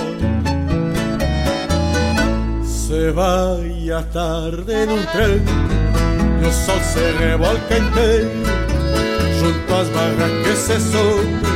Se 2.67 3.11
vai 3.13 3.91
à 3.91 4.03
tarde 4.03 4.85
num 4.87 5.03
trem 5.07 5.62
o 6.45 6.53
sol 6.53 6.81
se 6.81 7.01
revolca 7.19 7.79
inteiro 7.79 8.31
junto 9.39 9.75
às 9.75 9.89
barras 9.89 10.31
que 10.45 10.57
se 10.57 10.81
soltam 10.81 11.53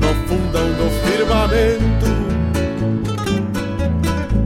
no 0.00 0.14
fundão 0.28 0.68
do 0.74 0.88
firmamento. 1.02 2.12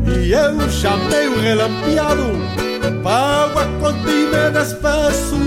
E 0.08 0.32
eu 0.32 0.70
chamei 0.70 1.28
o 1.28 1.40
relampeado, 1.40 2.32
pago 3.02 3.58
a 3.58 3.66
conta 3.80 4.10
e 4.10 4.26
me 4.26 4.50
despeço, 4.52 5.38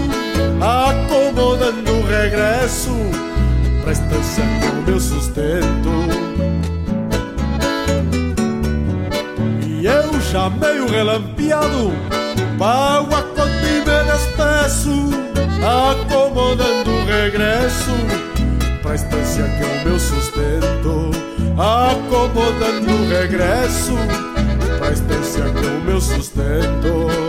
acomodando 0.61 1.91
o 1.91 2.05
regresso 2.07 2.95
pra 3.81 3.91
estância 3.91 4.43
com 4.61 4.81
meu 4.89 4.99
sustento. 4.99 5.89
E 9.67 9.85
eu 9.85 10.21
chamei 10.21 10.79
o 10.79 10.87
relampeado, 10.87 11.91
pago 12.57 13.15
a 13.15 13.23
conta 13.23 13.78
acomodando 15.63 16.91
o 16.91 17.05
regresso 17.05 17.91
pra 18.83 18.93
estância 18.93 19.43
que 19.43 19.63
é 19.63 19.81
o 19.81 19.85
meu 19.85 19.99
sustento, 19.99 21.11
acomodando 21.57 22.91
o 22.91 23.09
regresso 23.09 23.93
pra 24.77 24.91
estância 24.91 25.43
que 25.45 25.65
é 25.65 25.69
o 25.69 25.81
meu 25.81 25.99
sustento. 25.99 27.28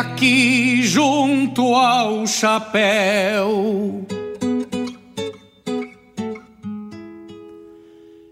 Aqui 0.00 0.82
junto 0.82 1.74
ao 1.74 2.26
chapéu. 2.26 4.06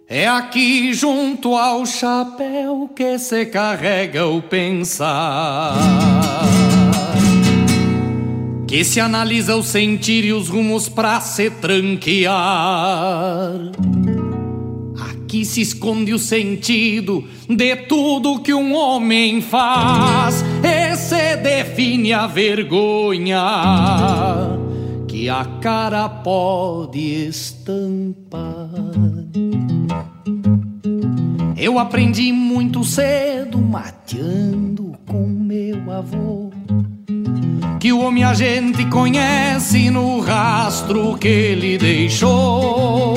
É 0.09 0.27
aqui 0.27 0.95
junto 0.95 1.55
ao 1.55 1.85
chapéu 1.85 2.91
que 2.97 3.19
se 3.19 3.45
carrega 3.45 4.27
o 4.27 4.41
pensar. 4.41 5.75
Que 8.67 8.83
se 8.83 8.99
analisa 8.99 9.55
o 9.55 9.63
sentir 9.63 10.25
e 10.25 10.33
os 10.33 10.49
rumos 10.49 10.89
pra 10.89 11.21
se 11.21 11.51
tranquear. 11.51 12.33
Aqui 15.11 15.45
se 15.45 15.61
esconde 15.61 16.15
o 16.15 16.19
sentido 16.19 17.23
de 17.47 17.77
tudo 17.77 18.41
que 18.41 18.55
um 18.55 18.75
homem 18.75 19.43
faz. 19.43 20.43
Define 21.43 22.13
a 22.13 22.27
vergonha 22.27 23.41
que 25.07 25.29
a 25.29 25.45
cara 25.61 26.09
pode 26.09 27.27
estampar. 27.27 28.69
Eu 31.57 31.79
aprendi 31.79 32.33
muito 32.33 32.85
cedo, 32.85 33.59
mateando 33.59 34.95
com 35.07 35.27
meu 35.27 35.91
avô, 35.91 36.51
que 37.81 37.93
o 37.93 38.01
homem 38.01 38.23
a 38.23 38.33
gente 38.35 38.85
conhece 38.87 39.91
no 39.91 40.21
rastro 40.21 41.17
que 41.19 41.29
ele 41.29 41.79
deixou, 41.79 43.15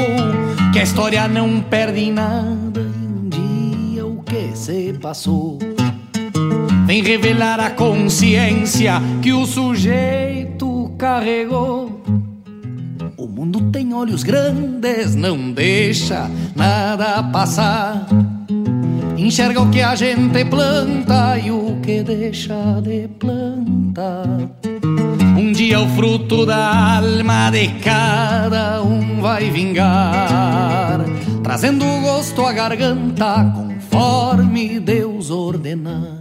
que 0.74 0.80
a 0.80 0.84
história 0.84 1.28
não 1.28 1.62
perde 1.62 2.12
nada 2.12 2.82
e 2.82 3.06
um 3.06 3.30
dia 3.30 4.06
o 4.06 4.24
que 4.24 4.56
se 4.56 4.94
passou. 4.94 5.60
Vem 6.92 7.04
revelar 7.04 7.58
a 7.58 7.70
consciência 7.70 8.96
que 9.22 9.32
o 9.32 9.46
sujeito 9.46 10.92
carregou. 10.98 12.02
O 13.16 13.28
mundo 13.28 13.72
tem 13.72 13.94
olhos 13.94 14.24
grandes, 14.24 15.16
não 15.16 15.54
deixa 15.54 16.30
nada 16.54 17.24
passar. 17.24 18.06
Enxerga 19.16 19.62
o 19.62 19.70
que 19.70 19.82
a 19.82 19.96
gente 19.96 20.44
planta 20.44 21.38
e 21.40 21.50
o 21.50 21.80
que 21.82 22.04
deixa 22.04 22.82
de 22.82 23.08
plantar. 23.08 24.28
Um 25.40 25.54
dia 25.54 25.80
o 25.80 25.88
fruto 25.96 26.46
da 26.46 26.98
alma 26.98 27.52
de 27.52 27.70
cada 27.80 28.82
um 28.84 29.22
vai 29.22 29.50
vingar, 29.50 31.06
trazendo 31.42 31.86
gosto 32.02 32.46
à 32.46 32.52
garganta 32.52 33.50
conforme 33.56 34.78
Deus 34.78 35.30
ordenar. 35.30 36.21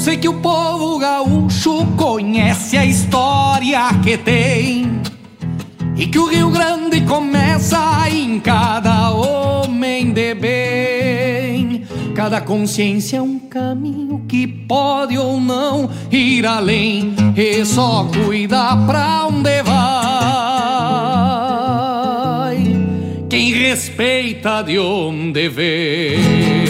Sei 0.00 0.16
que 0.16 0.28
o 0.30 0.34
povo 0.40 0.98
gaúcho 0.98 1.84
conhece 1.94 2.78
a 2.78 2.86
história 2.86 3.82
que 4.02 4.16
tem. 4.16 4.98
E 5.94 6.06
que 6.06 6.18
o 6.18 6.24
Rio 6.24 6.48
Grande 6.48 7.02
começa 7.02 8.08
em 8.10 8.40
cada 8.40 9.10
homem 9.10 10.10
de 10.10 10.34
bem. 10.34 11.84
Cada 12.14 12.40
consciência 12.40 13.18
é 13.18 13.22
um 13.22 13.38
caminho 13.38 14.24
que 14.26 14.46
pode 14.46 15.18
ou 15.18 15.38
não 15.38 15.90
ir 16.10 16.46
além. 16.46 17.14
E 17.36 17.62
só 17.66 18.08
cuida 18.24 18.74
pra 18.86 19.26
onde 19.26 19.62
vai. 19.62 19.80
Quem 23.28 23.52
respeita 23.52 24.62
de 24.62 24.78
onde 24.78 25.46
vem. 25.50 26.69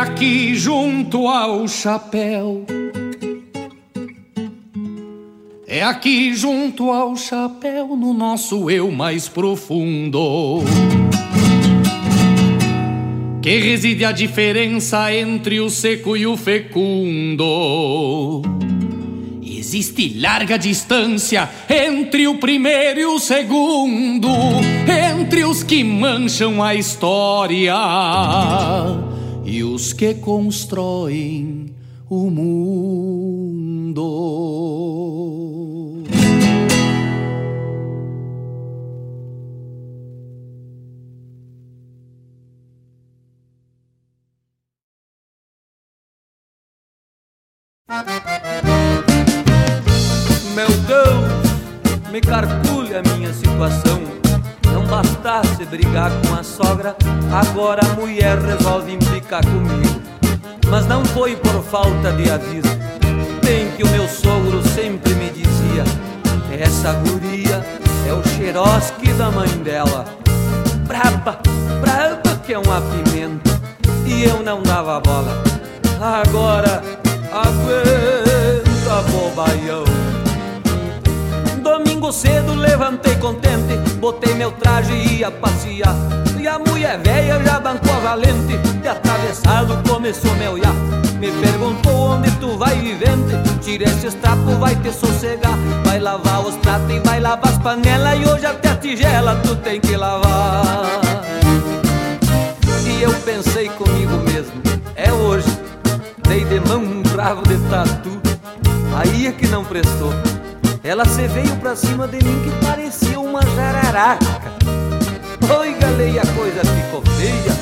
Aqui 0.00 0.54
junto 0.54 1.26
ao 1.26 1.66
chapéu. 1.66 2.64
É 5.66 5.82
aqui 5.82 6.36
junto 6.36 6.92
ao 6.92 7.16
chapéu, 7.16 7.96
no 7.96 8.14
nosso 8.14 8.70
eu 8.70 8.92
mais 8.92 9.28
profundo, 9.28 10.60
que 13.42 13.58
reside 13.58 14.04
a 14.04 14.12
diferença 14.12 15.12
entre 15.12 15.58
o 15.58 15.68
seco 15.68 16.16
e 16.16 16.28
o 16.28 16.36
fecundo. 16.36 17.42
Existe 19.42 20.16
larga 20.16 20.56
distância 20.56 21.50
entre 21.68 22.28
o 22.28 22.36
primeiro 22.36 23.00
e 23.00 23.04
o 23.04 23.18
segundo, 23.18 24.28
entre 24.86 25.42
os 25.42 25.64
que 25.64 25.82
mancham 25.82 26.62
a 26.62 26.76
história 26.76 27.74
e 29.48 29.64
os 29.64 29.94
que 29.94 30.12
constroem 30.14 31.74
o 32.10 32.30
mundo. 32.30 34.04
Meu 50.54 50.68
Deus, 50.86 52.10
me 52.12 52.20
calcule 52.20 52.94
a 52.94 53.02
minha 53.02 53.32
situação. 53.32 54.17
Bastasse 54.88 55.66
brigar 55.66 56.10
com 56.22 56.34
a 56.34 56.42
sogra, 56.42 56.96
agora 57.30 57.82
a 57.84 57.94
mulher 58.00 58.38
resolve 58.38 58.92
implicar 58.94 59.44
comigo. 59.44 60.00
Mas 60.70 60.86
não 60.86 61.04
foi 61.04 61.36
por 61.36 61.62
falta 61.64 62.10
de 62.12 62.30
aviso. 62.30 62.68
Bem 63.44 63.70
que 63.76 63.82
o 63.82 63.88
meu 63.88 64.08
sogro 64.08 64.62
sempre 64.68 65.14
me 65.14 65.28
dizia: 65.30 65.84
Essa 66.58 66.94
guria 66.94 67.62
é 68.08 68.12
o 68.14 68.22
xerosque 68.26 69.12
da 69.12 69.30
mãe 69.30 69.48
dela. 69.62 70.06
Braba, 70.86 71.38
braba 71.82 72.36
que 72.44 72.54
é 72.54 72.58
uma 72.58 72.80
pimenta. 72.80 73.60
E 74.06 74.24
eu 74.24 74.42
não 74.42 74.62
dava 74.62 74.98
bola. 75.00 75.42
Agora 76.00 76.82
aguenta, 77.30 79.02
bobaião. 79.10 80.07
Domingo 82.08 82.12
cedo 82.12 82.54
levantei 82.54 83.14
contente, 83.16 83.76
botei 84.00 84.32
meu 84.32 84.50
traje 84.52 84.94
e 84.94 85.18
ia 85.18 85.30
passear. 85.30 85.94
E 86.40 86.48
a 86.48 86.58
mulher 86.58 86.98
velha 87.00 87.38
já 87.44 87.60
bancou 87.60 87.92
a 87.92 87.98
valente, 87.98 88.56
de 88.56 88.88
atravessado 88.88 89.78
começou 89.86 90.34
meu 90.36 90.56
ia. 90.56 90.72
Me 91.20 91.30
perguntou 91.32 92.12
onde 92.12 92.30
tu 92.36 92.56
vai 92.56 92.76
vivente, 92.76 93.34
tira 93.60 93.84
esses 93.84 94.14
trapos, 94.14 94.54
vai 94.54 94.74
te 94.76 94.90
sossegar. 94.90 95.54
Vai 95.84 95.98
lavar 95.98 96.46
os 96.46 96.56
pratos 96.56 96.90
e 96.90 96.98
vai 97.00 97.20
lavar 97.20 97.52
as 97.52 97.58
panelas, 97.58 98.18
e 98.18 98.26
hoje 98.26 98.46
até 98.46 98.70
a 98.70 98.76
tigela 98.76 99.36
tu 99.42 99.54
tem 99.56 99.78
que 99.78 99.94
lavar. 99.94 101.02
E 102.86 103.02
eu 103.02 103.12
pensei 103.26 103.68
comigo 103.68 104.16
mesmo, 104.24 104.54
é 104.96 105.12
hoje, 105.12 105.50
dei 106.26 106.42
de 106.42 106.58
mão 106.60 106.78
um 106.78 107.02
bravo 107.02 107.42
de 107.42 107.58
tatu, 107.68 108.18
aí 108.96 109.26
é 109.26 109.32
que 109.32 109.46
não 109.48 109.62
prestou. 109.62 110.10
Ela 110.88 111.04
se 111.04 111.26
veio 111.26 111.54
pra 111.56 111.76
cima 111.76 112.08
de 112.08 112.16
mim 112.24 112.42
que 112.42 112.66
parecia 112.66 113.20
uma 113.20 113.42
jararaca. 113.42 114.24
Oi, 115.58 115.74
galei, 115.74 116.18
a 116.18 116.26
coisa 116.28 116.62
ficou 116.64 117.02
feia. 117.18 117.52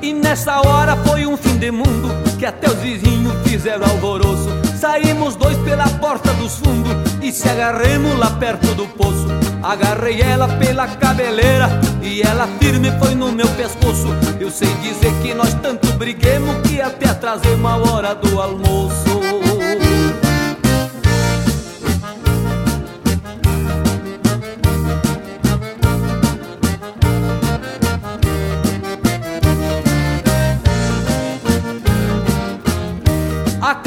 E 0.00 0.12
nessa 0.12 0.60
hora 0.60 0.94
foi 0.98 1.26
um 1.26 1.36
fim 1.36 1.58
de 1.58 1.72
mundo 1.72 2.08
que 2.38 2.46
até 2.46 2.68
os 2.68 2.76
vizinhos 2.76 3.34
fizeram 3.42 3.84
alvoroço. 3.84 4.48
Saímos 4.78 5.34
dois 5.34 5.58
pela 5.58 5.88
porta 5.88 6.32
dos 6.34 6.54
fundos 6.58 6.94
e 7.20 7.32
se 7.32 7.48
agarremos 7.48 8.16
lá 8.16 8.30
perto 8.30 8.72
do 8.76 8.86
poço. 8.86 9.26
Agarrei 9.64 10.22
ela 10.22 10.46
pela 10.46 10.86
cabeleira 10.86 11.68
e 12.00 12.22
ela 12.22 12.46
firme 12.60 12.92
foi 13.00 13.16
no 13.16 13.32
meu 13.32 13.48
pescoço. 13.56 14.06
Eu 14.38 14.52
sei 14.52 14.72
dizer 14.74 15.12
que 15.20 15.34
nós 15.34 15.52
tanto 15.54 15.92
briguemos 15.94 16.60
que 16.68 16.80
até 16.80 17.08
atrasemos 17.08 17.68
a 17.68 17.76
hora 17.76 18.14
do 18.14 18.40
almoço. 18.40 19.15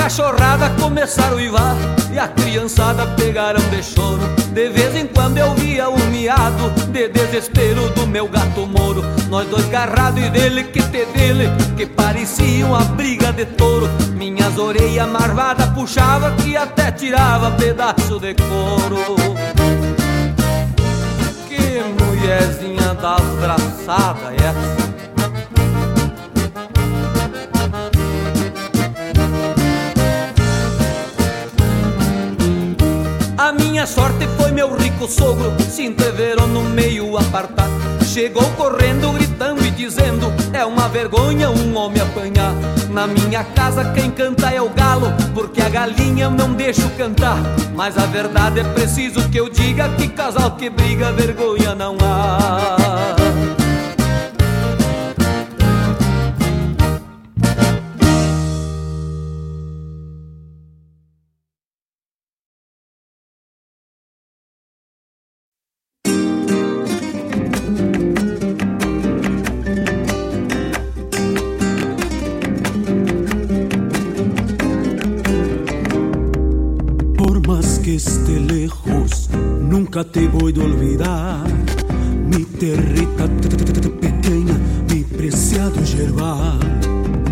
Cachorrada 0.09 0.71
começaram 0.81 1.33
a 1.33 1.35
uivar 1.35 1.75
E 2.11 2.17
a 2.17 2.27
criançada 2.27 3.05
pegaram 3.15 3.61
de 3.69 3.83
choro. 3.83 4.27
De 4.51 4.69
vez 4.69 4.95
em 4.95 5.05
quando 5.05 5.37
eu 5.37 5.53
via 5.53 5.87
um 5.87 5.97
miado 6.09 6.71
De 6.91 7.07
desespero 7.09 7.89
do 7.89 8.07
meu 8.07 8.27
gato 8.27 8.65
moro. 8.65 9.03
Nós 9.29 9.47
dois 9.47 9.65
garrados 9.69 10.23
e 10.23 10.29
dele 10.31 10.63
que 10.63 10.81
te 10.81 11.05
dele 11.05 11.47
Que 11.77 11.85
parecia 11.85 12.65
uma 12.65 12.83
briga 12.83 13.31
de 13.31 13.45
touro. 13.45 13.87
Minhas 14.15 14.57
orelhas 14.57 15.07
marvadas 15.07 15.69
puxava 15.69 16.31
Que 16.31 16.57
até 16.57 16.91
tirava 16.91 17.51
pedaço 17.51 18.19
de 18.19 18.33
couro. 18.33 18.97
Que 21.47 21.83
mulherzinha 22.03 22.95
das 22.95 23.21
é. 24.41 24.49
essa 24.49 24.88
A 33.49 33.51
minha 33.51 33.87
sorte 33.87 34.27
foi 34.37 34.51
meu 34.51 34.75
rico 34.75 35.07
sogro, 35.07 35.51
se 35.59 35.83
entreveram 35.83 36.45
no 36.45 36.61
meio 36.61 37.17
apartado. 37.17 37.71
Chegou 38.05 38.43
correndo, 38.51 39.11
gritando 39.11 39.65
e 39.65 39.71
dizendo: 39.71 40.31
É 40.53 40.63
uma 40.63 40.87
vergonha 40.87 41.49
um 41.49 41.75
homem 41.75 41.99
apanhar. 41.99 42.53
Na 42.91 43.07
minha 43.07 43.43
casa 43.43 43.91
quem 43.91 44.11
canta 44.11 44.51
é 44.51 44.61
o 44.61 44.69
galo, 44.69 45.11
porque 45.33 45.61
a 45.63 45.69
galinha 45.69 46.25
eu 46.25 46.31
não 46.31 46.53
deixo 46.53 46.87
cantar. 46.91 47.39
Mas 47.73 47.97
a 47.97 48.05
verdade 48.05 48.59
é 48.59 48.63
preciso 48.63 49.27
que 49.29 49.39
eu 49.39 49.49
diga: 49.49 49.89
que 49.97 50.07
casal 50.09 50.51
que 50.51 50.69
briga, 50.69 51.11
vergonha 51.11 51.73
não 51.73 51.97
há. 52.03 53.18
Te 80.11 80.27
voy 80.27 80.53
a 80.59 80.63
olvidar. 80.63 81.47
Mi 82.25 82.43
territa 82.43 83.27
pequeña, 83.99 84.57
mi 84.89 85.03
preciado 85.03 85.83
yerbal. 85.83 86.59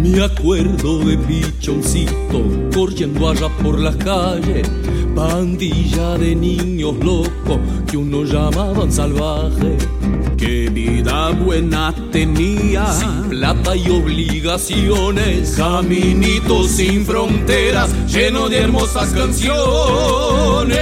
Me 0.02 0.24
acuerdo 0.24 1.00
de 1.00 1.18
pichoncito 1.18 2.44
corriendo 2.74 3.30
allá 3.30 3.50
por 3.62 3.80
la 3.80 3.98
calle, 3.98 4.62
pandilla 5.16 6.18
de 6.18 6.36
niños 6.36 6.96
locos 7.04 7.60
que 7.90 7.98
uno 7.98 8.24
llamaban 8.24 8.92
salvaje. 8.92 9.78
Qué 10.38 10.70
vida 10.70 11.32
buena 11.32 11.94
tenía. 12.12 12.86
Sin 12.94 13.30
plata 13.30 13.76
y 13.76 13.90
obligaciones, 13.90 15.56
caminito 15.58 16.64
sin 16.68 17.06
fronteras, 17.06 17.90
lleno 18.08 18.50
de 18.50 18.60
hermosas 18.60 19.10
canciones. 19.10 20.78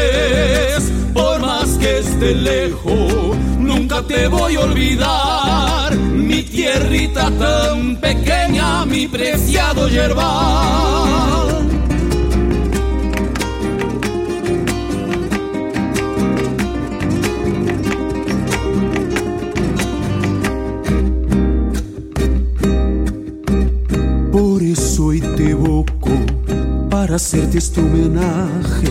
Por 1.16 1.40
más 1.40 1.70
que 1.80 2.00
esté 2.00 2.36
lejos, 2.36 3.38
nunca 3.58 4.02
te 4.04 4.28
voy 4.28 4.56
a 4.56 4.60
olvidar. 4.60 5.96
Mi 5.96 6.44
tierrita 6.44 7.32
tan 7.32 7.96
pequeña, 8.02 8.86
mi 8.86 9.08
preciado 9.08 9.88
yerbal. 9.88 11.66
Por 24.34 24.62
eso 24.62 25.06
hoy 25.06 25.22
te 25.22 25.52
evoco 25.52 26.12
para 26.90 27.16
hacerte 27.16 27.58
este 27.60 27.80
homenaje, 27.80 28.90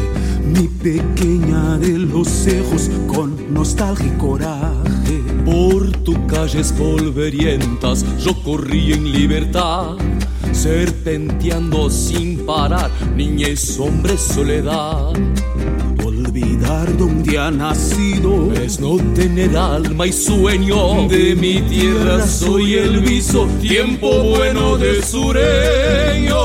pequeña 0.84 1.78
de 1.78 1.98
los 1.98 2.28
cejos 2.28 2.90
con 3.06 3.54
nostalgia 3.54 4.06
y 4.06 4.18
coraje. 4.18 5.22
Por 5.46 5.90
tus 6.04 6.18
calles 6.28 6.72
polverientas 6.72 8.04
yo 8.22 8.34
corrí 8.42 8.92
en 8.92 9.10
libertad, 9.10 9.96
serpenteando 10.52 11.88
sin 11.88 12.44
parar, 12.44 12.90
niñez, 13.16 13.80
hombre, 13.80 14.18
soledad. 14.18 15.14
Olvidar 16.04 16.94
donde 16.98 17.38
ha 17.38 17.50
nacido 17.50 18.52
es 18.52 18.78
no 18.78 18.98
tener 19.14 19.56
alma 19.56 20.06
y 20.06 20.12
sueño. 20.12 21.08
De 21.08 21.34
mi 21.34 21.62
tierra 21.62 22.26
soy 22.26 22.74
el 22.74 23.00
viso, 23.00 23.48
tiempo 23.62 24.22
bueno 24.36 24.76
de 24.76 25.02
sureño. 25.02 26.36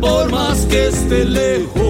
Por 0.00 0.30
más 0.30 0.66
que 0.66 0.86
esté 0.86 1.24
lejos, 1.24 1.83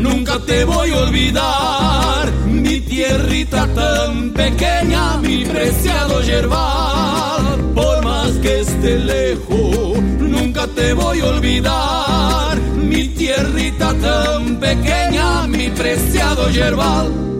nunca 0.00 0.38
te 0.40 0.64
voy 0.64 0.90
a 0.90 0.98
olvidar. 0.98 2.32
Mi 2.46 2.80
tierrita 2.80 3.66
tan 3.74 4.30
pequeña, 4.30 5.18
mi 5.18 5.44
preciado 5.44 6.22
yerbal. 6.22 7.72
Por 7.74 8.04
más 8.04 8.30
que 8.42 8.60
esté 8.60 8.98
lejos, 8.98 10.02
nunca 10.18 10.66
te 10.68 10.92
voy 10.94 11.20
a 11.20 11.26
olvidar. 11.26 12.58
Mi 12.76 13.08
tierrita 13.08 13.94
tan 13.94 14.56
pequeña, 14.56 15.46
mi 15.46 15.68
preciado 15.70 16.50
yerbal. 16.50 17.39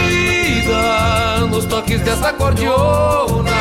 nos 1.61 1.65
toques 1.65 2.01
dessa 2.01 2.33
cordiona. 2.33 3.51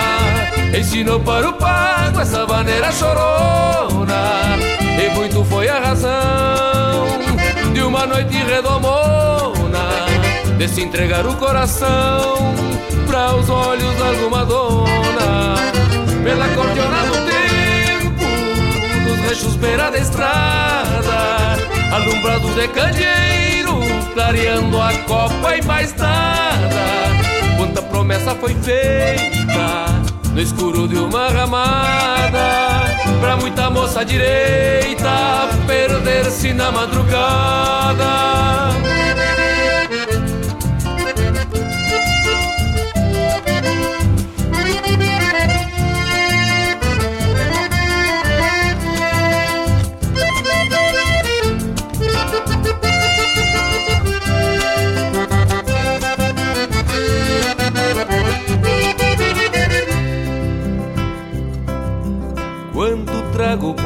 Ensinou 0.79 1.21
para 1.21 1.49
o 1.49 1.53
pago 1.55 2.21
essa 2.21 2.47
maneira 2.47 2.91
chorona. 2.93 4.57
E 4.81 5.15
muito 5.15 5.45
foi 5.45 5.69
a 5.69 5.81
razão 5.81 7.07
de 7.73 7.81
uma 7.81 8.07
noite 8.07 8.37
redomona 8.37 9.79
De 10.59 10.69
se 10.69 10.83
entregar 10.83 11.27
o 11.27 11.35
coração 11.37 12.55
para 13.07 13.35
os 13.35 13.49
olhos 13.49 13.97
de 13.97 14.03
alguma 14.03 14.45
dona. 14.45 15.57
Pela 16.23 16.49
cordiona 16.49 17.03
do 17.05 17.15
tempo, 17.31 19.09
nos 19.09 19.19
rechos 19.29 19.57
beira 19.57 19.91
da 19.91 19.99
estrada 19.99 21.57
Alumbrado 21.93 22.49
de 22.51 22.69
candeeiro, 22.69 23.81
clareando 24.13 24.81
a 24.81 24.93
copa 25.07 25.57
e 25.57 25.63
mais 25.65 25.95
nada 25.97 27.10
promessa 28.01 28.35
foi 28.35 28.55
feita 28.55 29.87
no 30.33 30.41
escuro 30.41 30.89
de 30.89 30.97
uma 30.97 31.29
ramada. 31.29 32.87
Pra 33.21 33.37
muita 33.37 33.69
moça 33.69 34.03
direita 34.03 35.51
perder-se 35.67 36.55
na 36.55 36.73
madrugada 36.73 38.41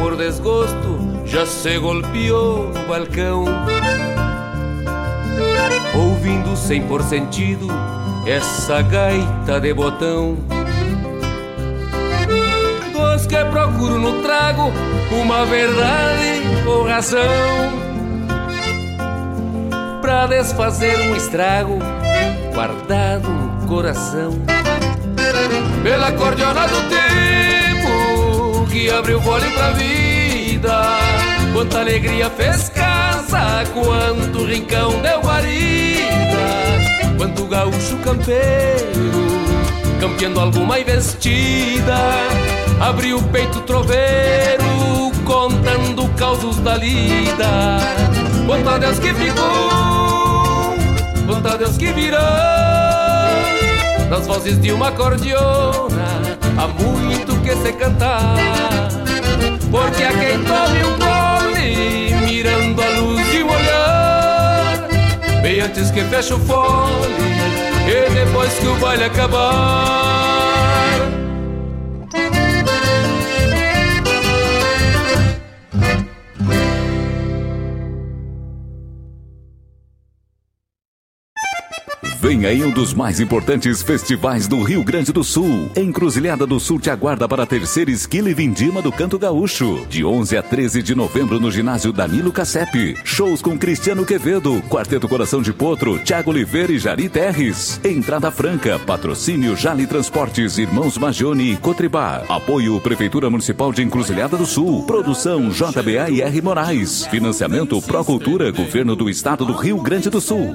por 0.05 0.17
desgosto 0.17 0.99
já 1.25 1.47
se 1.47 1.79
golpeou 1.79 2.69
no 2.69 2.87
balcão. 2.87 3.47
Ouvindo 5.95 6.55
sem 6.55 6.83
por 6.83 7.03
sentido 7.03 7.69
essa 8.27 8.83
gaita 8.83 9.59
de 9.59 9.73
botão. 9.73 10.37
Dos 12.93 13.27
que 13.27 13.45
procuro 13.47 13.99
no 13.99 14.21
trago 14.21 14.71
uma 15.11 15.47
verdade 15.47 16.43
ou 16.67 16.87
razão. 16.87 17.23
Pra 20.03 20.27
desfazer 20.27 21.01
um 21.09 21.17
estrago 21.17 21.79
guardado 22.55 23.31
no 23.31 23.67
coração. 23.67 24.33
Pela 25.83 26.13
cordiona 26.13 26.67
do 26.67 26.89
tempo 26.91 27.44
abriu 28.91 29.21
fole 29.21 29.51
pra 29.51 29.71
vida. 29.71 30.83
Quanta 31.53 31.81
alegria 31.81 32.29
fez 32.31 32.69
casa, 32.69 33.65
quanto 33.73 34.45
rincão 34.45 35.01
deu 35.01 35.21
guarida. 35.21 36.05
Quanto 37.17 37.47
gaúcho 37.47 37.97
campeiro, 37.99 39.13
campeando 40.01 40.41
alguma 40.41 40.79
investida. 40.81 41.97
Abriu 42.81 43.19
o 43.19 43.23
peito 43.23 43.61
troveiro, 43.61 44.65
contando 45.25 46.09
causos 46.17 46.57
da 46.59 46.77
lida. 46.77 47.79
Quanto 48.47 48.69
a 48.69 48.79
Deus 48.79 48.99
que 48.99 49.15
ficou, 49.15 50.75
quanto 51.27 51.49
a 51.49 51.57
Deus 51.57 51.77
que 51.77 51.93
virou. 51.93 52.21
Nas 54.11 54.27
vozes 54.27 54.61
de 54.61 54.73
uma 54.73 54.93
cordiona, 54.93 56.39
há 56.59 56.67
muito 56.67 57.37
que 57.43 57.57
se 57.57 57.73
cantar 57.73 58.74
Porque 59.75 60.05
a 60.05 60.13
quem 60.13 60.45
tome 60.45 60.85
um 60.85 60.97
gole, 61.01 62.15
mirando 62.27 62.81
a 62.81 62.89
luz 62.91 63.29
de 63.33 63.43
um 63.43 63.51
olhar. 63.51 64.89
Bem 65.43 65.61
antes 65.63 65.91
que 65.91 66.01
feche 66.03 66.33
o 66.33 66.39
fole, 66.39 67.13
e 67.89 68.15
depois 68.15 68.55
que 68.55 68.69
o 68.69 68.77
baile 68.77 69.03
acabar 69.03 70.45
Vem 82.25 82.47
aí 82.47 82.65
um 82.65 82.71
dos 82.71 82.95
mais 82.95 83.21
importantes 83.21 83.83
festivais 83.83 84.49
do 84.49 84.63
Rio 84.63 84.83
Grande 84.83 85.13
do 85.13 85.23
Sul. 85.23 85.71
Encruzilhada 85.77 86.47
do 86.47 86.59
Sul 86.59 86.81
te 86.81 86.89
aguarda 86.89 87.29
para 87.29 87.43
a 87.43 87.47
terceira 87.47 87.91
esquila 87.91 88.31
e 88.31 88.35
vindima 88.35 88.81
do 88.81 88.91
Canto 88.91 89.19
Gaúcho. 89.19 89.87
De 89.91 90.03
11 90.03 90.39
a 90.39 90.43
13 90.43 90.83
de 90.83 90.95
novembro 90.95 91.39
no 91.39 91.51
ginásio 91.51 91.93
Danilo 91.93 92.33
Cassep. 92.33 92.97
Shows 93.05 93.43
com 93.43 93.59
Cristiano 93.59 94.07
Quevedo, 94.07 94.63
Quarteto 94.71 95.07
Coração 95.07 95.43
de 95.43 95.53
Potro, 95.53 95.99
Tiago 95.99 96.31
Oliveira 96.31 96.73
e 96.73 96.79
Jari 96.79 97.11
Terres. 97.11 97.79
Entrada 97.85 98.31
franca, 98.31 98.79
patrocínio 98.79 99.55
Jali 99.55 99.87
Transportes, 99.87 100.57
Irmãos 100.57 100.97
Magione 100.97 101.53
e 101.53 101.57
Cotribá. 101.59 102.25
Apoio 102.27 102.81
Prefeitura 102.81 103.29
Municipal 103.29 103.71
de 103.71 103.83
Encruzilhada 103.83 104.39
do 104.39 104.47
Sul. 104.47 104.87
Produção 104.87 105.51
JBA 105.51 106.09
e 106.09 106.23
R 106.23 106.41
Moraes. 106.41 107.05
Financiamento 107.05 107.83
Procultura, 107.83 108.51
Governo 108.51 108.97
do 108.97 109.11
Estado 109.11 109.45
do 109.45 109.53
Rio 109.53 109.77
Grande 109.83 110.09
do 110.09 110.23
Sul. 110.23 110.55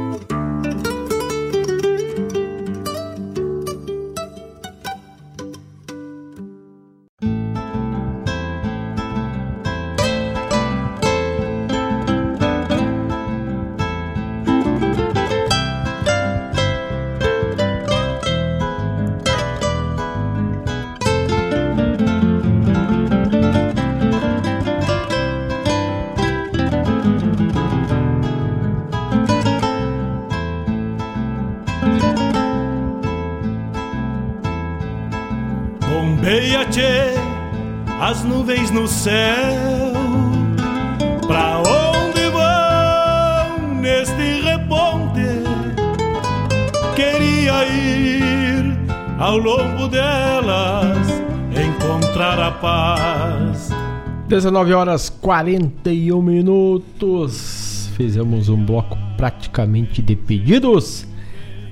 19 54.31 54.73
horas 54.73 55.09
41 55.09 56.21
minutos. 56.21 57.89
Fizemos 57.97 58.47
um 58.47 58.65
bloco 58.65 58.97
praticamente 59.17 60.01
de 60.01 60.15
pedidos. 60.15 61.05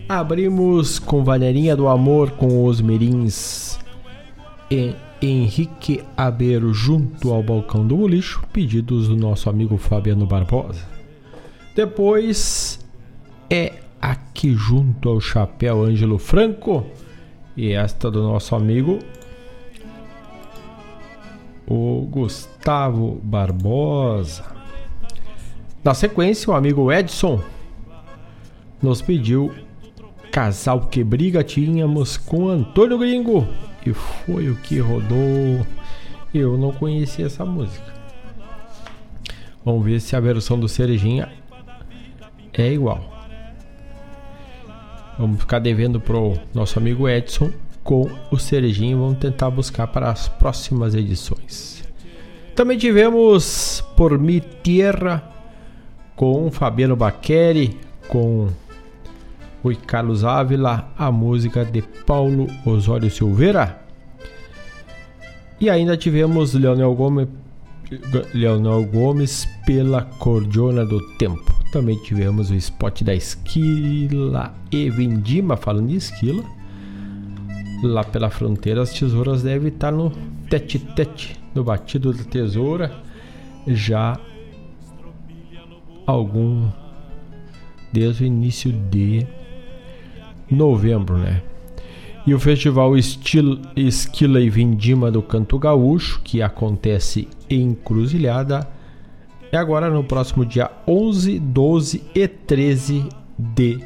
Abrimos 0.10 1.00
com 1.00 1.24
Valerinha 1.24 1.74
do 1.74 1.88
Amor 1.88 2.32
com 2.32 2.66
os 2.66 2.82
Mirins 2.82 3.80
e 4.70 4.94
Henrique 5.22 6.04
Abeiro 6.18 6.74
junto 6.74 7.32
ao 7.32 7.42
balcão 7.42 7.88
do 7.88 8.06
lixo, 8.06 8.44
pedidos 8.52 9.08
do 9.08 9.16
nosso 9.16 9.50
amigo 9.50 9.78
Fabiano 9.78 10.26
Barbosa. 10.26 10.86
Depois 11.74 12.86
é 13.50 13.72
aqui 14.02 14.54
junto 14.54 15.08
ao 15.08 15.22
chapéu 15.22 15.82
Ângelo 15.86 16.18
Franco 16.18 16.86
e 17.56 17.72
esta 17.72 18.12
do 18.12 18.22
nosso 18.22 18.54
amigo 18.54 19.00
o 21.70 22.08
Gustavo 22.10 23.22
Barbosa. 23.24 24.44
Na 25.84 25.94
sequência, 25.94 26.52
o 26.52 26.56
amigo 26.56 26.92
Edson 26.92 27.42
nos 28.82 29.02
pediu 29.02 29.54
Casal 30.32 30.88
que 30.88 31.04
Briga 31.04 31.44
Tínhamos 31.44 32.18
com 32.18 32.50
Antônio 32.50 32.98
Gringo 32.98 33.48
e 33.86 33.94
foi 33.94 34.50
o 34.50 34.56
que 34.56 34.80
rodou. 34.80 35.66
Eu 36.34 36.58
não 36.58 36.72
conhecia 36.72 37.28
essa 37.28 37.46
música. 37.46 37.94
Vamos 39.64 39.86
ver 39.86 40.00
se 40.00 40.16
a 40.16 40.20
versão 40.20 40.60
do 40.60 40.68
Cerejinha 40.68 41.32
é 42.54 42.72
igual. 42.72 43.04
Vamos 45.18 45.40
ficar 45.40 45.60
devendo 45.60 46.00
pro 46.00 46.38
nosso 46.54 46.80
amigo 46.80 47.08
Edson 47.08 47.52
com 47.90 48.08
o 48.30 48.38
Cerejinha. 48.38 48.96
Vamos 48.96 49.18
tentar 49.18 49.50
buscar 49.50 49.88
para 49.88 50.12
as 50.12 50.28
próximas 50.28 50.94
edições. 50.94 51.84
Também 52.56 52.78
tivemos 52.78 53.84
Por 53.98 54.20
Mi 54.20 54.40
Tierra 54.40 55.24
com 56.16 56.52
Fabiano 56.52 56.96
Baqueri, 56.96 57.80
com 58.08 58.48
o 59.64 59.76
Carlos 59.88 60.24
Ávila, 60.24 60.92
a 60.96 61.12
música 61.12 61.66
de 61.66 61.82
Paulo 61.82 62.46
Osório 62.64 63.10
Silveira. 63.10 63.82
E 65.60 65.68
ainda 65.68 65.98
tivemos 65.98 66.54
Leonel 66.54 66.94
Gomes, 66.94 67.28
Leonel 68.36 68.84
Gomes 68.84 69.48
pela 69.66 70.04
Cordiona 70.04 70.86
do 70.86 71.02
Tempo. 71.16 71.56
Também 71.72 71.98
tivemos 72.04 72.52
o 72.52 72.56
spot 72.56 73.02
da 73.02 73.16
Esquila 73.16 74.54
e 74.72 74.92
Vindima, 74.92 75.58
falando 75.58 75.88
de 75.88 75.96
esquila. 75.96 76.59
Lá 77.82 78.04
pela 78.04 78.30
fronteira, 78.30 78.82
as 78.82 78.92
tesouras 78.92 79.42
devem 79.42 79.70
estar 79.70 79.92
no 79.92 80.12
tete-tete, 80.50 81.40
no 81.56 81.64
batido 81.64 82.14
da 82.14 82.24
tesoura, 82.24 82.92
já 83.68 84.20
algum 86.06 86.70
desde 87.94 88.24
o 88.24 88.28
início 88.28 88.72
de 88.72 89.26
novembro, 90.50 91.18
né? 91.18 91.42
E 92.28 92.34
o 92.34 92.40
festival 92.40 92.96
Esquila 92.98 94.42
e 94.42 94.50
Vindima 94.50 95.10
do 95.10 95.22
Canto 95.22 95.58
Gaúcho, 95.58 96.22
que 96.22 96.42
acontece 96.42 97.28
em 97.50 97.74
Cruzilhada, 97.74 98.68
é 99.52 99.58
agora 99.58 99.90
no 99.90 100.04
próximo 100.04 100.46
dia 100.46 100.70
11, 100.88 101.40
12 101.40 102.04
e 102.14 102.28
13 102.28 103.10
de 103.38 103.80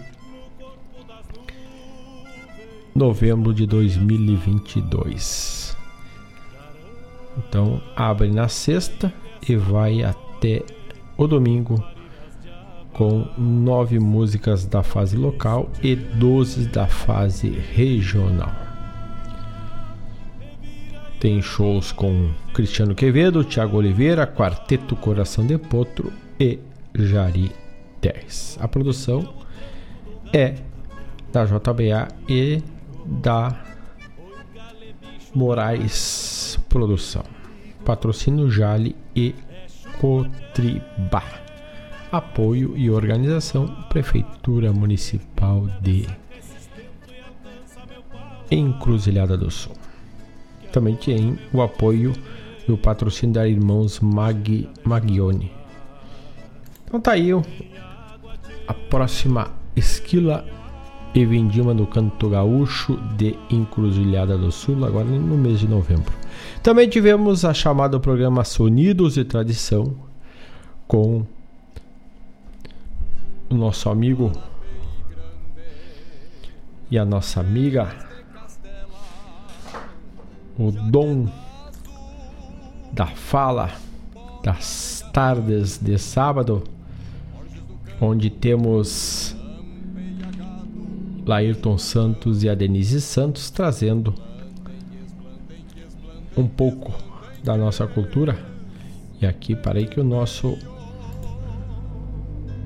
novembro 2.95 3.53
de 3.53 3.65
2022. 3.65 5.75
Então 7.37 7.81
abre 7.95 8.29
na 8.29 8.47
sexta 8.47 9.13
e 9.47 9.55
vai 9.55 10.03
até 10.03 10.63
o 11.17 11.27
domingo 11.27 11.83
com 12.93 13.27
nove 13.37 13.99
músicas 13.99 14.65
da 14.65 14.83
fase 14.83 15.17
local 15.17 15.69
e 15.81 15.95
12 15.95 16.67
da 16.67 16.87
fase 16.87 17.49
regional. 17.49 18.53
Tem 21.19 21.41
shows 21.41 21.91
com 21.91 22.31
Cristiano 22.53 22.93
Quevedo, 22.93 23.43
Thiago 23.43 23.77
Oliveira, 23.77 24.27
Quarteto 24.27 24.95
Coração 24.95 25.47
de 25.47 25.57
Potro 25.57 26.11
e 26.39 26.59
Jari 26.93 27.51
10. 28.01 28.59
A 28.61 28.67
produção 28.67 29.33
é 30.31 30.55
da 31.31 31.45
JBA 31.45 32.09
e 32.29 32.61
da 33.05 33.55
Moraes 35.33 36.59
Produção. 36.69 37.23
Patrocínio 37.85 38.49
Jale 38.49 38.95
e 39.15 39.35
Cotribá. 39.99 41.23
Apoio 42.11 42.77
e 42.77 42.89
organização 42.89 43.67
Prefeitura 43.89 44.71
Municipal 44.71 45.67
de 45.81 46.07
Encruzilhada 48.51 49.35
do 49.37 49.49
Sul. 49.49 49.73
Também 50.71 50.95
tem 50.95 51.39
o 51.51 51.61
apoio 51.61 52.13
e 52.67 52.71
o 52.71 52.77
patrocínio 52.77 53.33
da 53.33 53.47
Irmãos 53.47 53.99
Mag, 53.99 54.69
Magione. 54.83 55.51
Então 56.85 57.01
tá 57.01 57.13
aí 57.13 57.31
a 58.67 58.73
próxima 58.73 59.51
esquila 59.75 60.45
e 61.13 61.25
vindima 61.25 61.73
do 61.73 61.85
Canto 61.85 62.29
Gaúcho 62.29 62.97
de 63.15 63.37
Encruzilhada 63.49 64.37
do 64.37 64.51
Sul, 64.51 64.83
agora 64.83 65.05
no 65.05 65.37
mês 65.37 65.59
de 65.59 65.67
novembro. 65.67 66.11
Também 66.63 66.89
tivemos 66.89 67.45
a 67.45 67.53
chamada 67.53 67.99
programa 67.99 68.43
Sonidos 68.43 69.15
e 69.17 69.23
Tradição 69.23 69.95
com 70.87 71.23
o 73.49 73.55
nosso 73.55 73.89
amigo 73.89 74.31
e 76.89 76.97
a 76.97 77.05
nossa 77.05 77.39
amiga, 77.39 77.95
o 80.57 80.71
dom 80.71 81.27
da 82.91 83.07
fala 83.07 83.71
das 84.43 85.03
tardes 85.13 85.79
de 85.79 85.97
sábado, 85.97 86.63
onde 87.99 88.29
temos 88.29 89.35
Laírton 91.25 91.77
Santos 91.77 92.43
e 92.43 92.49
a 92.49 92.55
Denise 92.55 93.01
Santos 93.01 93.49
trazendo 93.49 94.13
um 96.35 96.47
pouco 96.47 96.93
da 97.43 97.55
nossa 97.57 97.87
cultura. 97.87 98.37
E 99.21 99.25
aqui 99.25 99.55
parei 99.55 99.85
que 99.85 99.99
o 99.99 100.03
nosso 100.03 100.57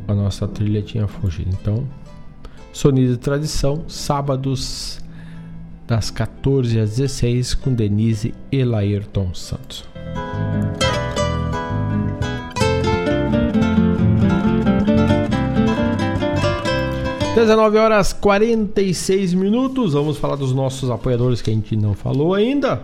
a 0.08 0.14
nossa 0.14 0.48
trilha 0.48 0.82
tinha 0.82 1.08
fugido. 1.08 1.50
Então, 1.62 1.86
Sonido 2.72 3.14
de 3.14 3.20
Tradição, 3.20 3.84
sábados 3.88 5.00
das 5.86 6.10
14 6.10 6.80
às 6.80 6.98
16 6.98 7.56
com 7.56 7.74
Denise 7.74 8.34
e 8.52 8.64
Laírton 8.64 9.34
Santos. 9.34 9.86
Dezenove 17.38 17.78
horas 17.78 18.14
46 18.14 19.36
minutos. 19.36 19.94
Vamos 19.94 20.18
falar 20.18 20.38
dos 20.38 20.52
nossos 20.56 20.90
apoiadores 20.90 21.40
que 21.40 21.52
a 21.52 21.54
gente 21.54 21.76
não 21.76 21.94
falou 21.94 22.34
ainda. 22.34 22.82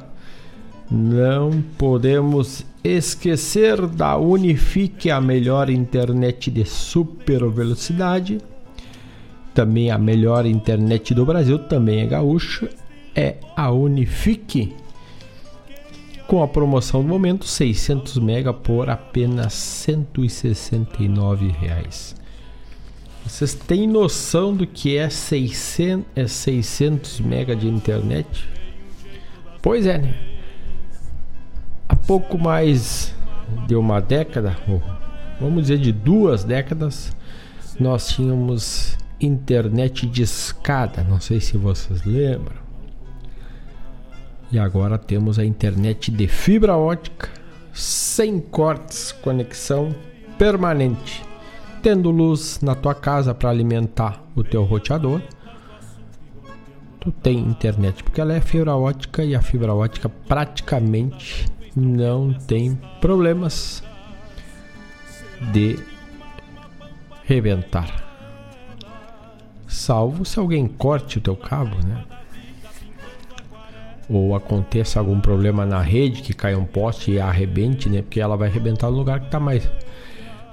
Não 0.92 1.64
podemos 1.76 2.64
esquecer 2.84 3.88
da 3.88 4.16
Unifique, 4.16 5.10
a 5.10 5.20
melhor 5.20 5.72
internet 5.72 6.52
de 6.52 6.66
super 6.66 7.50
velocidade. 7.50 8.38
Também 9.56 9.90
a 9.90 9.98
melhor 9.98 10.46
internet 10.46 11.16
do 11.16 11.26
Brasil, 11.26 11.58
também 11.58 12.02
é 12.02 12.06
gaúcha, 12.06 12.70
é 13.16 13.38
a 13.56 13.72
Unifique. 13.72 14.76
Com 16.28 16.44
a 16.44 16.48
promoção 16.48 17.02
do 17.02 17.08
momento, 17.08 17.48
600 17.48 18.20
mega 18.20 18.54
por 18.54 18.88
apenas 18.88 19.54
169 19.54 21.48
reais. 21.48 22.22
Vocês 23.26 23.54
têm 23.54 23.88
noção 23.88 24.54
do 24.54 24.68
que 24.68 24.98
é 24.98 25.10
600, 25.10 26.06
é 26.16 26.28
600 26.28 27.20
mega 27.22 27.56
de 27.56 27.68
internet? 27.68 28.48
Pois 29.62 29.86
é, 29.86 29.98
né? 29.98 30.14
Há 31.88 31.96
pouco 31.96 32.38
mais 32.38 33.16
de 33.68 33.76
uma 33.76 34.02
década, 34.02 34.58
vamos 35.40 35.64
dizer 35.64 35.78
de 35.78 35.92
duas 35.92 36.44
décadas, 36.44 37.16
nós 37.80 38.10
tínhamos 38.10 38.98
internet 39.20 40.06
de 40.06 40.22
escada, 40.22 41.04
não 41.04 41.20
sei 41.20 41.40
se 41.40 41.58
vocês 41.58 42.04
lembram. 42.04 42.62
E 44.52 44.60
agora 44.60 44.98
temos 44.98 45.40
a 45.40 45.46
internet 45.46 46.12
de 46.12 46.28
fibra 46.28 46.76
ótica, 46.76 47.30
sem 47.74 48.40
cortes, 48.40 49.12
conexão 49.12 49.96
permanente, 50.38 51.24
tendo 51.84 52.10
luz 52.10 52.62
na 52.62 52.74
tua 52.74 52.96
casa 52.96 53.36
para 53.36 53.50
alimentar 53.50 54.24
o 54.34 54.42
teu 54.42 54.64
roteador. 54.64 55.22
Tu 57.02 57.12
tem 57.12 57.38
internet 57.38 58.02
porque 58.02 58.22
ela 58.22 58.34
é 58.34 58.40
fibra 58.40 58.74
ótica 58.74 59.22
e 59.22 59.36
a 59.36 59.42
fibra 59.42 59.74
ótica 59.74 60.08
praticamente 60.08 61.46
não 61.76 62.34
tem 62.34 62.80
problemas 63.02 63.84
de 65.52 65.78
rebentar. 67.26 68.02
Salvo 69.68 70.24
se 70.24 70.40
alguém 70.40 70.66
corte 70.66 71.18
o 71.18 71.22
teu 71.22 71.36
cabo, 71.36 71.76
né? 71.86 72.06
Ou 74.10 74.34
aconteça 74.34 75.00
algum 75.00 75.20
problema 75.20 75.66
na 75.66 75.82
rede 75.82 76.22
que 76.22 76.34
caia 76.34 76.58
um 76.58 76.66
poste 76.66 77.12
e 77.12 77.20
arrebente, 77.20 77.90
né? 77.90 78.02
Porque 78.02 78.22
ela 78.22 78.38
vai 78.38 78.48
arrebentar 78.48 78.90
no 78.90 78.96
lugar 78.96 79.20
que 79.20 79.26
está 79.26 79.40
mais 79.40 79.70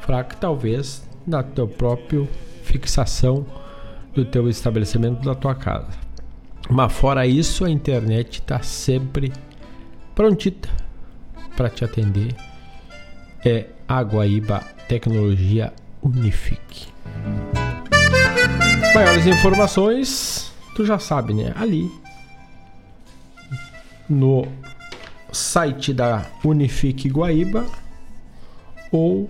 fraco, 0.01 0.35
talvez 0.37 1.09
na 1.27 1.43
tua 1.43 1.67
própria 1.67 2.27
fixação 2.63 3.47
do 4.15 4.25
teu 4.25 4.49
estabelecimento 4.49 5.23
da 5.25 5.35
tua 5.35 5.55
casa. 5.55 5.99
Mas 6.69 6.93
fora 6.93 7.27
isso, 7.27 7.65
a 7.65 7.71
internet 7.71 8.41
está 8.41 8.63
sempre 8.63 9.33
prontita 10.15 10.69
para 11.57 11.69
te 11.69 11.85
atender. 11.85 12.35
É 13.45 13.67
a 13.89 14.03
Guaíba 14.03 14.61
Tecnologia 14.89 15.73
Unifique. 16.03 16.89
Maiores 18.95 19.27
informações, 19.27 20.53
tu 20.75 20.85
já 20.85 20.99
sabe, 20.99 21.35
né? 21.35 21.53
Ali 21.57 21.91
no 24.09 24.47
site 25.33 25.95
da 25.95 26.27
Unifique 26.45 27.09
Guaíba 27.09 27.65
ou 28.91 29.29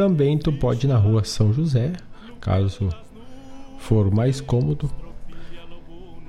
também 0.00 0.38
tu 0.38 0.50
pode 0.50 0.86
ir 0.86 0.88
na 0.88 0.96
rua 0.96 1.22
São 1.24 1.52
José, 1.52 1.92
caso 2.40 2.88
for 3.78 4.10
mais 4.10 4.40
cômodo, 4.40 4.90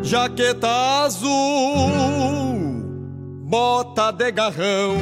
jaqueta 0.00 1.02
azul, 1.02 1.90
bota 3.42 4.12
de 4.12 4.30
garrão, 4.30 4.96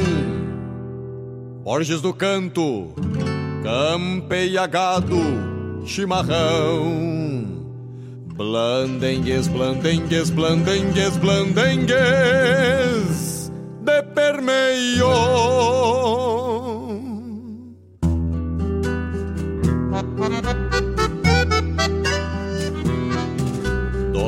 Borges 1.62 2.00
do 2.00 2.14
Canto, 2.14 2.94
campeia 3.62 4.66
gado, 4.66 5.20
chimarrão. 5.84 7.04
Blandengues, 8.34 9.46
blandengues, 9.46 10.30
blandengues, 10.30 11.18
blandengues 11.18 11.92
de 13.82 14.02
permeio. 14.14 15.06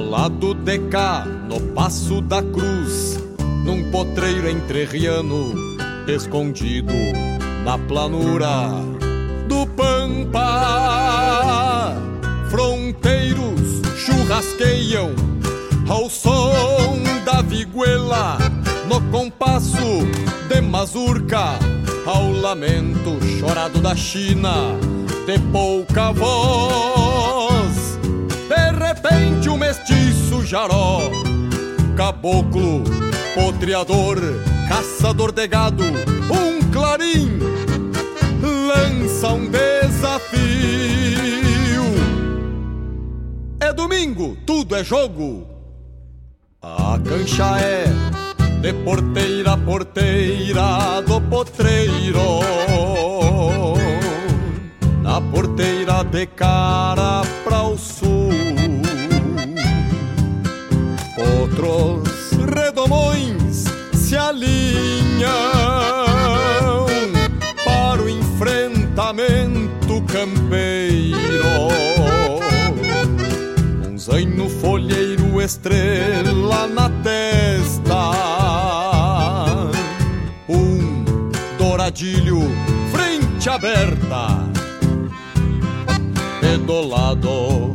Lado 0.09 0.55
de 0.55 0.79
cá, 0.91 1.25
no 1.27 1.61
passo 1.75 2.23
da 2.23 2.43
cruz, 2.43 3.23
num 3.65 3.91
potreiro 3.91 4.49
entrerriano, 4.49 5.55
escondido 6.07 6.95
na 7.65 7.77
planura 7.77 8.71
do 9.47 9.67
Pampa. 9.67 10.41
Fronteiros 12.51 13.83
churrasqueiam 13.99 15.11
ao 15.87 16.09
som 16.09 17.03
da 17.27 17.43
viguela, 17.43 18.39
no 18.89 19.03
compasso 19.11 19.77
de 20.49 20.61
mazurca, 20.63 21.59
ao 22.07 22.33
lamento 22.33 23.23
chorado 23.39 23.79
da 23.81 23.95
China, 23.95 24.73
de 25.27 25.39
pouca 25.53 26.13
voz. 26.13 27.48
Repente, 28.79 29.49
o 29.49 29.57
mestiço 29.57 30.45
jaró, 30.45 31.01
caboclo, 31.97 32.85
potreador, 33.35 34.19
caçador 34.69 35.33
de 35.33 35.47
gado, 35.47 35.85
um 35.85 36.71
clarim, 36.71 37.39
lança 38.43 39.29
um 39.33 39.51
desafio. 39.51 40.39
É 43.61 43.73
domingo, 43.73 44.37
tudo 44.47 44.77
é 44.77 44.85
jogo. 44.85 45.47
A 46.63 46.99
cancha 47.05 47.59
é 47.61 47.85
de 48.61 48.73
porteira 48.85 49.53
a 49.53 49.57
porteira 49.57 51.03
do 51.07 51.21
potreiro. 51.21 52.41
Na 55.03 55.21
porteira 55.21 56.03
de 56.05 56.27
cara 56.27 57.23
pra 57.45 57.63
o 57.63 57.79
Outros 61.59 62.31
redomões 62.55 63.65
se 63.93 64.17
alinham 64.17 65.29
para 67.65 68.01
o 68.01 68.09
enfrentamento 68.09 70.01
campeiro. 70.07 71.19
Zaino 73.99 74.49
folheiro, 74.49 75.43
estrela 75.43 76.69
na 76.69 76.89
testa. 77.03 78.13
Um 80.49 81.05
douradilho, 81.59 82.43
frente 82.93 83.51
aberta. 83.51 84.49
E 86.41 86.57
do 86.59 86.87
lado 86.87 87.75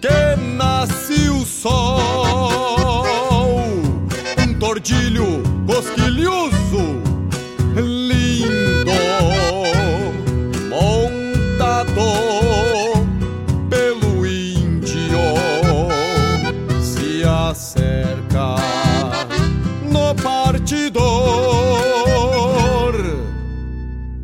que 0.00 0.36
nasce 0.56 1.28
o 1.28 1.44
sol 1.44 2.79
Tordilho 4.80 5.42
cosquilhoso, 5.66 7.02
lindo 7.76 8.92
Montado 10.70 12.00
pelo 13.68 14.26
índio 14.26 15.20
Se 16.80 17.22
acerca 17.24 18.56
no 19.82 20.14
partidor 20.14 21.04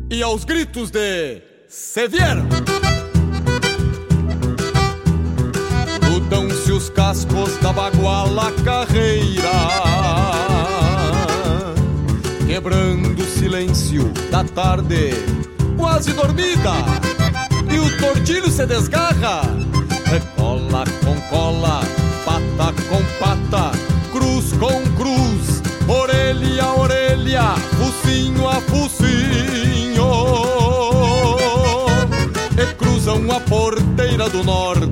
E 0.09 0.23
aos 0.23 0.43
gritos 0.43 0.89
de 0.89 1.39
Se 1.67 2.07
vieram 2.07 2.47
Grudam-se 6.01 6.71
os 6.71 6.89
cascos 6.89 7.55
da 7.61 7.71
baguala 7.71 8.51
carreira 8.65 9.86
da 14.37 14.43
tarde. 14.43 15.13
Quase 15.77 16.13
dormida. 16.13 16.73
E 17.71 17.79
o 17.79 17.97
tordilho 17.97 18.51
se 18.51 18.65
desgarra. 18.67 19.41
Cola 20.35 20.83
com 21.03 21.19
cola, 21.29 21.81
pata 22.23 22.73
com 22.87 23.03
pata 23.19 23.71
Cruz 24.11 24.53
com 24.53 24.81
cruz, 24.95 25.61
orelha 25.87 26.63
a 26.63 26.75
orelha 26.75 27.55
Focinho 27.77 28.47
a 28.47 28.61
focinho. 28.61 30.05
E 32.57 32.73
cruzam 32.75 33.31
a 33.31 33.39
porteira 33.39 34.29
do 34.29 34.43
norte. 34.43 34.87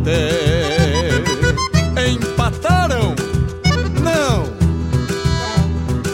Empataram? 2.10 3.16
Não! 4.02 4.44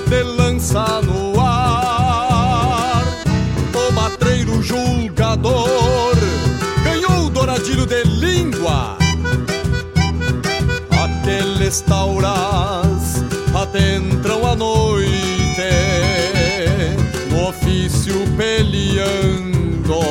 De 0.09 0.23
lança 0.23 1.01
no 1.01 1.20
Aqueles 11.71 11.81
tauras 11.81 13.23
adentram 13.55 14.45
a 14.45 14.55
noite 14.57 15.07
No 17.29 17.47
ofício 17.47 18.13
peleando 18.35 20.01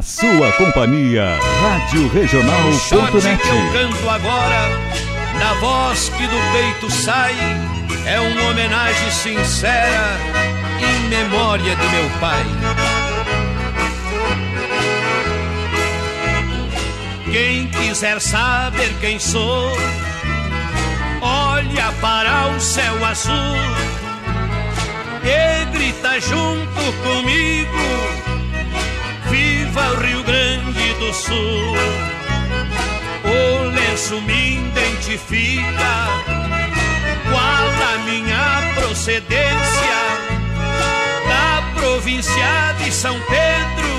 Na 0.00 0.04
sua 0.04 0.50
companhia, 0.52 1.38
Rádio 1.60 2.08
Regional.net. 2.08 3.46
eu 3.46 3.70
canto 3.70 4.08
agora, 4.08 4.70
na 5.38 5.52
voz 5.60 6.08
que 6.08 6.26
do 6.26 6.36
peito 6.54 6.90
sai, 6.90 7.34
é 8.06 8.18
uma 8.18 8.48
homenagem 8.48 9.10
sincera 9.10 10.16
em 10.80 11.08
memória 11.10 11.76
de 11.76 11.88
meu 11.88 12.10
pai. 12.18 12.46
Quem 17.30 17.66
quiser 17.66 18.22
saber 18.22 18.94
quem 19.02 19.18
sou, 19.18 19.70
olha 21.20 21.92
para 22.00 22.46
o 22.56 22.58
céu 22.58 23.04
azul 23.04 23.34
e 25.22 25.64
grita 25.76 26.18
junto 26.22 26.92
comigo. 27.02 28.09
Rio 29.96 30.22
Grande 30.22 30.94
do 30.94 31.12
Sul! 31.12 31.76
O 33.24 33.64
lenço 33.68 34.20
me 34.22 34.56
identifica, 34.56 36.08
qual 37.30 37.94
a 37.94 37.98
minha 38.04 38.72
procedência 38.74 40.00
da 41.28 41.62
província 41.74 42.74
de 42.82 42.92
São 42.92 43.16
Pedro, 43.20 43.90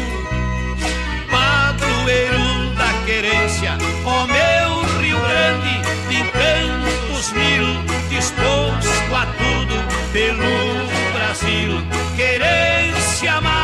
padroeiro 1.30 2.76
da 2.76 2.93
querência. 3.05 3.77
Ó 4.05 4.26
meu 4.27 5.01
Rio 5.01 5.19
Grande, 5.19 5.81
de 6.09 6.15
encantos 6.22 7.31
mil, 7.34 7.65
disposto 8.09 9.15
a 9.15 9.26
tudo 9.38 9.76
pelo 10.11 11.13
Brasil. 11.13 11.81
Querência 12.15 13.34
amada 13.34 13.61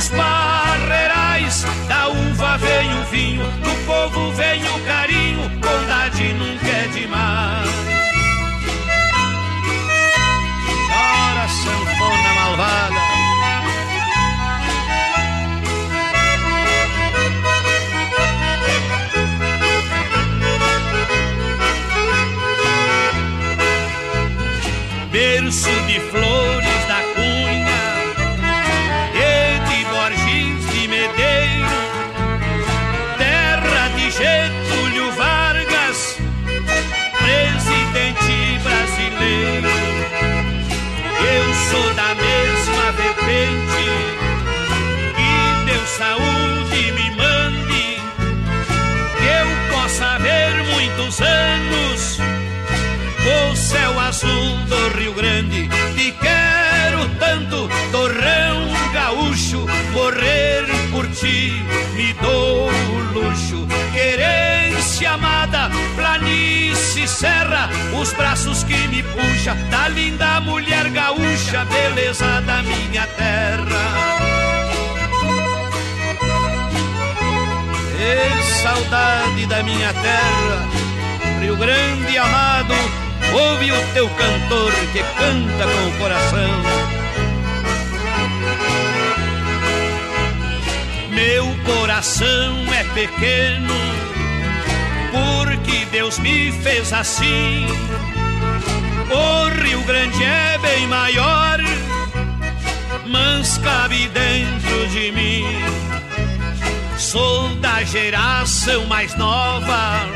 dos 0.00 0.08
parreirais, 0.08 1.66
da 1.86 2.08
uva 2.08 2.56
vem 2.56 3.00
o 3.00 3.04
vinho, 3.10 3.44
do 3.44 3.86
povo 3.86 4.32
vem 4.32 4.62
o 4.64 4.84
carinho, 4.86 5.48
bondade 5.60 6.32
nunca 6.32 6.66
é 6.66 6.88
demais. 6.88 7.70
Ora, 10.90 11.48
sanfona 11.48 12.34
malvada. 12.34 13.09
Serra, 67.10 67.68
os 68.00 68.12
braços 68.12 68.62
que 68.64 68.88
me 68.88 69.02
puxa 69.02 69.54
da 69.70 69.88
linda 69.88 70.40
mulher 70.40 70.88
gaúcha, 70.90 71.64
beleza 71.66 72.40
da 72.42 72.62
minha 72.62 73.06
terra. 73.06 74.20
E 77.98 78.62
saudade 78.62 79.46
da 79.46 79.62
minha 79.62 79.92
terra, 79.92 80.68
Rio 81.40 81.56
Grande 81.56 82.16
amado, 82.16 82.74
ouve 83.32 83.72
o 83.72 83.86
teu 83.92 84.08
cantor 84.08 84.72
que 84.92 85.02
canta 85.02 85.64
com 85.64 85.88
o 85.88 85.98
coração. 85.98 86.50
Meu 91.10 91.44
coração 91.64 92.72
é 92.72 92.84
pequeno, 92.94 93.74
que 95.70 95.84
Deus 95.86 96.18
me 96.18 96.50
fez 96.50 96.92
assim. 96.92 97.66
O 99.10 99.62
Rio 99.62 99.80
Grande 99.82 100.22
é 100.24 100.58
bem 100.58 100.86
maior, 100.88 101.58
mas 103.06 103.58
cabe 103.58 104.08
dentro 104.08 104.88
de 104.88 105.12
mim. 105.12 105.44
Sou 106.98 107.54
da 107.56 107.82
geração 107.84 108.84
mais 108.86 109.14
nova, 109.16 110.06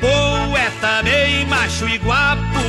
poeta 0.00 1.02
bem 1.04 1.46
macho 1.46 1.88
e 1.88 1.98
guapo. 1.98 2.68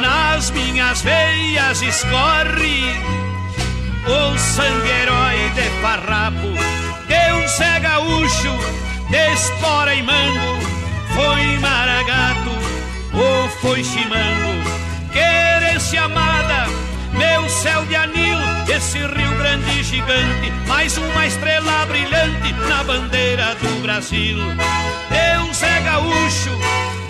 Nas 0.00 0.50
minhas 0.50 1.02
veias 1.02 1.82
escorre 1.82 2.94
o 4.06 4.38
sangue 4.38 4.88
herói 4.88 5.50
de 5.54 5.70
farrapo. 5.80 6.48
Deus 7.06 7.60
é 7.60 7.80
gaúcho 7.80 8.87
espora 9.10 9.94
e 9.94 10.02
mango, 10.02 10.58
foi 11.14 11.58
maragato 11.58 12.50
ou 13.14 13.48
foi 13.60 13.82
chimango, 13.82 14.62
querência 15.12 16.02
amada 16.02 16.88
meu 17.18 17.48
céu 17.48 17.84
de 17.86 17.96
anil, 17.96 18.38
esse 18.68 18.98
Rio 18.98 19.38
Grande 19.38 19.82
gigante, 19.82 20.52
mais 20.66 20.96
uma 20.96 21.26
estrela 21.26 21.84
brilhante 21.86 22.52
na 22.68 22.84
bandeira 22.84 23.56
do 23.56 23.82
Brasil. 23.82 24.38
Deus 25.10 25.62
é 25.62 25.80
gaúcho, 25.80 26.50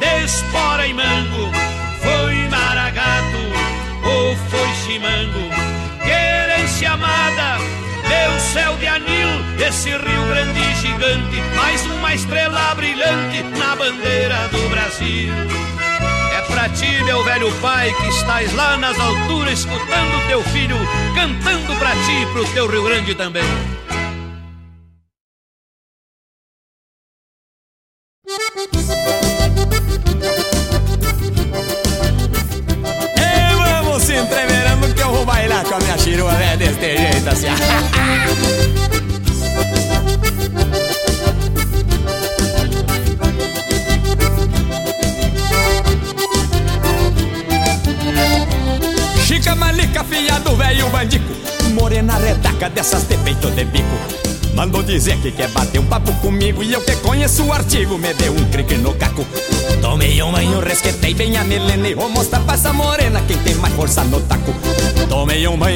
de 0.01 0.25
espora 0.25 0.87
e 0.87 0.95
mango, 0.95 1.53
foi 2.01 2.37
maragato 2.49 3.39
ou 4.05 4.37
foi 4.49 4.75
chimango. 4.87 5.51
Querência 6.03 6.93
amada, 6.93 7.59
meu 8.09 8.41
céu 8.41 8.77
de 8.77 8.87
anil, 8.87 9.29
esse 9.67 9.91
Rio 9.91 10.27
Grande 10.29 10.75
gigante, 10.77 11.41
mais 11.57 11.85
uma 11.87 12.15
estrela 12.15 12.75
brilhante 12.75 13.43
na 13.59 13.77
bandeira 13.77 14.49
do 14.49 14.69
Brasil 14.71 15.33
pra 16.49 16.69
ti, 16.71 17.03
meu 17.05 17.23
velho 17.23 17.53
pai, 17.61 17.93
que 17.95 18.09
estás 18.09 18.53
lá 18.55 18.77
nas 18.77 18.99
alturas 18.99 19.61
escutando 19.61 20.27
teu 20.27 20.43
filho 20.45 20.77
cantando 21.15 21.77
pra 21.77 21.91
ti 21.91 22.23
e 22.23 22.27
pro 22.33 22.45
teu 22.53 22.67
Rio 22.67 22.85
Grande 22.85 23.15
também. 23.15 23.78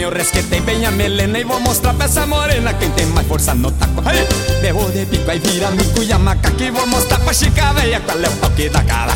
Um 0.03 0.11
banho, 0.11 0.11
resquetei 0.11 0.61
bem 0.61 0.85
a 0.85 0.91
melena 0.91 1.39
E 1.39 1.45
vou 1.45 1.61
mostrar 1.61 1.95
pra 1.95 2.07
essa 2.07 2.27
morena 2.27 2.75
Quem 2.75 2.91
tem 2.91 3.07
mais 3.07 3.27
força 3.27 3.55
no 3.55 3.71
taco 3.71 4.03
Aí, 4.05 4.27
Berro 4.61 4.91
de 4.91 5.05
bico, 5.05 5.31
aí 5.31 5.39
vira 5.39 5.71
mico 5.71 6.03
e 6.03 6.13
a 6.13 6.19
macaca 6.19 6.63
E 6.63 6.71
vou 6.71 6.87
mostrar 6.87 7.21
pra 7.21 7.33
chica 7.33 7.73
veia 7.73 8.01
Qual 8.01 8.19
é 8.19 8.29
o 8.29 8.33
toque 8.33 8.69
da 8.69 8.83
cara. 8.83 9.13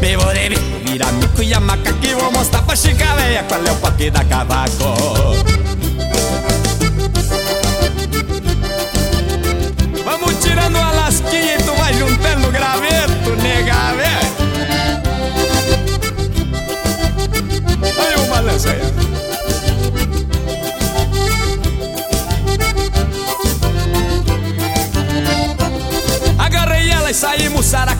Bebo 0.00 0.24
de 0.32 0.48
bico, 0.48 0.90
vira 0.90 1.12
mico 1.12 1.42
e 1.42 1.52
a 1.52 1.60
macaca 1.60 2.06
E 2.06 2.14
vou 2.14 2.32
mostrar 2.32 2.62
pra 2.62 2.76
chica 2.76 3.14
veia 3.16 3.42
Qual 3.42 3.60
é 3.60 3.70
o 3.70 3.74
toque 3.76 4.10
da 4.10 4.24
cavaco 4.24 5.75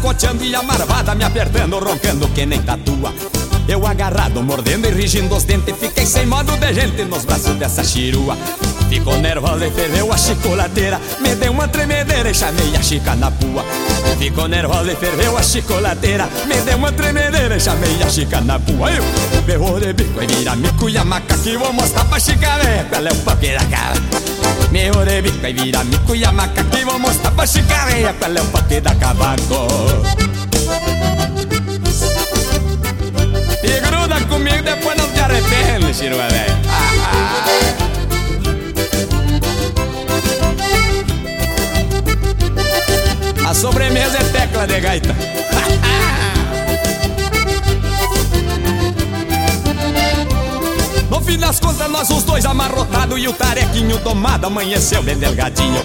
saímos 0.06 0.16
saracoteando 0.16 0.44
e 0.44 0.54
a 0.54 0.62
marvada 0.62 1.14
me 1.14 1.24
apertando, 1.24 1.78
roncando 1.78 2.28
que 2.28 2.46
nem 2.46 2.62
tatua. 2.62 3.12
Eu 3.68 3.84
agarrado, 3.84 4.42
mordendo 4.42 4.86
e 4.86 4.92
rigindo 4.92 5.34
os 5.34 5.42
dentes 5.42 5.74
Fiquei 5.76 6.06
sem 6.06 6.24
modo 6.24 6.56
de 6.56 6.72
gente 6.72 7.02
nos 7.04 7.24
braços 7.24 7.56
dessa 7.56 7.82
chirua. 7.82 8.36
Ficou 8.88 9.16
nervosa 9.18 9.66
e 9.66 9.70
ferveu 9.72 10.12
a 10.12 10.16
chicolateira 10.16 11.00
Me 11.20 11.34
deu 11.34 11.50
uma 11.50 11.66
tremedeira 11.66 12.30
e 12.30 12.34
chamei 12.34 12.76
a 12.76 12.82
chica 12.82 13.16
na 13.16 13.30
pua. 13.32 13.64
Ficou 14.18 14.46
nervosa 14.46 14.92
e 14.92 14.96
ferveu 14.96 15.36
a 15.36 15.42
chicolateira 15.42 16.28
Me 16.46 16.60
deu 16.60 16.76
uma 16.76 16.92
tremedeira 16.92 17.56
e 17.56 17.60
chamei 17.60 18.00
a 18.02 18.08
chica 18.08 18.40
na 18.40 18.60
pua. 18.60 18.92
Eu 18.92 19.42
berrou 19.42 19.80
de 19.80 19.92
bico 19.92 20.22
e 20.22 20.26
vira 20.28 20.54
mico 20.54 20.88
e 20.88 20.96
a 20.96 21.04
macaca 21.04 21.48
E 21.48 21.56
vou 21.56 21.72
mostrar 21.72 22.04
pra 22.04 22.20
chica 22.20 22.58
velha 22.58 22.86
qual 22.88 23.04
é 23.04 23.12
o 23.12 23.16
pop 23.16 23.46
da 23.48 23.64
cara 23.64 24.25
Me 24.76 24.90
de 24.90 25.22
bico 25.22 25.46
e 25.46 25.52
vira 25.54 25.82
mico 25.84 26.14
e 26.14 26.22
a 26.22 26.30
macaca 26.32 26.78
E 26.78 26.84
vou 26.84 26.98
mostrar 26.98 27.30
pra 27.30 27.46
chica 27.46 27.86
velha 27.86 28.12
qual 28.12 28.30
é 28.30 28.42
o 28.42 28.44
pop 28.44 28.80
da 28.80 28.94
cavaco 28.94 29.66
e 33.62 33.80
gruda 33.80 34.20
comigo, 34.28 34.62
depois 34.62 34.96
não 34.96 35.10
te 35.10 35.18
arrepende, 35.18 35.92
Chirua 35.92 36.28
velho. 36.28 36.56
A 43.48 43.54
sobremesa 43.54 44.18
é 44.18 44.24
tecla 44.24 44.66
de 44.66 44.78
gaita. 44.78 45.16
No 51.16 51.22
fim 51.22 51.38
das 51.38 51.58
contas, 51.58 51.90
nós 51.90 52.10
os 52.10 52.24
dois 52.24 52.44
amarrotados 52.44 53.18
e 53.18 53.26
o 53.26 53.32
tarequinho 53.32 53.98
tomado 54.00 54.44
amanheceu 54.44 55.02
bem 55.02 55.16
delgadinho. 55.16 55.82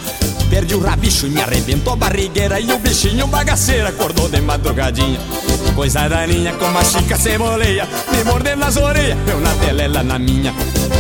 Perdi 0.49 0.75
o 0.75 0.81
rabicho 0.81 1.25
e 1.25 1.29
me 1.29 1.41
arrebentou 1.41 1.93
a 1.93 1.95
barrigueira 1.95 2.59
E 2.59 2.69
o 2.73 2.77
bichinho 2.77 3.25
bagaceiro 3.27 3.87
acordou 3.87 4.27
de 4.27 4.41
madrugadinha. 4.41 5.17
Coisa 5.73 6.09
daninha 6.09 6.51
como 6.55 6.77
a 6.77 6.83
chica 6.83 7.17
ceboleia 7.17 7.87
Me 8.11 8.25
mordendo 8.25 8.59
nas 8.59 8.75
orelhas, 8.75 9.17
eu 9.25 9.39
na 9.39 9.53
dela, 9.53 9.83
ela 9.83 10.03
na 10.03 10.19
minha. 10.19 10.53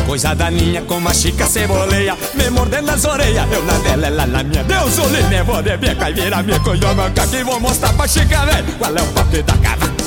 Coisa 0.07 0.33
daninha 0.33 0.81
como 0.83 1.09
a 1.09 1.13
chica 1.13 1.45
ceboleia 1.45 2.17
Me 2.33 2.49
mordendo 2.49 2.85
nas 2.85 3.03
orelhas, 3.03 3.51
eu 3.51 3.63
na 3.65 3.77
dela, 3.79 4.07
ela 4.07 4.25
na 4.25 4.43
minha. 4.43 4.63
Deus 4.63 4.97
o 4.97 5.07
livre, 5.09 5.43
vou 5.43 5.61
de 5.61 5.75
beca 5.75 6.09
e 6.09 6.13
vira 6.13 6.41
minha 6.41 6.59
coisa 6.61 6.93
manca 6.93 7.27
Que 7.27 7.43
vou 7.43 7.59
mostrar 7.59 7.91
pra 7.91 8.07
chica, 8.07 8.45
velho, 8.45 8.73
qual 8.79 8.95
é 8.95 9.01
o 9.01 9.07
papo 9.07 9.43
da 9.43 9.57
cava 9.57 10.00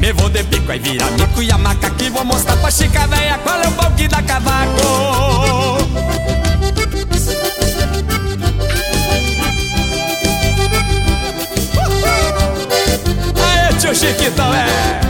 me 0.00 0.12
vou 0.14 0.30
de 0.30 0.42
bico 0.44 0.72
e 0.72 0.78
vira 0.78 1.04
mico 1.10 1.42
e 1.42 1.52
a 1.52 1.58
maca 1.58 1.90
que 1.90 2.08
vou 2.08 2.24
mostrar 2.24 2.56
pra 2.56 2.70
chica 2.70 3.06
véia 3.06 3.38
qual 3.38 3.60
é 3.60 3.68
o 3.68 3.72
pau 3.72 3.90
que 3.92 4.08
dá 4.08 4.22
cavaco. 4.22 4.80
Aê, 13.44 13.74
tio 13.78 13.94
Chiquitão, 13.94 14.54
é! 14.54 15.09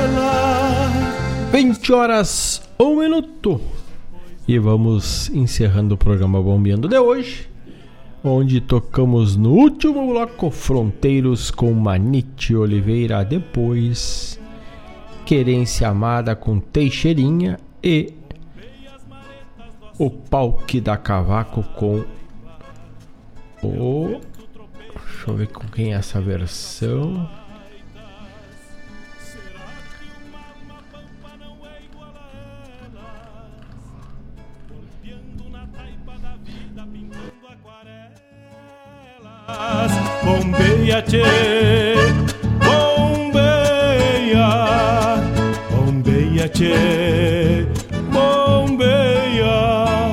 20 1.61 1.93
horas, 1.93 2.67
1 2.79 2.95
minuto. 2.95 3.61
E 4.47 4.57
vamos 4.57 5.29
encerrando 5.29 5.93
o 5.93 5.97
programa 5.97 6.41
Bombeando 6.41 6.87
de 6.87 6.97
hoje, 6.97 7.47
onde 8.23 8.59
tocamos 8.59 9.35
no 9.35 9.51
último 9.51 10.07
bloco 10.07 10.49
Fronteiros 10.49 11.51
com 11.51 11.71
Manite 11.71 12.55
Oliveira, 12.55 13.23
depois 13.23 14.39
Querência 15.23 15.87
Amada 15.87 16.35
com 16.35 16.59
Teixeirinha 16.59 17.59
e 17.83 18.11
o 19.99 20.09
Palque 20.09 20.81
da 20.81 20.97
Cavaco 20.97 21.61
com 21.75 22.03
o. 23.61 24.19
Deixa 24.95 25.29
eu 25.29 25.35
ver 25.35 25.47
com 25.49 25.67
quem 25.67 25.93
é 25.93 25.97
essa 25.97 26.19
versão. 26.19 27.29
Bombeia, 40.23 41.01
tchê, 41.01 41.23
bombeia, 42.65 44.49
bombeia, 45.71 46.47
tchê, 46.49 47.65
bombeia. 48.13 50.10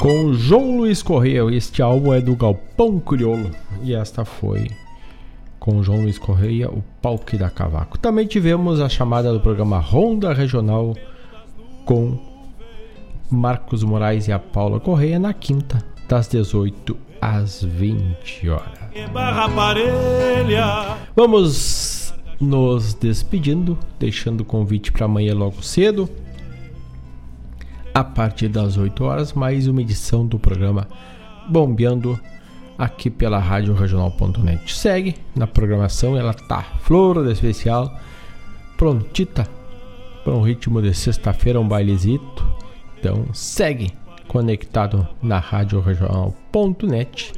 Com 0.00 0.32
João 0.32 0.76
Luiz 0.76 1.02
Correia. 1.02 1.42
Este 1.50 1.82
álbum 1.82 2.12
é 2.12 2.20
do 2.20 2.36
Galpão 2.36 3.00
Crioulo 3.00 3.50
e 3.82 3.94
esta 3.94 4.24
foi 4.24 4.68
com 5.58 5.82
João 5.82 6.02
Luiz 6.02 6.18
Correia, 6.18 6.70
o 6.70 6.82
Palque 7.02 7.36
da 7.36 7.50
Cavaco. 7.50 7.98
Também 7.98 8.26
tivemos 8.26 8.80
a 8.80 8.88
chamada 8.88 9.32
do 9.32 9.40
programa 9.40 9.78
Ronda 9.78 10.32
Regional 10.32 10.94
com 11.84 12.18
Marcos 13.30 13.82
Moraes 13.82 14.28
e 14.28 14.32
a 14.32 14.38
Paula 14.38 14.78
Correia 14.78 15.18
na 15.18 15.34
quinta, 15.34 15.82
das 16.08 16.28
18 16.28 16.96
às 17.20 17.62
20 17.62 18.48
horas. 18.48 18.78
Vamos 21.14 22.14
nos 22.40 22.94
despedindo, 22.94 23.76
deixando 23.98 24.42
o 24.42 24.44
convite 24.44 24.92
para 24.92 25.06
amanhã 25.06 25.34
logo 25.34 25.62
cedo 25.62 26.08
a 27.94 28.04
partir 28.04 28.48
das 28.48 28.76
8 28.76 29.04
horas, 29.04 29.32
mais 29.32 29.66
uma 29.66 29.80
edição 29.80 30.26
do 30.26 30.38
programa 30.38 30.86
Bombeando 31.48 32.18
aqui 32.76 33.10
pela 33.10 33.38
Rádio 33.38 33.74
Regional.net. 33.74 34.74
Segue 34.74 35.16
na 35.34 35.46
programação, 35.46 36.16
ela 36.16 36.32
tá 36.32 36.62
flor 36.82 37.24
de 37.24 37.32
especial, 37.32 37.92
prontita 38.76 39.46
para 40.22 40.32
um 40.32 40.42
ritmo 40.42 40.80
de 40.80 40.94
sexta-feira, 40.94 41.60
um 41.60 41.66
bailezito. 41.66 42.46
Então 42.98 43.26
segue 43.32 43.92
conectado 44.28 45.06
na 45.22 45.38
Rádio 45.38 45.80
Regional.net, 45.80 47.32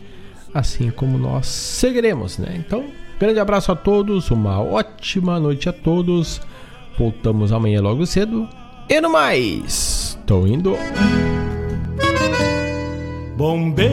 assim 0.52 0.90
como 0.90 1.16
nós 1.16 1.46
seguiremos, 1.46 2.36
né? 2.38 2.56
Então, 2.58 2.84
grande 3.18 3.38
abraço 3.38 3.70
a 3.70 3.76
todos, 3.76 4.30
uma 4.30 4.60
ótima 4.60 5.38
noite 5.38 5.68
a 5.68 5.72
todos. 5.72 6.40
Voltamos 6.98 7.52
amanhã 7.52 7.80
logo 7.80 8.04
cedo. 8.04 8.48
E 8.92 9.00
no 9.00 9.08
mais! 9.08 10.18
Tô 10.26 10.44
indo. 10.48 10.76
Bombeia. 13.36 13.90